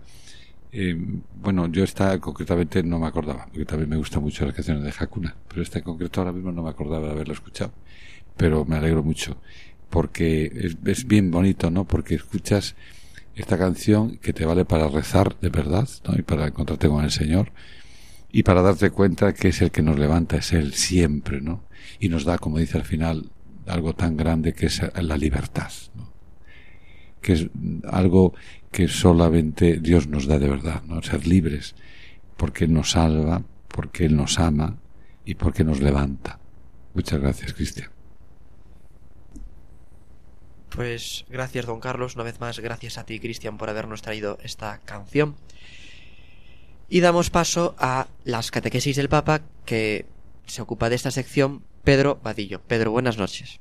eh, 0.72 0.96
bueno, 1.36 1.68
yo 1.68 1.84
esta 1.84 2.20
concretamente 2.20 2.82
no 2.82 2.98
me 2.98 3.08
acordaba, 3.08 3.46
porque 3.46 3.66
también 3.66 3.90
me 3.90 3.98
gusta 3.98 4.20
mucho 4.20 4.46
las 4.46 4.56
canciones 4.56 4.84
de 4.84 4.94
Hakuna, 4.98 5.36
pero 5.48 5.62
esta 5.62 5.78
en 5.78 5.84
concreto 5.84 6.22
ahora 6.22 6.32
mismo 6.32 6.52
no 6.52 6.64
me 6.64 6.70
acordaba 6.70 7.08
de 7.08 7.12
haberla 7.12 7.34
escuchado. 7.34 7.74
Pero 8.36 8.66
me 8.66 8.78
alegro 8.78 9.04
mucho, 9.04 9.38
porque 9.92 10.46
es, 10.46 10.78
es 10.86 11.06
bien 11.06 11.30
bonito, 11.30 11.70
¿no? 11.70 11.86
Porque 11.86 12.16
escuchas 12.16 12.76
esta 13.36 13.58
canción 13.58 14.18
que 14.18 14.34
te 14.34 14.46
vale 14.46 14.66
para 14.66 14.88
rezar 14.88 15.40
de 15.40 15.50
verdad, 15.50 15.88
¿no? 16.08 16.16
Y 16.18 16.22
para 16.22 16.48
encontrarte 16.48 16.88
con 16.88 17.04
el 17.04 17.12
Señor, 17.12 17.52
y 18.32 18.44
para 18.44 18.62
darte 18.62 18.90
cuenta 18.90 19.34
que 19.34 19.50
es 19.50 19.62
el 19.62 19.72
que 19.72 19.82
nos 19.82 20.00
levanta, 20.00 20.38
es 20.38 20.54
Él 20.54 20.74
siempre, 20.74 21.42
¿no? 21.42 21.64
Y 22.00 22.10
nos 22.10 22.26
da, 22.26 22.38
como 22.38 22.58
dice 22.58 22.78
al 22.78 22.86
final, 22.86 23.32
algo 23.68 23.94
tan 23.94 24.18
grande 24.18 24.54
que 24.54 24.66
es 24.68 24.82
la 24.96 25.18
libertad, 25.18 25.72
¿no? 25.96 26.14
que 27.24 27.34
es 27.34 27.48
algo 27.90 28.36
que 28.72 28.88
solamente 28.88 29.80
Dios 29.80 30.08
nos 30.08 30.28
da 30.28 30.38
de 30.38 30.50
verdad, 30.50 30.84
¿no? 30.84 31.02
Ser 31.02 31.26
libres, 31.26 31.76
porque 32.38 32.66
Él 32.66 32.74
nos 32.74 32.92
salva, 32.92 33.44
porque 33.68 34.06
Él 34.06 34.16
nos 34.16 34.40
ama 34.40 34.78
y 35.26 35.36
porque 35.36 35.64
nos 35.64 35.80
levanta. 35.80 36.40
Muchas 36.94 37.20
gracias, 37.20 37.54
Cristian. 37.54 37.93
Pues 40.74 41.26
gracias, 41.30 41.68
don 41.68 41.80
Carlos. 41.80 42.16
Una 42.16 42.24
vez 42.24 42.40
más, 42.40 42.60
gracias 42.60 42.98
a 42.98 43.06
ti, 43.06 43.20
Cristian, 43.20 43.58
por 43.58 43.70
habernos 43.70 44.02
traído 44.02 44.40
esta 44.44 44.80
canción. 44.86 45.36
Y 46.90 47.00
damos 47.02 47.30
paso 47.30 47.76
a 47.78 48.08
las 48.24 48.50
catequesis 48.50 48.96
del 48.96 49.08
Papa, 49.10 49.42
que 49.66 50.06
se 50.48 50.64
ocupa 50.64 50.90
de 50.90 50.96
esta 50.96 51.12
sección 51.12 51.64
Pedro 51.84 52.20
Vadillo. 52.24 52.60
Pedro, 52.62 52.92
buenas 52.92 53.18
noches. 53.18 53.60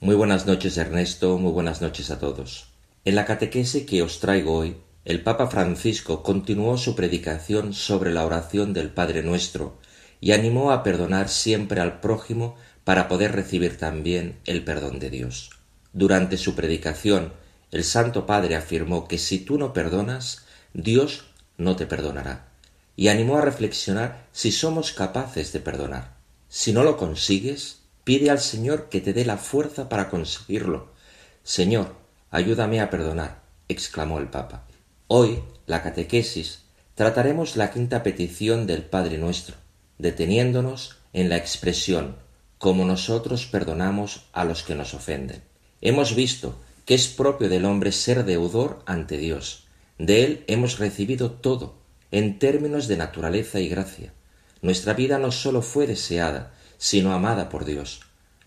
Muy 0.00 0.16
buenas 0.16 0.46
noches, 0.46 0.76
Ernesto. 0.76 1.38
Muy 1.38 1.52
buenas 1.52 1.80
noches 1.80 2.10
a 2.10 2.18
todos. 2.18 2.72
En 3.04 3.14
la 3.14 3.24
catequese 3.24 3.86
que 3.86 4.02
os 4.02 4.18
traigo 4.18 4.54
hoy, 4.54 4.76
el 5.04 5.22
Papa 5.22 5.46
Francisco 5.46 6.24
continuó 6.24 6.76
su 6.76 6.96
predicación 6.96 7.72
sobre 7.72 8.12
la 8.12 8.26
oración 8.26 8.72
del 8.72 8.90
Padre 8.90 9.22
Nuestro 9.22 9.78
y 10.20 10.32
animó 10.32 10.72
a 10.72 10.82
perdonar 10.82 11.28
siempre 11.28 11.80
al 11.80 12.00
prójimo 12.00 12.56
para 12.82 13.06
poder 13.06 13.30
recibir 13.32 13.78
también 13.78 14.40
el 14.44 14.64
perdón 14.64 14.98
de 14.98 15.10
Dios. 15.10 15.55
Durante 15.96 16.36
su 16.36 16.54
predicación, 16.54 17.32
el 17.70 17.82
Santo 17.82 18.26
Padre 18.26 18.54
afirmó 18.54 19.08
que 19.08 19.16
si 19.16 19.38
tú 19.38 19.56
no 19.56 19.72
perdonas, 19.72 20.44
Dios 20.74 21.24
no 21.56 21.74
te 21.74 21.86
perdonará, 21.86 22.48
y 22.96 23.08
animó 23.08 23.38
a 23.38 23.40
reflexionar 23.40 24.26
si 24.30 24.52
somos 24.52 24.92
capaces 24.92 25.54
de 25.54 25.60
perdonar. 25.60 26.18
Si 26.50 26.74
no 26.74 26.84
lo 26.84 26.98
consigues, 26.98 27.78
pide 28.04 28.28
al 28.28 28.40
Señor 28.40 28.90
que 28.90 29.00
te 29.00 29.14
dé 29.14 29.24
la 29.24 29.38
fuerza 29.38 29.88
para 29.88 30.10
conseguirlo. 30.10 30.92
Señor, 31.44 31.96
ayúdame 32.30 32.82
a 32.82 32.90
perdonar, 32.90 33.40
exclamó 33.66 34.18
el 34.18 34.28
Papa. 34.28 34.66
Hoy, 35.06 35.42
la 35.64 35.82
catequesis, 35.82 36.64
trataremos 36.94 37.56
la 37.56 37.70
quinta 37.70 38.02
petición 38.02 38.66
del 38.66 38.82
Padre 38.82 39.16
nuestro, 39.16 39.56
deteniéndonos 39.96 40.98
en 41.14 41.30
la 41.30 41.38
expresión 41.38 42.16
como 42.58 42.84
nosotros 42.84 43.46
perdonamos 43.46 44.26
a 44.34 44.44
los 44.44 44.62
que 44.62 44.74
nos 44.74 44.92
ofenden. 44.92 45.55
Hemos 45.86 46.16
visto 46.16 46.56
que 46.84 46.94
es 46.96 47.06
propio 47.06 47.48
del 47.48 47.64
hombre 47.64 47.92
ser 47.92 48.24
deudor 48.24 48.82
ante 48.86 49.18
Dios. 49.18 49.68
De 50.00 50.24
él 50.24 50.44
hemos 50.48 50.80
recibido 50.80 51.30
todo, 51.30 51.76
en 52.10 52.40
términos 52.40 52.88
de 52.88 52.96
naturaleza 52.96 53.60
y 53.60 53.68
gracia. 53.68 54.12
Nuestra 54.62 54.94
vida 54.94 55.20
no 55.20 55.30
sólo 55.30 55.62
fue 55.62 55.86
deseada, 55.86 56.52
sino 56.76 57.12
amada 57.12 57.48
por 57.48 57.64
Dios. 57.64 58.00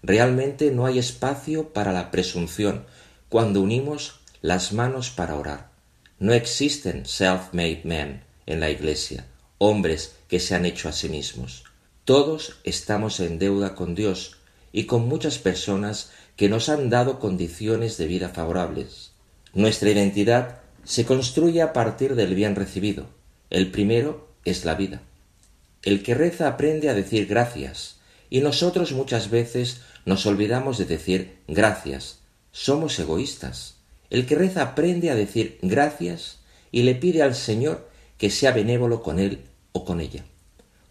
Realmente 0.03 0.69
no 0.71 0.85
hay 0.85 0.99
espacio 0.99 1.69
para 1.71 1.93
la 1.93 2.11
presunción 2.11 2.83
cuando 3.29 3.61
unimos 3.61 4.19
las 4.41 4.73
manos 4.73 5.09
para 5.09 5.35
orar. 5.35 5.71
No 6.19 6.33
existen 6.33 7.05
self-made 7.05 7.83
men 7.85 8.21
en 8.47 8.59
la 8.59 8.69
Iglesia, 8.69 9.27
hombres 9.59 10.17
que 10.27 10.41
se 10.41 10.55
han 10.55 10.65
hecho 10.65 10.89
a 10.89 10.91
sí 10.91 11.07
mismos. 11.07 11.63
Todos 12.03 12.57
estamos 12.65 13.21
en 13.21 13.39
deuda 13.39 13.75
con 13.75 13.95
Dios 13.95 14.35
y 14.71 14.83
con 14.83 15.07
muchas 15.07 15.37
personas 15.37 16.11
que 16.39 16.47
nos 16.47 16.69
han 16.69 16.89
dado 16.89 17.19
condiciones 17.19 17.97
de 17.97 18.07
vida 18.07 18.29
favorables. 18.29 19.11
Nuestra 19.53 19.89
identidad 19.89 20.59
se 20.85 21.03
construye 21.03 21.61
a 21.61 21.73
partir 21.73 22.15
del 22.15 22.33
bien 22.33 22.55
recibido. 22.55 23.07
El 23.49 23.71
primero 23.71 24.29
es 24.45 24.63
la 24.63 24.75
vida. 24.75 25.01
El 25.83 26.01
que 26.01 26.13
reza 26.13 26.47
aprende 26.47 26.87
a 26.87 26.93
decir 26.93 27.27
gracias, 27.27 27.97
y 28.29 28.39
nosotros 28.39 28.93
muchas 28.93 29.29
veces 29.29 29.81
nos 30.05 30.25
olvidamos 30.25 30.77
de 30.77 30.85
decir 30.85 31.39
gracias. 31.49 32.19
Somos 32.53 32.97
egoístas. 32.99 33.75
El 34.09 34.25
que 34.25 34.35
reza 34.35 34.61
aprende 34.61 35.11
a 35.11 35.15
decir 35.15 35.59
gracias 35.61 36.37
y 36.71 36.83
le 36.83 36.95
pide 36.95 37.21
al 37.21 37.35
Señor 37.35 37.89
que 38.17 38.29
sea 38.29 38.53
benévolo 38.53 39.03
con 39.03 39.19
él 39.19 39.41
o 39.73 39.83
con 39.83 39.99
ella. 39.99 40.23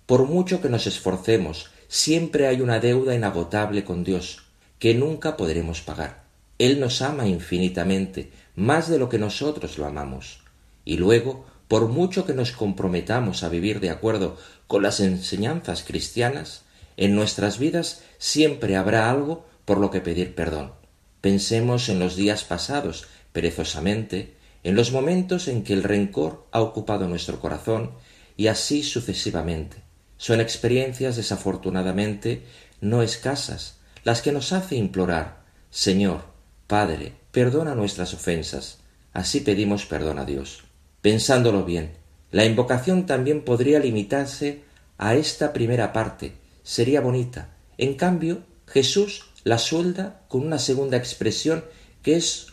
Por 0.05 0.26
mucho 0.26 0.61
que 0.61 0.68
nos 0.68 0.86
esforcemos, 0.86 1.70
siempre 1.88 2.49
hay 2.49 2.61
una 2.61 2.80
deuda 2.80 3.14
inagotable 3.14 3.82
con 3.82 4.05
Dios, 4.05 4.42
que 4.79 4.95
nunca 4.95 5.37
podremos 5.37 5.81
pagar. 5.81 6.24
Él 6.59 6.81
nos 6.81 7.03
ama 7.03 7.26
infinitamente, 7.26 8.33
más 8.57 8.89
de 8.89 8.99
lo 8.99 9.09
que 9.09 9.18
nosotros 9.18 9.79
lo 9.79 9.87
amamos. 9.87 10.41
Y 10.85 10.97
luego, 10.97 11.47
por 11.68 11.89
mucho 11.89 12.26
que 12.26 12.35
nos 12.35 12.53
comprometamos 12.53 13.43
a 13.43 13.49
vivir 13.49 13.81
de 13.81 13.91
acuerdo 13.91 14.37
con 14.66 14.83
las 14.83 15.01
enseñanzas 15.01 15.85
cristianas, 15.85 16.62
en 16.97 17.14
nuestras 17.14 17.59
vidas 17.59 18.03
siempre 18.18 18.76
habrá 18.76 19.11
algo 19.11 19.47
por 19.64 19.79
lo 19.79 19.91
que 19.91 20.01
pedir 20.01 20.35
perdón. 20.35 20.72
Pensemos 21.20 21.89
en 21.89 21.99
los 21.99 22.16
días 22.16 22.45
pasados, 22.45 23.07
perezosamente, 23.33 24.35
en 24.64 24.74
los 24.74 24.93
momentos 24.93 25.47
en 25.47 25.62
que 25.62 25.74
el 25.74 25.85
rencor 25.85 26.47
ha 26.51 26.61
ocupado 26.61 27.09
nuestro 27.09 27.41
corazón 27.41 27.93
y 28.37 28.49
así 28.49 28.83
sucesivamente. 28.83 29.76
Son 30.16 30.41
experiencias 30.41 31.16
desafortunadamente 31.16 32.45
no 32.81 33.03
escasas 33.03 33.78
las 34.09 34.22
que 34.22 34.32
nos 34.32 34.54
hace 34.54 34.74
implorar 34.74 35.44
Señor, 35.68 36.22
Padre, 36.66 37.12
perdona 37.30 37.74
nuestras 37.74 38.14
ofensas. 38.14 38.78
Así 39.12 39.40
pedimos 39.40 39.84
perdón 39.84 40.18
a 40.18 40.24
Dios. 40.24 40.64
Pensándolo 41.02 41.62
bien, 41.66 41.90
la 42.30 42.46
invocación 42.46 43.04
también 43.04 43.44
podría 43.44 43.80
limitarse 43.80 44.62
a 44.96 45.14
esta 45.14 45.52
primera 45.52 45.92
parte, 45.92 46.32
sería 46.62 47.02
bonita. 47.02 47.50
En 47.76 47.96
cambio, 47.96 48.44
Jesús 48.66 49.26
la 49.44 49.59
suelda 49.59 50.22
con 50.28 50.40
una 50.46 50.59
segunda 50.59 50.96
expresión 50.96 51.62
que 52.02 52.16
es 52.16 52.46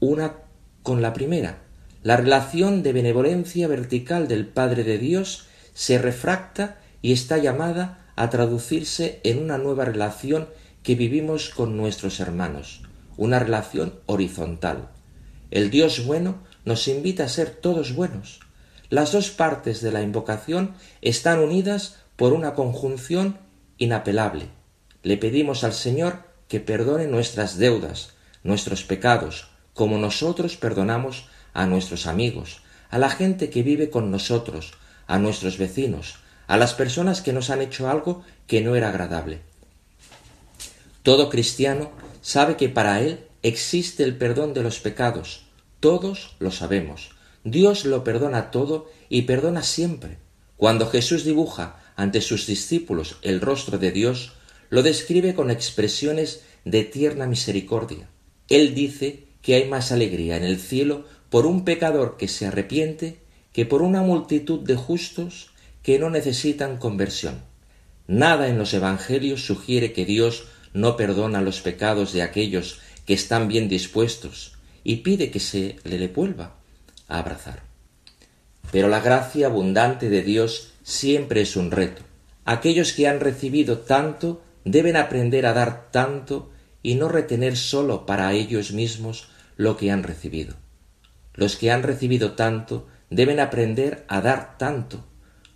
una 0.00 0.36
con 0.82 1.02
la 1.02 1.12
primera. 1.12 1.58
La 2.02 2.16
relación 2.16 2.82
de 2.82 2.94
benevolencia 2.94 3.68
vertical 3.68 4.26
del 4.26 4.46
Padre 4.46 4.84
de 4.84 4.96
Dios 4.96 5.48
se 5.74 5.98
refracta 5.98 6.78
y 7.02 7.12
está 7.12 7.36
llamada 7.36 8.06
a 8.16 8.30
traducirse 8.30 9.20
en 9.22 9.38
una 9.42 9.58
nueva 9.58 9.84
relación 9.84 10.48
que 10.88 10.94
vivimos 10.94 11.50
con 11.50 11.76
nuestros 11.76 12.18
hermanos, 12.18 12.80
una 13.18 13.38
relación 13.38 14.00
horizontal. 14.06 14.88
El 15.50 15.68
Dios 15.68 16.06
bueno 16.06 16.38
nos 16.64 16.88
invita 16.88 17.24
a 17.24 17.28
ser 17.28 17.50
todos 17.50 17.94
buenos. 17.94 18.40
Las 18.88 19.12
dos 19.12 19.28
partes 19.28 19.82
de 19.82 19.92
la 19.92 20.00
invocación 20.00 20.72
están 21.02 21.40
unidas 21.40 21.96
por 22.16 22.32
una 22.32 22.54
conjunción 22.54 23.36
inapelable. 23.76 24.46
Le 25.02 25.18
pedimos 25.18 25.62
al 25.62 25.74
Señor 25.74 26.22
que 26.48 26.58
perdone 26.58 27.06
nuestras 27.06 27.58
deudas, 27.58 28.14
nuestros 28.42 28.82
pecados, 28.82 29.50
como 29.74 29.98
nosotros 29.98 30.56
perdonamos 30.56 31.28
a 31.52 31.66
nuestros 31.66 32.06
amigos, 32.06 32.62
a 32.88 32.96
la 32.96 33.10
gente 33.10 33.50
que 33.50 33.62
vive 33.62 33.90
con 33.90 34.10
nosotros, 34.10 34.72
a 35.06 35.18
nuestros 35.18 35.58
vecinos, 35.58 36.14
a 36.46 36.56
las 36.56 36.72
personas 36.72 37.20
que 37.20 37.34
nos 37.34 37.50
han 37.50 37.60
hecho 37.60 37.90
algo 37.90 38.24
que 38.46 38.62
no 38.62 38.74
era 38.74 38.88
agradable. 38.88 39.47
Todo 41.08 41.30
cristiano 41.30 41.90
sabe 42.20 42.58
que 42.58 42.68
para 42.68 43.00
él 43.00 43.20
existe 43.42 44.04
el 44.04 44.18
perdón 44.18 44.52
de 44.52 44.62
los 44.62 44.78
pecados. 44.78 45.46
Todos 45.80 46.36
lo 46.38 46.50
sabemos. 46.50 47.12
Dios 47.44 47.86
lo 47.86 48.04
perdona 48.04 48.50
todo 48.50 48.90
y 49.08 49.22
perdona 49.22 49.62
siempre. 49.62 50.18
Cuando 50.58 50.86
Jesús 50.86 51.24
dibuja 51.24 51.82
ante 51.96 52.20
sus 52.20 52.46
discípulos 52.46 53.16
el 53.22 53.40
rostro 53.40 53.78
de 53.78 53.90
Dios, 53.90 54.34
lo 54.68 54.82
describe 54.82 55.34
con 55.34 55.50
expresiones 55.50 56.42
de 56.66 56.84
tierna 56.84 57.26
misericordia. 57.26 58.10
Él 58.50 58.74
dice 58.74 59.28
que 59.40 59.54
hay 59.54 59.66
más 59.66 59.92
alegría 59.92 60.36
en 60.36 60.44
el 60.44 60.60
cielo 60.60 61.06
por 61.30 61.46
un 61.46 61.64
pecador 61.64 62.18
que 62.18 62.28
se 62.28 62.44
arrepiente 62.44 63.16
que 63.54 63.64
por 63.64 63.80
una 63.80 64.02
multitud 64.02 64.60
de 64.60 64.76
justos 64.76 65.52
que 65.82 65.98
no 65.98 66.10
necesitan 66.10 66.76
conversión. 66.76 67.40
Nada 68.06 68.48
en 68.48 68.58
los 68.58 68.74
Evangelios 68.74 69.46
sugiere 69.46 69.94
que 69.94 70.04
Dios 70.04 70.44
no 70.78 70.96
perdona 70.96 71.40
los 71.40 71.60
pecados 71.60 72.12
de 72.12 72.22
aquellos 72.22 72.78
que 73.04 73.14
están 73.14 73.48
bien 73.48 73.68
dispuestos 73.68 74.58
y 74.84 74.96
pide 74.96 75.32
que 75.32 75.40
se 75.40 75.76
le 75.82 76.06
vuelva 76.06 76.54
a 77.08 77.18
abrazar. 77.18 77.64
Pero 78.70 78.86
la 78.86 79.00
gracia 79.00 79.46
abundante 79.46 80.08
de 80.08 80.22
Dios 80.22 80.74
siempre 80.84 81.40
es 81.40 81.56
un 81.56 81.72
reto. 81.72 82.02
Aquellos 82.44 82.92
que 82.92 83.08
han 83.08 83.18
recibido 83.18 83.78
tanto 83.78 84.40
deben 84.64 84.96
aprender 84.96 85.46
a 85.46 85.52
dar 85.52 85.90
tanto 85.90 86.52
y 86.80 86.94
no 86.94 87.08
retener 87.08 87.56
sólo 87.56 88.06
para 88.06 88.32
ellos 88.32 88.70
mismos 88.70 89.30
lo 89.56 89.76
que 89.76 89.90
han 89.90 90.04
recibido. 90.04 90.54
Los 91.34 91.56
que 91.56 91.72
han 91.72 91.82
recibido 91.82 92.32
tanto 92.32 92.86
deben 93.10 93.40
aprender 93.40 94.04
a 94.06 94.20
dar 94.20 94.56
tanto. 94.58 95.04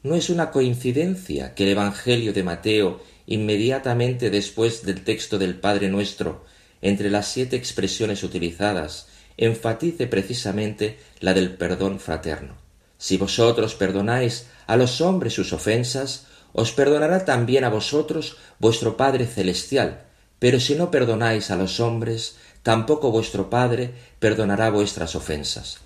No 0.03 0.17
es 0.17 0.31
una 0.31 0.51
coincidencia 0.51 1.55
que 1.55 1.63
el 1.63 1.71
Evangelio 1.71 2.33
de 2.33 2.43
Mateo, 2.43 3.01
inmediatamente 3.33 4.29
después 4.29 4.85
del 4.85 5.05
texto 5.05 5.39
del 5.39 5.55
Padre 5.59 5.89
nuestro, 5.89 6.45
entre 6.83 7.09
las 7.09 7.29
siete 7.29 7.57
expresiones 7.57 8.23
utilizadas, 8.23 9.09
enfatice 9.39 10.07
precisamente 10.07 10.99
la 11.21 11.33
del 11.33 11.55
perdón 11.55 11.99
fraterno. 11.99 12.57
Si 12.99 13.17
vosotros 13.17 13.75
perdonáis 13.75 14.49
a 14.67 14.77
los 14.77 15.01
hombres 15.01 15.33
sus 15.33 15.55
ofensas, 15.55 16.27
os 16.53 16.73
perdonará 16.73 17.25
también 17.25 17.65
a 17.65 17.71
vosotros 17.71 18.37
vuestro 18.59 18.99
Padre 18.99 19.27
Celestial, 19.27 20.03
pero 20.39 20.61
si 20.61 20.75
no 20.75 20.91
perdonáis 20.91 21.51
a 21.51 21.57
los 21.57 21.81
hombres, 21.81 22.37
tampoco 22.63 23.11
vuestro 23.11 23.49
Padre 23.49 23.95
perdonará 24.19 24.69
vuestras 24.69 25.17
ofensas. 25.17 25.79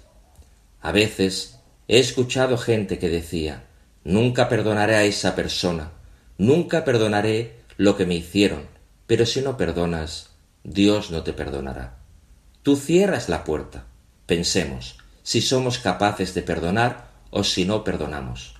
A 0.80 0.90
veces 0.90 1.60
he 1.86 2.00
escuchado 2.00 2.58
gente 2.58 2.98
que 2.98 3.08
decía 3.08 3.62
Nunca 4.02 4.48
perdonaré 4.48 4.96
a 4.96 5.04
esa 5.04 5.36
persona, 5.36 5.92
nunca 6.38 6.84
perdonaré 6.84 7.60
lo 7.76 7.96
que 7.96 8.06
me 8.06 8.14
hicieron, 8.14 8.66
pero 9.06 9.26
si 9.26 9.40
no 9.40 9.56
perdonas, 9.56 10.30
Dios 10.64 11.10
no 11.10 11.22
te 11.22 11.32
perdonará. 11.32 11.98
Tú 12.62 12.76
cierras 12.76 13.28
la 13.28 13.44
puerta. 13.44 13.84
Pensemos, 14.26 14.98
si 15.22 15.40
somos 15.40 15.78
capaces 15.78 16.34
de 16.34 16.42
perdonar 16.42 17.10
o 17.30 17.44
si 17.44 17.64
no 17.64 17.84
perdonamos. 17.84 18.56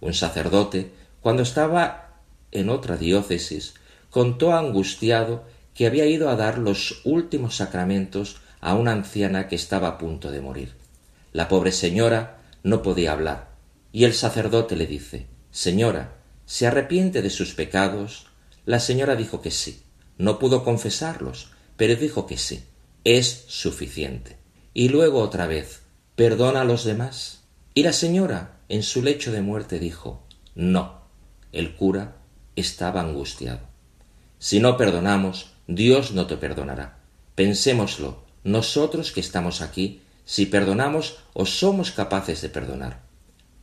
Un 0.00 0.14
sacerdote, 0.14 0.92
cuando 1.20 1.42
estaba 1.42 2.20
en 2.52 2.68
otra 2.68 2.96
diócesis, 2.96 3.74
contó 4.10 4.54
angustiado 4.54 5.44
que 5.74 5.86
había 5.86 6.06
ido 6.06 6.28
a 6.28 6.36
dar 6.36 6.58
los 6.58 7.00
últimos 7.04 7.56
sacramentos 7.56 8.36
a 8.60 8.74
una 8.74 8.92
anciana 8.92 9.48
que 9.48 9.56
estaba 9.56 9.88
a 9.88 9.98
punto 9.98 10.30
de 10.30 10.40
morir. 10.40 10.74
La 11.32 11.48
pobre 11.48 11.72
señora 11.72 12.38
no 12.62 12.82
podía 12.82 13.12
hablar, 13.12 13.48
y 13.90 14.04
el 14.04 14.14
sacerdote 14.14 14.76
le 14.76 14.86
dice 14.86 15.26
Señora, 15.50 16.12
¿se 16.52 16.66
arrepiente 16.66 17.22
de 17.22 17.30
sus 17.30 17.54
pecados? 17.54 18.26
La 18.66 18.78
señora 18.78 19.16
dijo 19.16 19.40
que 19.40 19.50
sí. 19.50 19.84
No 20.18 20.38
pudo 20.38 20.64
confesarlos, 20.64 21.52
pero 21.78 21.96
dijo 21.96 22.26
que 22.26 22.36
sí. 22.36 22.64
Es 23.04 23.46
suficiente. 23.48 24.36
Y 24.74 24.90
luego 24.90 25.20
otra 25.20 25.46
vez 25.46 25.80
¿Perdona 26.14 26.60
a 26.60 26.64
los 26.64 26.84
demás? 26.84 27.44
Y 27.72 27.84
la 27.84 27.94
señora, 27.94 28.58
en 28.68 28.82
su 28.82 29.02
lecho 29.02 29.32
de 29.32 29.40
muerte, 29.40 29.78
dijo 29.78 30.26
No. 30.54 31.00
El 31.52 31.74
cura 31.74 32.18
estaba 32.54 33.00
angustiado. 33.00 33.60
Si 34.38 34.60
no 34.60 34.76
perdonamos, 34.76 35.54
Dios 35.66 36.12
no 36.12 36.26
te 36.26 36.36
perdonará. 36.36 36.98
Pensémoslo, 37.34 38.24
nosotros 38.44 39.10
que 39.10 39.20
estamos 39.20 39.62
aquí, 39.62 40.02
si 40.26 40.44
perdonamos 40.44 41.16
o 41.32 41.46
somos 41.46 41.92
capaces 41.92 42.42
de 42.42 42.50
perdonar. 42.50 43.00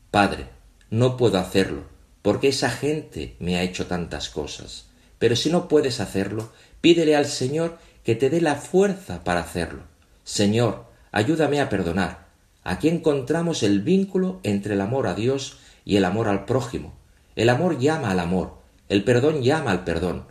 Padre, 0.09 0.47
no 0.89 1.17
puedo 1.17 1.37
hacerlo, 1.37 1.83
porque 2.21 2.49
esa 2.49 2.69
gente 2.69 3.35
me 3.39 3.57
ha 3.57 3.63
hecho 3.63 3.87
tantas 3.87 4.29
cosas, 4.29 4.87
pero 5.17 5.35
si 5.35 5.49
no 5.49 5.67
puedes 5.67 5.99
hacerlo, 5.99 6.51
pídele 6.81 7.15
al 7.15 7.25
Señor 7.25 7.77
que 8.03 8.15
te 8.15 8.29
dé 8.29 8.41
la 8.41 8.55
fuerza 8.55 9.23
para 9.23 9.41
hacerlo. 9.41 9.83
Señor, 10.23 10.85
ayúdame 11.11 11.61
a 11.61 11.69
perdonar. 11.69 12.27
Aquí 12.63 12.87
encontramos 12.87 13.63
el 13.63 13.81
vínculo 13.81 14.39
entre 14.43 14.73
el 14.73 14.81
amor 14.81 15.07
a 15.07 15.15
Dios 15.15 15.59
y 15.85 15.97
el 15.97 16.05
amor 16.05 16.27
al 16.27 16.45
prójimo. 16.45 16.93
El 17.35 17.49
amor 17.49 17.79
llama 17.79 18.11
al 18.11 18.19
amor, 18.19 18.59
el 18.89 19.03
perdón 19.03 19.41
llama 19.41 19.71
al 19.71 19.83
perdón. 19.83 20.25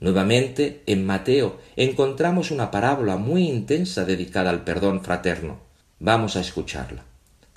Nuevamente, 0.00 0.82
en 0.86 1.04
Mateo 1.04 1.58
encontramos 1.76 2.50
una 2.50 2.70
parábola 2.70 3.16
muy 3.16 3.48
intensa 3.48 4.04
dedicada 4.04 4.50
al 4.50 4.64
perdón 4.64 5.02
fraterno. 5.02 5.60
Vamos 5.98 6.36
a 6.36 6.40
escucharla. 6.40 7.04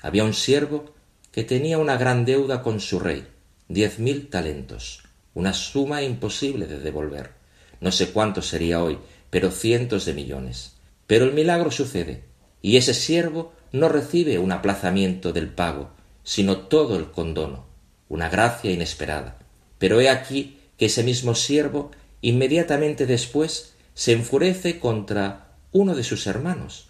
Había 0.01 0.23
un 0.23 0.33
siervo 0.33 0.85
que 1.31 1.43
tenía 1.43 1.77
una 1.77 1.97
gran 1.97 2.25
deuda 2.25 2.63
con 2.63 2.79
su 2.79 2.99
rey, 2.99 3.27
diez 3.73 3.99
mil 3.99 4.29
talentos, 4.29 5.03
una 5.33 5.53
suma 5.53 6.03
imposible 6.03 6.67
de 6.67 6.79
devolver. 6.79 7.31
No 7.79 7.91
sé 7.91 8.11
cuánto 8.11 8.41
sería 8.41 8.83
hoy, 8.83 8.99
pero 9.29 9.49
cientos 9.49 10.05
de 10.05 10.13
millones. 10.13 10.73
Pero 11.07 11.25
el 11.25 11.33
milagro 11.33 11.71
sucede, 11.71 12.23
y 12.61 12.77
ese 12.77 12.93
siervo 12.93 13.53
no 13.71 13.87
recibe 13.87 14.39
un 14.39 14.51
aplazamiento 14.51 15.31
del 15.31 15.47
pago, 15.47 15.91
sino 16.23 16.57
todo 16.57 16.97
el 16.97 17.11
condono, 17.11 17.65
una 18.09 18.29
gracia 18.29 18.71
inesperada. 18.71 19.39
Pero 19.79 20.01
he 20.01 20.09
aquí 20.09 20.59
que 20.77 20.87
ese 20.87 21.03
mismo 21.03 21.33
siervo 21.33 21.91
inmediatamente 22.21 23.05
después 23.05 23.73
se 23.93 24.11
enfurece 24.11 24.79
contra 24.79 25.55
uno 25.71 25.95
de 25.95 26.03
sus 26.03 26.27
hermanos, 26.27 26.89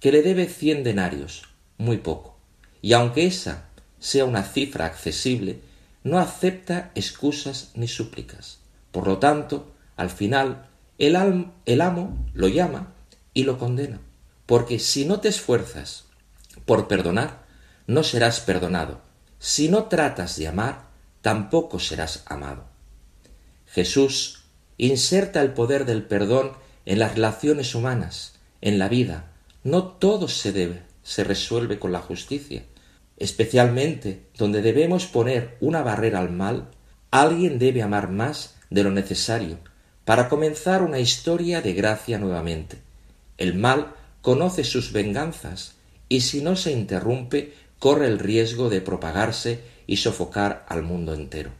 que 0.00 0.12
le 0.12 0.22
debe 0.22 0.46
cien 0.46 0.82
denarios, 0.82 1.42
muy 1.76 1.98
poco, 1.98 2.38
y 2.80 2.94
aunque 2.94 3.26
esa 3.26 3.68
sea 4.00 4.24
una 4.24 4.42
cifra 4.42 4.86
accesible, 4.86 5.60
no 6.04 6.18
acepta 6.18 6.90
excusas 6.94 7.70
ni 7.74 7.88
súplicas. 7.88 8.58
Por 8.90 9.06
lo 9.06 9.18
tanto, 9.18 9.72
al 9.96 10.10
final, 10.10 10.68
el, 10.98 11.46
el 11.66 11.80
amo 11.80 12.26
lo 12.34 12.48
llama 12.48 12.92
y 13.34 13.44
lo 13.44 13.58
condena, 13.58 14.00
porque 14.46 14.78
si 14.78 15.04
no 15.04 15.20
te 15.20 15.28
esfuerzas 15.28 16.04
por 16.66 16.88
perdonar, 16.88 17.44
no 17.86 18.02
serás 18.02 18.40
perdonado. 18.40 19.00
Si 19.38 19.68
no 19.68 19.84
tratas 19.84 20.36
de 20.36 20.48
amar, 20.48 20.86
tampoco 21.20 21.78
serás 21.78 22.22
amado. 22.26 22.64
Jesús 23.66 24.44
inserta 24.76 25.40
el 25.40 25.52
poder 25.52 25.84
del 25.84 26.04
perdón 26.04 26.52
en 26.84 26.98
las 26.98 27.14
relaciones 27.14 27.74
humanas, 27.74 28.34
en 28.60 28.78
la 28.78 28.88
vida. 28.88 29.32
No 29.64 29.84
todo 29.84 30.28
se 30.28 30.52
debe, 30.52 30.82
se 31.02 31.24
resuelve 31.24 31.78
con 31.78 31.92
la 31.92 32.00
justicia. 32.00 32.64
Especialmente 33.16 34.26
donde 34.36 34.62
debemos 34.62 35.06
poner 35.06 35.56
una 35.60 35.82
barrera 35.82 36.20
al 36.20 36.30
mal, 36.30 36.70
alguien 37.10 37.58
debe 37.58 37.82
amar 37.82 38.10
más 38.10 38.56
de 38.70 38.82
lo 38.82 38.90
necesario 38.90 39.58
para 40.04 40.28
comenzar 40.28 40.82
una 40.82 40.98
historia 40.98 41.60
de 41.60 41.74
gracia 41.74 42.18
nuevamente. 42.18 42.78
El 43.38 43.54
mal 43.54 43.94
conoce 44.20 44.64
sus 44.64 44.92
venganzas 44.92 45.74
y 46.08 46.20
si 46.20 46.42
no 46.42 46.56
se 46.56 46.72
interrumpe 46.72 47.54
corre 47.78 48.06
el 48.06 48.18
riesgo 48.18 48.70
de 48.70 48.80
propagarse 48.80 49.60
y 49.86 49.96
sofocar 49.96 50.64
al 50.68 50.82
mundo 50.82 51.14
entero. 51.14 51.50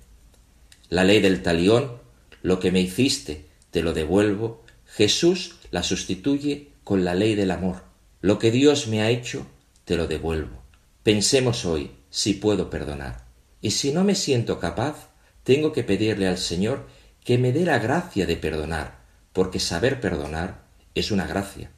La 0.89 1.05
ley 1.05 1.21
del 1.21 1.43
talión 1.43 2.03
lo 2.43 2.59
que 2.59 2.73
me 2.73 2.81
hiciste, 2.81 3.47
te 3.71 3.83
lo 3.83 3.93
devuelvo, 3.93 4.63
Jesús 4.87 5.57
la 5.71 5.83
sustituye 5.83 6.73
con 6.85 7.05
la 7.05 7.15
ley 7.15 7.35
del 7.35 7.51
amor. 7.51 7.85
Lo 8.21 8.39
que 8.39 8.51
Dios 8.51 8.89
me 8.89 9.01
ha 9.01 9.11
hecho, 9.11 9.47
te 9.85 9.97
lo 9.97 10.07
devuelvo. 10.07 10.62
Pensemos 11.03 11.65
hoy 11.65 11.97
si 12.11 12.35
puedo 12.35 12.71
perdonar. 12.71 13.25
Y 13.61 13.73
si 13.73 13.93
no 13.93 14.05
me 14.05 14.15
siento 14.15 14.61
capaz, 14.61 15.09
tengo 15.43 15.73
que 15.73 15.83
pedirle 15.83 16.29
al 16.29 16.39
Señor 16.39 16.87
que 17.25 17.39
me 17.39 17.53
dé 17.53 17.65
la 17.65 17.81
gracia 17.81 18.25
de 18.27 18.37
perdonar, 18.37 19.01
porque 19.33 19.59
saber 19.59 20.01
perdonar 20.01 20.63
es 20.95 21.11
una 21.11 21.27
gracia. 21.27 21.71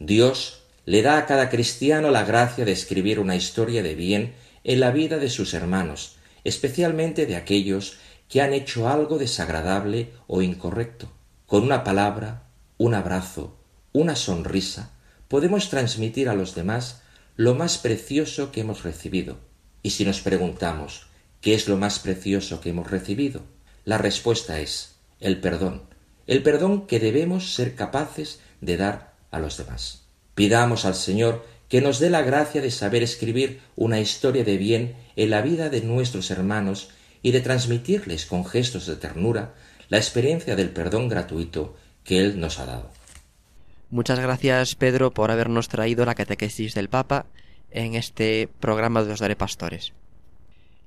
Dios 0.00 0.64
le 0.86 1.02
da 1.02 1.18
a 1.18 1.26
cada 1.26 1.50
cristiano 1.50 2.10
la 2.10 2.24
gracia 2.24 2.64
de 2.64 2.72
escribir 2.72 3.20
una 3.20 3.36
historia 3.36 3.82
de 3.82 3.94
bien 3.94 4.34
en 4.64 4.80
la 4.80 4.90
vida 4.90 5.18
de 5.18 5.30
sus 5.30 5.54
hermanos, 5.54 6.16
especialmente 6.42 7.26
de 7.26 7.36
aquellos 7.36 7.98
que 8.28 8.40
han 8.40 8.52
hecho 8.52 8.88
algo 8.88 9.18
desagradable 9.18 10.10
o 10.26 10.42
incorrecto. 10.42 11.12
Con 11.46 11.62
una 11.62 11.84
palabra, 11.84 12.48
un 12.78 12.94
abrazo, 12.94 13.56
una 13.92 14.16
sonrisa, 14.16 14.90
podemos 15.28 15.68
transmitir 15.68 16.28
a 16.28 16.34
los 16.34 16.56
demás 16.56 17.01
lo 17.36 17.54
más 17.54 17.78
precioso 17.78 18.52
que 18.52 18.60
hemos 18.60 18.82
recibido. 18.82 19.38
Y 19.82 19.90
si 19.90 20.04
nos 20.04 20.20
preguntamos, 20.20 21.06
¿qué 21.40 21.54
es 21.54 21.68
lo 21.68 21.76
más 21.76 21.98
precioso 21.98 22.60
que 22.60 22.70
hemos 22.70 22.90
recibido? 22.90 23.42
La 23.84 23.98
respuesta 23.98 24.60
es 24.60 24.96
el 25.20 25.40
perdón, 25.40 25.82
el 26.26 26.42
perdón 26.42 26.86
que 26.86 27.00
debemos 27.00 27.54
ser 27.54 27.74
capaces 27.74 28.40
de 28.60 28.76
dar 28.76 29.14
a 29.30 29.38
los 29.38 29.56
demás. 29.56 30.02
Pidamos 30.34 30.84
al 30.84 30.94
Señor 30.94 31.44
que 31.68 31.80
nos 31.80 31.98
dé 31.98 32.10
la 32.10 32.22
gracia 32.22 32.60
de 32.60 32.70
saber 32.70 33.02
escribir 33.02 33.60
una 33.76 33.98
historia 33.98 34.44
de 34.44 34.56
bien 34.58 34.94
en 35.16 35.30
la 35.30 35.40
vida 35.40 35.70
de 35.70 35.80
nuestros 35.80 36.30
hermanos 36.30 36.90
y 37.22 37.32
de 37.32 37.40
transmitirles 37.40 38.26
con 38.26 38.44
gestos 38.44 38.86
de 38.86 38.96
ternura 38.96 39.54
la 39.88 39.96
experiencia 39.96 40.54
del 40.54 40.70
perdón 40.70 41.08
gratuito 41.08 41.76
que 42.04 42.18
Él 42.20 42.40
nos 42.40 42.58
ha 42.58 42.66
dado. 42.66 42.90
Muchas 43.92 44.18
gracias, 44.18 44.74
Pedro, 44.74 45.10
por 45.10 45.30
habernos 45.30 45.68
traído 45.68 46.06
la 46.06 46.14
catequesis 46.14 46.72
del 46.72 46.88
Papa 46.88 47.26
en 47.70 47.94
este 47.94 48.48
programa 48.58 49.02
de 49.02 49.10
los 49.10 49.20
Daré 49.20 49.36
Pastores. 49.36 49.92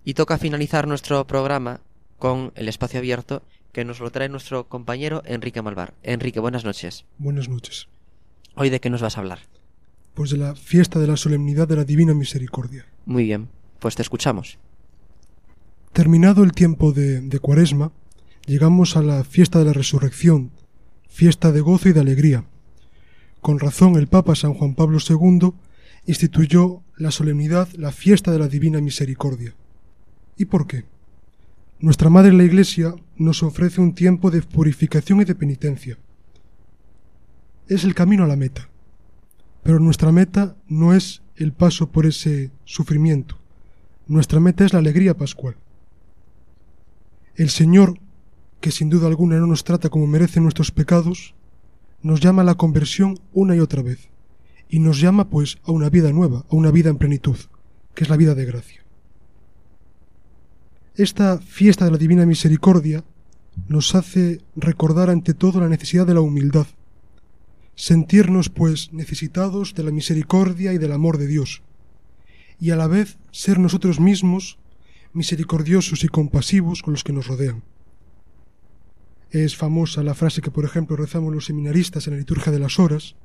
Y 0.03 0.15
toca 0.15 0.39
finalizar 0.39 0.87
nuestro 0.87 1.27
programa 1.27 1.81
con 2.17 2.51
el 2.55 2.67
espacio 2.67 2.97
abierto 2.97 3.43
que 3.71 3.85
nos 3.85 3.99
lo 3.99 4.09
trae 4.09 4.27
nuestro 4.27 4.67
compañero 4.67 5.21
Enrique 5.23 5.61
Malvar. 5.61 5.93
Enrique, 6.01 6.39
buenas 6.39 6.65
noches. 6.65 7.05
Buenas 7.19 7.47
noches. 7.47 7.89
¿Hoy 8.55 8.71
de 8.71 8.79
qué 8.79 8.89
nos 8.89 9.03
vas 9.03 9.17
a 9.17 9.21
hablar? 9.21 9.41
Pues 10.15 10.31
de 10.31 10.37
la 10.37 10.55
fiesta 10.55 10.97
de 10.97 11.05
la 11.05 11.15
solemnidad 11.15 11.67
de 11.67 11.75
la 11.75 11.83
Divina 11.83 12.15
Misericordia. 12.15 12.87
Muy 13.05 13.25
bien, 13.25 13.49
pues 13.77 13.93
te 13.95 14.01
escuchamos. 14.01 14.57
Terminado 15.93 16.43
el 16.43 16.53
tiempo 16.53 16.91
de, 16.91 17.21
de 17.21 17.37
Cuaresma, 17.37 17.91
llegamos 18.47 18.97
a 18.97 19.03
la 19.03 19.23
fiesta 19.23 19.59
de 19.59 19.65
la 19.65 19.73
resurrección, 19.73 20.49
fiesta 21.07 21.51
de 21.51 21.61
gozo 21.61 21.89
y 21.89 21.93
de 21.93 21.99
alegría. 21.99 22.45
Con 23.45 23.59
razón 23.59 23.95
el 23.95 24.07
Papa 24.07 24.33
San 24.33 24.55
Juan 24.55 24.73
Pablo 24.73 24.97
II 25.07 25.53
instituyó 26.07 26.81
la 26.97 27.11
solemnidad, 27.11 27.69
la 27.73 27.91
fiesta 27.91 28.31
de 28.31 28.39
la 28.39 28.47
Divina 28.47 28.81
Misericordia. 28.81 29.53
¿Y 30.35 30.45
por 30.45 30.65
qué? 30.65 30.85
Nuestra 31.77 32.09
Madre 32.09 32.33
la 32.33 32.43
Iglesia 32.43 32.95
nos 33.17 33.43
ofrece 33.43 33.81
un 33.81 33.93
tiempo 33.93 34.31
de 34.31 34.41
purificación 34.41 35.21
y 35.21 35.25
de 35.25 35.35
penitencia. 35.35 35.99
Es 37.67 37.83
el 37.83 37.93
camino 37.93 38.23
a 38.23 38.27
la 38.27 38.35
meta. 38.35 38.67
Pero 39.61 39.79
nuestra 39.79 40.11
meta 40.11 40.55
no 40.67 40.95
es 40.95 41.21
el 41.35 41.53
paso 41.53 41.91
por 41.91 42.07
ese 42.07 42.49
sufrimiento. 42.63 43.37
Nuestra 44.07 44.39
meta 44.39 44.65
es 44.65 44.73
la 44.73 44.79
alegría 44.79 45.15
pascual. 45.17 45.55
El 47.35 47.51
Señor, 47.51 47.99
que 48.59 48.71
sin 48.71 48.89
duda 48.89 49.05
alguna 49.05 49.37
no 49.37 49.45
nos 49.45 49.63
trata 49.63 49.89
como 49.89 50.07
merecen 50.07 50.41
nuestros 50.41 50.71
pecados, 50.71 51.35
nos 52.05 52.19
llama 52.19 52.43
a 52.43 52.45
la 52.45 52.53
conversión 52.53 53.19
una 53.33 53.55
y 53.55 53.59
otra 53.59 53.81
vez, 53.81 54.09
y 54.69 54.77
nos 54.77 55.01
llama 55.01 55.27
pues 55.27 55.57
a 55.63 55.71
una 55.71 55.89
vida 55.89 56.11
nueva, 56.11 56.45
a 56.51 56.55
una 56.55 56.69
vida 56.69 56.91
en 56.91 56.99
plenitud, 56.99 57.35
que 57.95 58.03
es 58.03 58.11
la 58.11 58.15
vida 58.15 58.35
de 58.35 58.45
gracia. 58.45 58.85
Esta 60.93 61.39
fiesta 61.39 61.83
de 61.83 61.89
la 61.89 61.97
Divina 61.97 62.27
Misericordia 62.27 63.03
nos 63.67 63.95
hace 63.95 64.43
recordar 64.55 65.09
ante 65.09 65.33
todo 65.33 65.59
la 65.59 65.67
necesidad 65.67 66.05
de 66.05 66.13
la 66.13 66.21
humildad, 66.21 66.67
sentirnos 67.73 68.49
pues 68.49 68.93
necesitados 68.93 69.73
de 69.73 69.81
la 69.81 69.91
misericordia 69.91 70.73
y 70.73 70.77
del 70.77 70.91
amor 70.91 71.17
de 71.17 71.25
Dios, 71.25 71.63
y 72.59 72.69
a 72.69 72.75
la 72.75 72.85
vez 72.85 73.17
ser 73.31 73.57
nosotros 73.57 73.99
mismos 73.99 74.59
misericordiosos 75.13 76.03
y 76.03 76.07
compasivos 76.07 76.83
con 76.83 76.93
los 76.93 77.03
que 77.03 77.13
nos 77.13 77.25
rodean. 77.25 77.63
Es 79.31 79.55
famosa 79.57 80.03
la 80.03 80.13
frase 80.13 80.41
que, 80.41 80.51
por 80.51 80.65
ejemplo, 80.65 80.95
rezamos 80.95 81.33
los 81.33 81.45
seminaristas 81.45 82.07
en 82.07 82.13
la 82.13 82.19
liturgia 82.19 82.51
de 82.51 82.59
las 82.59 82.79
horas, 82.79 83.15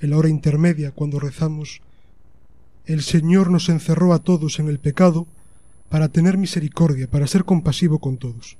en 0.00 0.10
la 0.10 0.18
hora 0.18 0.28
intermedia, 0.28 0.92
cuando 0.92 1.20
rezamos, 1.20 1.80
el 2.84 3.02
Señor 3.02 3.50
nos 3.50 3.68
encerró 3.68 4.12
a 4.12 4.20
todos 4.20 4.58
en 4.58 4.68
el 4.68 4.78
pecado 4.78 5.26
para 5.88 6.08
tener 6.08 6.38
misericordia, 6.38 7.08
para 7.08 7.26
ser 7.26 7.44
compasivo 7.44 7.98
con 7.98 8.16
todos. 8.16 8.56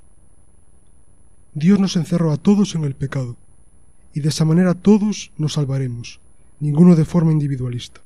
Dios 1.53 1.79
nos 1.79 1.95
encerró 1.95 2.31
a 2.31 2.37
todos 2.37 2.75
en 2.75 2.83
el 2.83 2.93
pecado, 2.93 3.35
y 4.13 4.19
de 4.19 4.29
esa 4.29 4.45
manera 4.45 4.73
todos 4.73 5.31
nos 5.37 5.53
salvaremos, 5.53 6.19
ninguno 6.59 6.95
de 6.95 7.05
forma 7.05 7.31
individualista. 7.31 8.01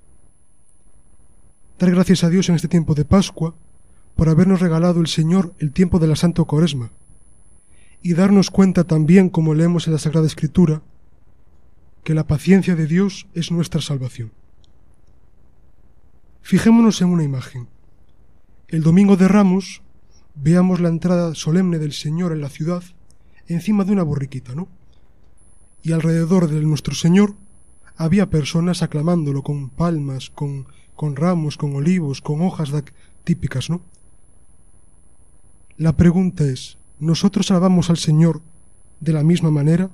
Dar 1.80 1.92
gracias 1.92 2.24
a 2.24 2.30
Dios 2.30 2.50
en 2.50 2.56
este 2.56 2.68
tiempo 2.68 2.94
de 2.94 3.06
Pascua, 3.06 3.56
por 4.16 4.30
habernos 4.30 4.60
regalado 4.60 5.02
el 5.02 5.08
Señor 5.08 5.54
el 5.58 5.72
tiempo 5.72 5.98
de 5.98 6.08
la 6.08 6.16
Santa 6.16 6.44
Cuaresma, 6.44 6.92
y 8.02 8.14
darnos 8.14 8.50
cuenta 8.50 8.84
también, 8.84 9.30
como 9.30 9.54
leemos 9.54 9.88
en 9.88 9.94
la 9.94 10.00
Sagrada 10.00 10.28
Escritura, 10.28 10.82
que 12.04 12.14
la 12.14 12.28
paciencia 12.28 12.76
de 12.76 12.88
Dios 12.88 13.28
es 13.34 13.52
nuestra 13.52 13.82
salvación. 13.82 14.32
Fijémonos 16.42 17.02
en 17.02 17.10
una 17.10 17.24
imagen. 17.24 17.68
El 18.68 18.82
domingo 18.82 19.18
de 19.18 19.28
Ramos 19.28 19.84
veamos 20.36 20.80
la 20.80 20.90
entrada 20.90 21.36
solemne 21.36 21.78
del 21.78 21.94
Señor 21.94 22.32
en 22.32 22.42
la 22.42 22.50
ciudad 22.50 22.84
encima 23.48 23.84
de 23.84 23.92
una 23.92 24.04
borriquita, 24.04 24.56
¿no? 24.56 24.68
Y 25.84 25.92
alrededor 25.92 26.48
de 26.48 26.62
nuestro 26.62 26.96
Señor 26.96 27.36
había 27.96 28.30
personas 28.30 28.82
aclamándolo 28.82 29.44
con 29.44 29.70
palmas, 29.70 30.30
con, 30.30 30.68
con 30.96 31.16
ramos, 31.16 31.58
con 31.58 31.76
olivos, 31.76 32.22
con 32.22 32.42
hojas 32.42 32.72
típicas, 33.24 33.70
¿no? 33.70 33.82
La 35.78 35.98
pregunta 35.98 36.44
es, 36.46 36.78
¿nosotros 37.02 37.50
alabamos 37.50 37.90
al 37.90 37.98
Señor 37.98 38.42
de 39.00 39.12
la 39.12 39.24
misma 39.24 39.50
manera? 39.50 39.90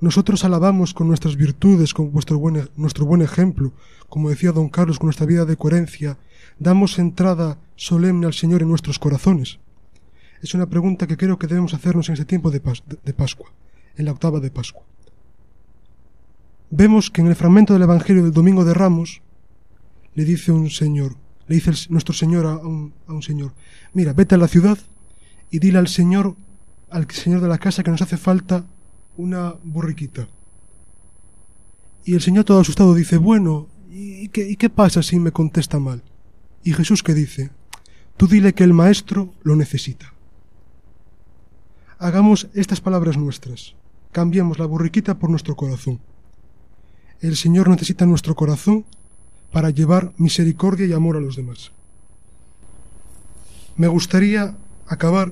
Nosotros 0.00 0.44
alabamos 0.44 0.94
con 0.94 1.08
nuestras 1.08 1.36
virtudes, 1.36 1.92
con 1.92 2.12
vuestro 2.12 2.38
buen, 2.38 2.70
nuestro 2.76 3.04
buen 3.04 3.20
ejemplo, 3.20 3.72
como 4.08 4.30
decía 4.30 4.52
don 4.52 4.70
Carlos, 4.70 4.98
con 4.98 5.08
nuestra 5.08 5.26
vida 5.26 5.44
de 5.44 5.56
coherencia, 5.56 6.16
damos 6.58 6.98
entrada 6.98 7.58
solemne 7.76 8.26
al 8.26 8.32
Señor 8.32 8.62
en 8.62 8.68
nuestros 8.68 8.98
corazones. 8.98 9.58
Es 10.40 10.54
una 10.54 10.70
pregunta 10.70 11.06
que 11.06 11.18
creo 11.18 11.38
que 11.38 11.48
debemos 11.48 11.74
hacernos 11.74 12.08
en 12.08 12.14
ese 12.14 12.24
tiempo 12.24 12.50
de, 12.50 12.60
Pascua, 12.60 13.52
en 13.96 14.04
la 14.06 14.12
octava 14.12 14.40
de 14.40 14.50
Pascua. 14.50 14.84
Vemos 16.70 17.10
que 17.10 17.20
en 17.20 17.26
el 17.26 17.34
fragmento 17.34 17.74
del 17.74 17.82
Evangelio 17.82 18.22
del 18.22 18.32
Domingo 18.32 18.64
de 18.64 18.74
Ramos 18.74 19.22
le 20.14 20.24
dice 20.24 20.52
un 20.52 20.70
señor, 20.70 21.16
le 21.48 21.56
dice 21.56 21.72
nuestro 21.90 22.14
Señor 22.14 22.46
a 22.46 22.56
un 22.58 23.22
señor, 23.22 23.54
mira, 23.92 24.12
vete 24.12 24.36
a 24.36 24.38
la 24.38 24.46
ciudad 24.46 24.78
y 25.50 25.58
dile 25.58 25.78
al 25.78 25.88
Señor, 25.88 26.36
al 26.90 27.10
Señor 27.10 27.40
de 27.40 27.48
la 27.48 27.58
casa 27.58 27.82
que 27.82 27.90
nos 27.90 28.02
hace 28.02 28.16
falta 28.16 28.64
una 29.16 29.54
burriquita. 29.64 30.28
Y 32.04 32.14
el 32.14 32.22
Señor 32.22 32.44
todo 32.44 32.60
asustado 32.60 32.94
dice, 32.94 33.16
bueno, 33.16 33.66
¿y 33.90 34.28
qué, 34.28 34.48
¿y 34.48 34.56
qué 34.56 34.70
pasa 34.70 35.02
si 35.02 35.18
me 35.18 35.32
contesta 35.32 35.78
mal? 35.78 36.02
Y 36.62 36.72
Jesús 36.72 37.02
que 37.02 37.14
dice, 37.14 37.50
tú 38.16 38.26
dile 38.26 38.54
que 38.54 38.64
el 38.64 38.72
Maestro 38.72 39.34
lo 39.42 39.56
necesita. 39.56 40.12
Hagamos 41.98 42.48
estas 42.54 42.80
palabras 42.80 43.18
nuestras, 43.18 43.74
cambiemos 44.12 44.58
la 44.58 44.66
burriquita 44.66 45.18
por 45.18 45.30
nuestro 45.30 45.56
corazón. 45.56 46.00
El 47.20 47.36
Señor 47.36 47.68
necesita 47.68 48.06
nuestro 48.06 48.34
corazón 48.34 48.86
para 49.52 49.70
llevar 49.70 50.12
misericordia 50.16 50.86
y 50.86 50.92
amor 50.92 51.16
a 51.16 51.20
los 51.20 51.36
demás. 51.36 51.72
Me 53.76 53.88
gustaría 53.88 54.56
acabar 54.90 55.30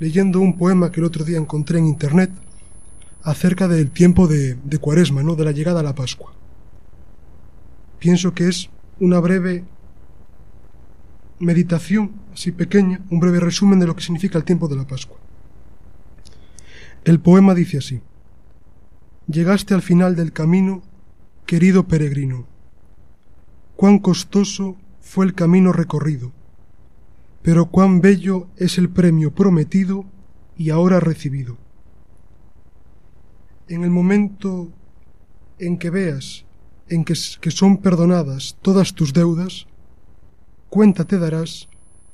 leyendo 0.00 0.40
un 0.40 0.58
poema 0.58 0.90
que 0.90 0.98
el 0.98 1.06
otro 1.06 1.24
día 1.24 1.38
encontré 1.38 1.78
en 1.78 1.86
internet 1.86 2.32
acerca 3.22 3.68
del 3.68 3.90
tiempo 3.92 4.26
de, 4.26 4.58
Cuaresma, 4.80 5.22
¿no? 5.22 5.36
de 5.36 5.44
la 5.44 5.52
llegada 5.52 5.80
a 5.80 5.84
la 5.84 5.94
Pascua. 5.94 6.32
Pienso 8.00 8.34
que 8.34 8.48
es 8.48 8.70
una 8.98 9.20
breve 9.20 9.64
meditación, 11.38 12.12
así 12.32 12.50
pequeña, 12.50 13.00
un 13.10 13.20
breve 13.20 13.38
resumen 13.38 13.78
de 13.78 13.86
lo 13.86 13.94
que 13.94 14.02
significa 14.02 14.36
el 14.36 14.44
tiempo 14.44 14.66
de 14.66 14.76
la 14.76 14.86
Pascua. 14.86 15.18
El 17.04 17.20
poema 17.20 17.54
dice 17.54 17.78
así. 17.78 18.00
Llegaste 19.28 19.74
al 19.74 19.82
final 19.82 20.16
del 20.16 20.32
camino, 20.32 20.82
querido 21.46 21.86
peregrino. 21.86 22.46
Cuán 23.76 24.00
costoso 24.00 24.76
fue 25.00 25.24
el 25.24 25.34
camino 25.34 25.72
recorrido, 25.72 26.32
pero 27.42 27.66
cuán 27.66 28.00
bello 28.00 28.48
es 28.56 28.78
el 28.78 28.90
premio 28.90 29.34
prometido 29.34 30.04
y 30.56 30.70
ahora 30.70 31.00
recibido 31.00 31.58
en 33.70 33.84
el 33.84 33.90
momento 33.90 34.68
en 35.58 35.78
que 35.78 35.90
veas 35.90 36.44
en 36.88 37.04
que, 37.04 37.14
que 37.40 37.50
son 37.52 37.78
perdonadas 37.78 38.56
todas 38.62 38.94
tus 38.94 39.12
deudas, 39.12 39.66
cuenta 40.68 41.04
te 41.04 41.18
darás 41.18 41.68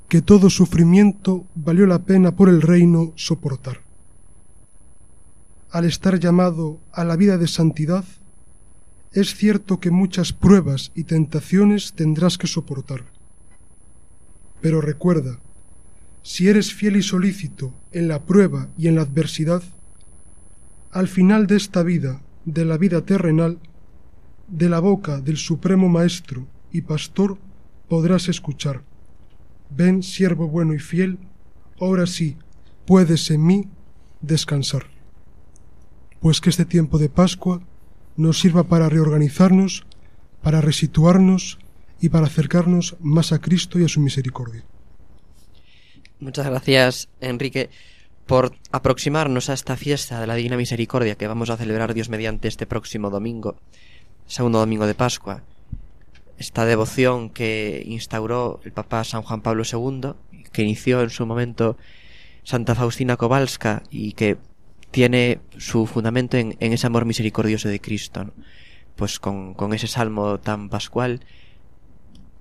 que 0.09 0.21
todo 0.21 0.51
sufrimiento 0.51 1.47
valió 1.55 1.87
la 1.87 2.01
pena 2.01 2.37
por 2.37 2.51
el 2.51 2.61
reino 2.61 3.13
soportar. 3.17 3.81
Al 5.71 5.87
estar 5.87 6.21
llamado 6.21 6.79
a 6.93 7.05
la 7.05 7.17
vida 7.17 7.39
de 7.39 7.49
santidad, 7.49 8.05
es 9.13 9.35
cierto 9.35 9.81
que 9.81 9.91
muchas 9.91 10.35
pruebas 10.35 10.93
y 10.95 11.05
tentaciones 11.05 11.95
tendrás 11.95 12.37
que 12.37 12.47
soportar. 12.47 13.16
Pero 14.61 14.81
recuerda, 14.81 15.39
si 16.23 16.49
eres 16.49 16.73
fiel 16.75 16.97
y 16.97 17.03
solícito 17.03 17.73
en 17.93 18.09
la 18.09 18.25
prueba 18.25 18.69
y 18.77 18.89
en 18.89 18.97
la 18.97 19.03
adversidad, 19.03 19.63
al 20.91 21.09
final 21.09 21.47
de 21.47 21.57
esta 21.57 21.83
vida, 21.83 22.21
de 22.45 22.65
la 22.65 22.79
vida 22.79 23.03
terrenal, 23.03 23.59
de 24.49 24.69
la 24.69 24.81
boca 24.81 25.21
del 25.21 25.37
Supremo 25.37 25.89
Maestro 25.89 26.47
y 26.73 26.83
Pastor 26.83 27.39
podrás 27.89 28.29
escuchar. 28.29 28.83
Ven, 29.71 30.03
siervo 30.03 30.49
bueno 30.49 30.75
y 30.75 30.79
fiel, 30.79 31.19
ahora 31.81 32.07
sí, 32.07 32.37
puedes 32.87 33.31
en 33.31 33.45
mí 33.45 33.69
descansar. 34.21 34.87
Pues 36.21 36.41
que 36.41 36.51
este 36.51 36.65
tiempo 36.65 36.99
de 36.99 37.09
Pascua 37.09 37.61
nos 38.17 38.41
sirva 38.41 38.65
para 38.65 38.89
reorganizarnos, 38.89 39.87
para 40.43 40.61
resituarnos 40.61 41.59
y 42.01 42.09
para 42.09 42.27
acercarnos 42.27 42.97
más 43.01 43.33
a 43.33 43.41
Cristo 43.41 43.79
y 43.79 43.85
a 43.85 43.89
su 43.89 44.01
misericordia. 44.01 44.65
Muchas 46.21 46.47
gracias, 46.47 47.09
Enrique 47.21 47.71
por 48.27 48.53
aproximarnos 48.73 49.49
a 49.49 49.55
esta 49.55 49.77
fiesta 49.77 50.21
de 50.21 50.27
la 50.27 50.35
Divina 50.35 50.57
Misericordia 50.57 51.15
que 51.15 51.29
vamos 51.29 51.49
a 51.49 51.57
celebrar 51.57 51.95
Dios 51.95 52.09
mediante 52.09 52.49
este 52.49 52.67
próximo 52.67 53.09
domingo, 53.09 53.57
segundo 54.27 54.59
domingo 54.59 54.87
de 54.87 54.95
Pascua. 54.95 55.45
Esta 56.37 56.67
devoción 56.67 57.31
que 57.31 57.83
instauró 57.87 58.61
el 58.65 58.73
Papa 58.73 59.05
San 59.05 59.23
Juan 59.23 59.41
Pablo 59.41 59.63
II, 59.65 60.15
que 60.53 60.63
inició 60.63 61.03
en 61.03 61.11
su 61.11 61.25
momento 61.25 61.79
Santa 62.43 62.75
Faustina 62.75 63.17
Kowalska 63.17 63.85
y 63.91 64.13
que 64.13 64.37
tiene 64.91 65.39
su 65.57 65.87
fundamento 65.87 66.37
en, 66.37 66.57
ese 66.59 66.87
amor 66.87 67.05
misericordioso 67.05 67.69
de 67.69 67.81
Cristo. 67.81 68.33
Pues 68.97 69.21
con, 69.21 69.55
con 69.55 69.73
ese 69.73 69.87
salmo 69.87 70.39
tan 70.41 70.69
pascual, 70.69 71.21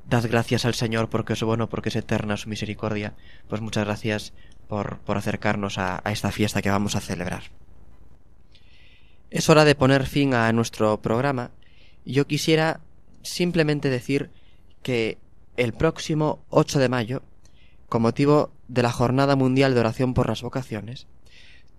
dad 0.08 0.26
gracias 0.30 0.66
al 0.66 0.74
Señor 0.74 1.10
porque 1.10 1.34
es 1.34 1.44
bueno, 1.44 1.70
porque 1.70 1.90
es 1.90 1.96
eterna 1.96 2.38
su 2.38 2.50
misericordia. 2.50 3.14
Pues 3.48 3.62
muchas 3.62 3.86
gracias 3.86 4.34
por, 4.68 5.00
acercarnos 5.08 5.78
a, 5.78 6.02
a 6.04 6.12
esta 6.12 6.32
fiesta 6.32 6.62
que 6.62 6.70
vamos 6.70 6.96
a 6.96 7.02
celebrar. 7.02 7.44
Es 9.30 9.50
hora 9.50 9.66
de 9.66 9.76
poner 9.76 10.06
fin 10.06 10.34
a 10.34 10.52
nuestro 10.54 11.02
programa. 11.02 11.52
Yo 12.06 12.28
quisiera 12.28 12.80
simplemente 13.24 13.90
decir 13.90 14.30
que 14.82 15.18
el 15.58 15.74
próximo 15.74 16.44
8 16.50 16.80
de 16.80 16.90
mayo, 16.90 17.24
con 17.90 18.02
motivo 18.02 18.52
de 18.68 18.84
la 18.84 18.92
Jornada 18.92 19.36
Mundial 19.36 19.74
de 19.74 19.80
Oración 19.80 20.14
por 20.14 20.28
las 20.28 20.42
Vocaciones, 20.42 21.08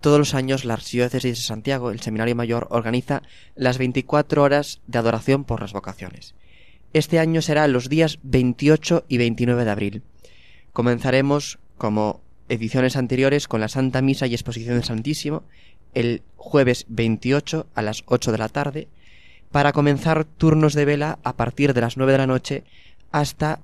todos 0.01 0.19
los 0.19 0.33
años 0.33 0.65
la 0.65 0.75
Archidiócesis 0.75 1.37
de 1.37 1.43
Santiago, 1.43 1.91
el 1.91 2.01
Seminario 2.01 2.35
Mayor, 2.35 2.67
organiza 2.69 3.23
las 3.55 3.77
24 3.77 4.43
horas 4.43 4.81
de 4.87 4.99
adoración 4.99 5.43
por 5.43 5.61
las 5.61 5.73
vocaciones. 5.73 6.35
Este 6.93 7.19
año 7.19 7.41
será 7.41 7.67
los 7.67 7.89
días 7.89 8.19
28 8.23 9.05
y 9.07 9.17
29 9.17 9.65
de 9.65 9.71
abril. 9.71 10.03
Comenzaremos, 10.73 11.59
como 11.77 12.21
ediciones 12.49 12.95
anteriores 12.95 13.47
con 13.47 13.61
la 13.61 13.67
Santa 13.67 14.01
Misa 14.01 14.27
y 14.27 14.33
Exposición 14.33 14.75
del 14.75 14.83
Santísimo 14.83 15.43
el 15.93 16.21
jueves 16.35 16.85
28 16.89 17.67
a 17.73 17.81
las 17.81 18.03
8 18.05 18.31
de 18.31 18.37
la 18.37 18.49
tarde 18.49 18.87
para 19.51 19.73
comenzar 19.73 20.25
turnos 20.25 20.73
de 20.73 20.85
vela 20.85 21.19
a 21.23 21.35
partir 21.35 21.73
de 21.73 21.81
las 21.81 21.97
9 21.97 22.11
de 22.11 22.17
la 22.17 22.27
noche 22.27 22.63
hasta 23.11 23.61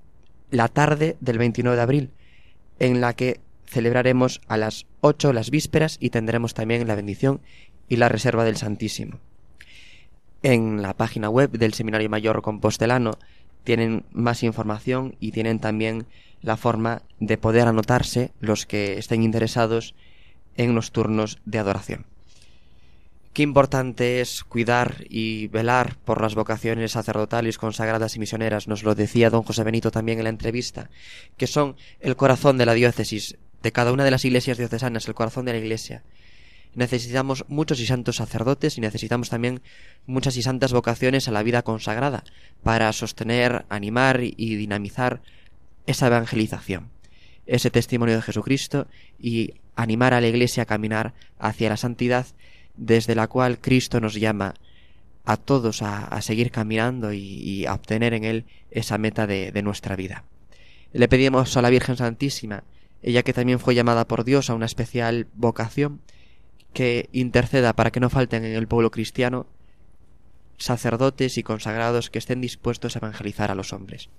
la 0.49 0.67
tarde 0.67 1.17
del 1.19 1.37
29 1.37 1.75
de 1.75 1.81
abril, 1.81 2.09
en 2.79 3.01
la 3.01 3.13
que 3.13 3.39
celebraremos 3.65 4.41
a 4.47 4.57
las 4.57 4.85
8 5.01 5.33
las 5.33 5.49
vísperas 5.49 5.97
y 5.99 6.09
tendremos 6.09 6.53
también 6.53 6.87
la 6.87 6.95
bendición 6.95 7.41
y 7.89 7.97
la 7.97 8.09
reserva 8.09 8.43
del 8.43 8.57
Santísimo. 8.57 9.19
En 10.43 10.81
la 10.81 10.93
página 10.93 11.29
web 11.29 11.51
del 11.51 11.73
Seminario 11.73 12.09
Mayor 12.09 12.41
Compostelano 12.41 13.17
tienen 13.63 14.03
más 14.11 14.43
información 14.43 15.15
y 15.21 15.31
tienen 15.31 15.59
también 15.59 16.05
la 16.41 16.57
forma 16.57 17.01
de 17.21 17.37
poder 17.37 17.69
anotarse 17.69 18.31
los 18.41 18.65
que 18.65 18.97
estén 18.97 19.23
interesados 19.23 19.95
en 20.57 20.75
los 20.75 20.91
turnos 20.91 21.39
de 21.45 21.59
adoración. 21.59 22.05
Qué 23.31 23.41
importante 23.41 24.19
es 24.19 24.43
cuidar 24.43 25.05
y 25.09 25.47
velar 25.47 25.95
por 26.03 26.21
las 26.21 26.35
vocaciones 26.35 26.91
sacerdotales, 26.91 27.57
consagradas 27.57 28.15
y 28.15 28.19
misioneras, 28.19 28.67
nos 28.67 28.83
lo 28.83 28.93
decía 28.93 29.29
don 29.29 29.43
José 29.43 29.63
Benito 29.63 29.91
también 29.91 30.19
en 30.19 30.25
la 30.25 30.29
entrevista, 30.29 30.89
que 31.37 31.47
son 31.47 31.77
el 32.01 32.15
corazón 32.17 32.57
de 32.57 32.65
la 32.65 32.73
diócesis, 32.73 33.37
de 33.63 33.71
cada 33.71 33.93
una 33.93 34.03
de 34.03 34.11
las 34.11 34.25
iglesias 34.25 34.57
diocesanas, 34.57 35.07
el 35.07 35.15
corazón 35.15 35.45
de 35.45 35.53
la 35.53 35.59
iglesia. 35.59 36.03
Necesitamos 36.75 37.45
muchos 37.47 37.79
y 37.79 37.85
santos 37.85 38.15
sacerdotes 38.17 38.77
y 38.77 38.81
necesitamos 38.81 39.29
también 39.29 39.61
muchas 40.05 40.37
y 40.37 40.41
santas 40.41 40.73
vocaciones 40.73 41.27
a 41.27 41.31
la 41.31 41.43
vida 41.43 41.61
consagrada 41.61 42.23
para 42.63 42.91
sostener, 42.93 43.65
animar 43.69 44.21
y 44.23 44.55
dinamizar 44.55 45.21
esa 45.85 46.07
evangelización, 46.07 46.89
ese 47.45 47.69
testimonio 47.69 48.15
de 48.15 48.21
Jesucristo 48.21 48.87
y 49.19 49.53
animar 49.75 50.13
a 50.13 50.21
la 50.21 50.27
Iglesia 50.27 50.63
a 50.63 50.67
caminar 50.67 51.13
hacia 51.37 51.69
la 51.69 51.77
santidad 51.77 52.25
desde 52.75 53.15
la 53.15 53.27
cual 53.27 53.59
Cristo 53.59 53.99
nos 53.99 54.15
llama 54.15 54.55
a 55.25 55.37
todos 55.37 55.81
a, 55.81 56.21
seguir 56.21 56.51
caminando 56.51 57.13
y, 57.13 57.65
a 57.65 57.73
obtener 57.73 58.13
en 58.13 58.23
Él 58.23 58.45
esa 58.71 58.97
meta 58.97 59.27
de, 59.27 59.51
de 59.51 59.61
nuestra 59.61 59.95
vida. 59.95 60.25
Le 60.91 61.07
pedimos 61.07 61.55
a 61.55 61.61
la 61.61 61.69
Virgen 61.69 61.95
Santísima 61.95 62.63
ella 63.03 63.23
que 63.23 63.33
también 63.33 63.59
fue 63.59 63.75
llamada 63.75 64.07
por 64.07 64.23
Dios 64.23 64.49
a 64.49 64.55
una 64.55 64.65
especial 64.65 65.27
vocación, 65.35 66.01
que 66.73 67.09
interceda 67.11 67.73
para 67.73 67.91
que 67.91 67.99
no 67.99 68.09
falten 68.09 68.43
en 68.45 68.53
el 68.53 68.67
pueblo 68.67 68.91
cristiano 68.91 69.45
sacerdotes 70.57 71.37
y 71.37 71.43
consagrados 71.43 72.09
que 72.09 72.19
estén 72.19 72.41
dispuestos 72.41 72.95
a 72.95 72.99
evangelizar 72.99 73.51
a 73.51 73.55
los 73.55 73.73
hombres. 73.73 74.09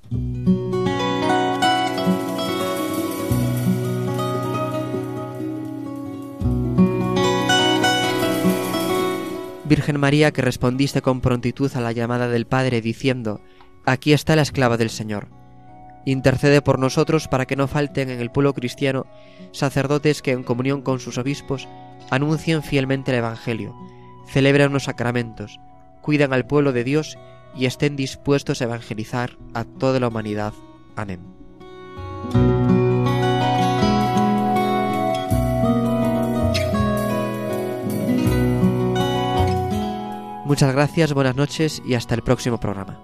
Virgen 9.64 9.98
María, 9.98 10.30
que 10.30 10.42
respondiste 10.42 11.00
con 11.00 11.20
prontitud 11.20 11.70
a 11.74 11.80
la 11.80 11.92
llamada 11.92 12.28
del 12.28 12.46
Padre 12.46 12.80
diciendo, 12.80 13.40
Aquí 13.86 14.12
está 14.12 14.36
la 14.36 14.42
esclava 14.42 14.76
del 14.76 14.90
Señor. 14.90 15.28
Intercede 16.04 16.60
por 16.60 16.78
nosotros 16.78 17.28
para 17.28 17.46
que 17.46 17.56
no 17.56 17.66
falten 17.66 18.10
en 18.10 18.20
el 18.20 18.30
pueblo 18.30 18.52
cristiano 18.52 19.06
sacerdotes 19.52 20.20
que 20.20 20.32
en 20.32 20.42
comunión 20.42 20.82
con 20.82 21.00
sus 21.00 21.18
obispos 21.18 21.68
anuncien 22.10 22.62
fielmente 22.62 23.10
el 23.10 23.18
Evangelio, 23.18 23.74
celebren 24.28 24.72
los 24.72 24.84
sacramentos, 24.84 25.60
cuidan 26.02 26.32
al 26.32 26.46
pueblo 26.46 26.72
de 26.72 26.84
Dios 26.84 27.18
y 27.56 27.66
estén 27.66 27.96
dispuestos 27.96 28.60
a 28.60 28.64
evangelizar 28.64 29.38
a 29.54 29.64
toda 29.64 30.00
la 30.00 30.08
humanidad. 30.08 30.52
Amén. 30.96 31.20
Muchas 40.44 40.74
gracias, 40.74 41.14
buenas 41.14 41.36
noches 41.36 41.82
y 41.86 41.94
hasta 41.94 42.14
el 42.14 42.22
próximo 42.22 42.60
programa. 42.60 43.03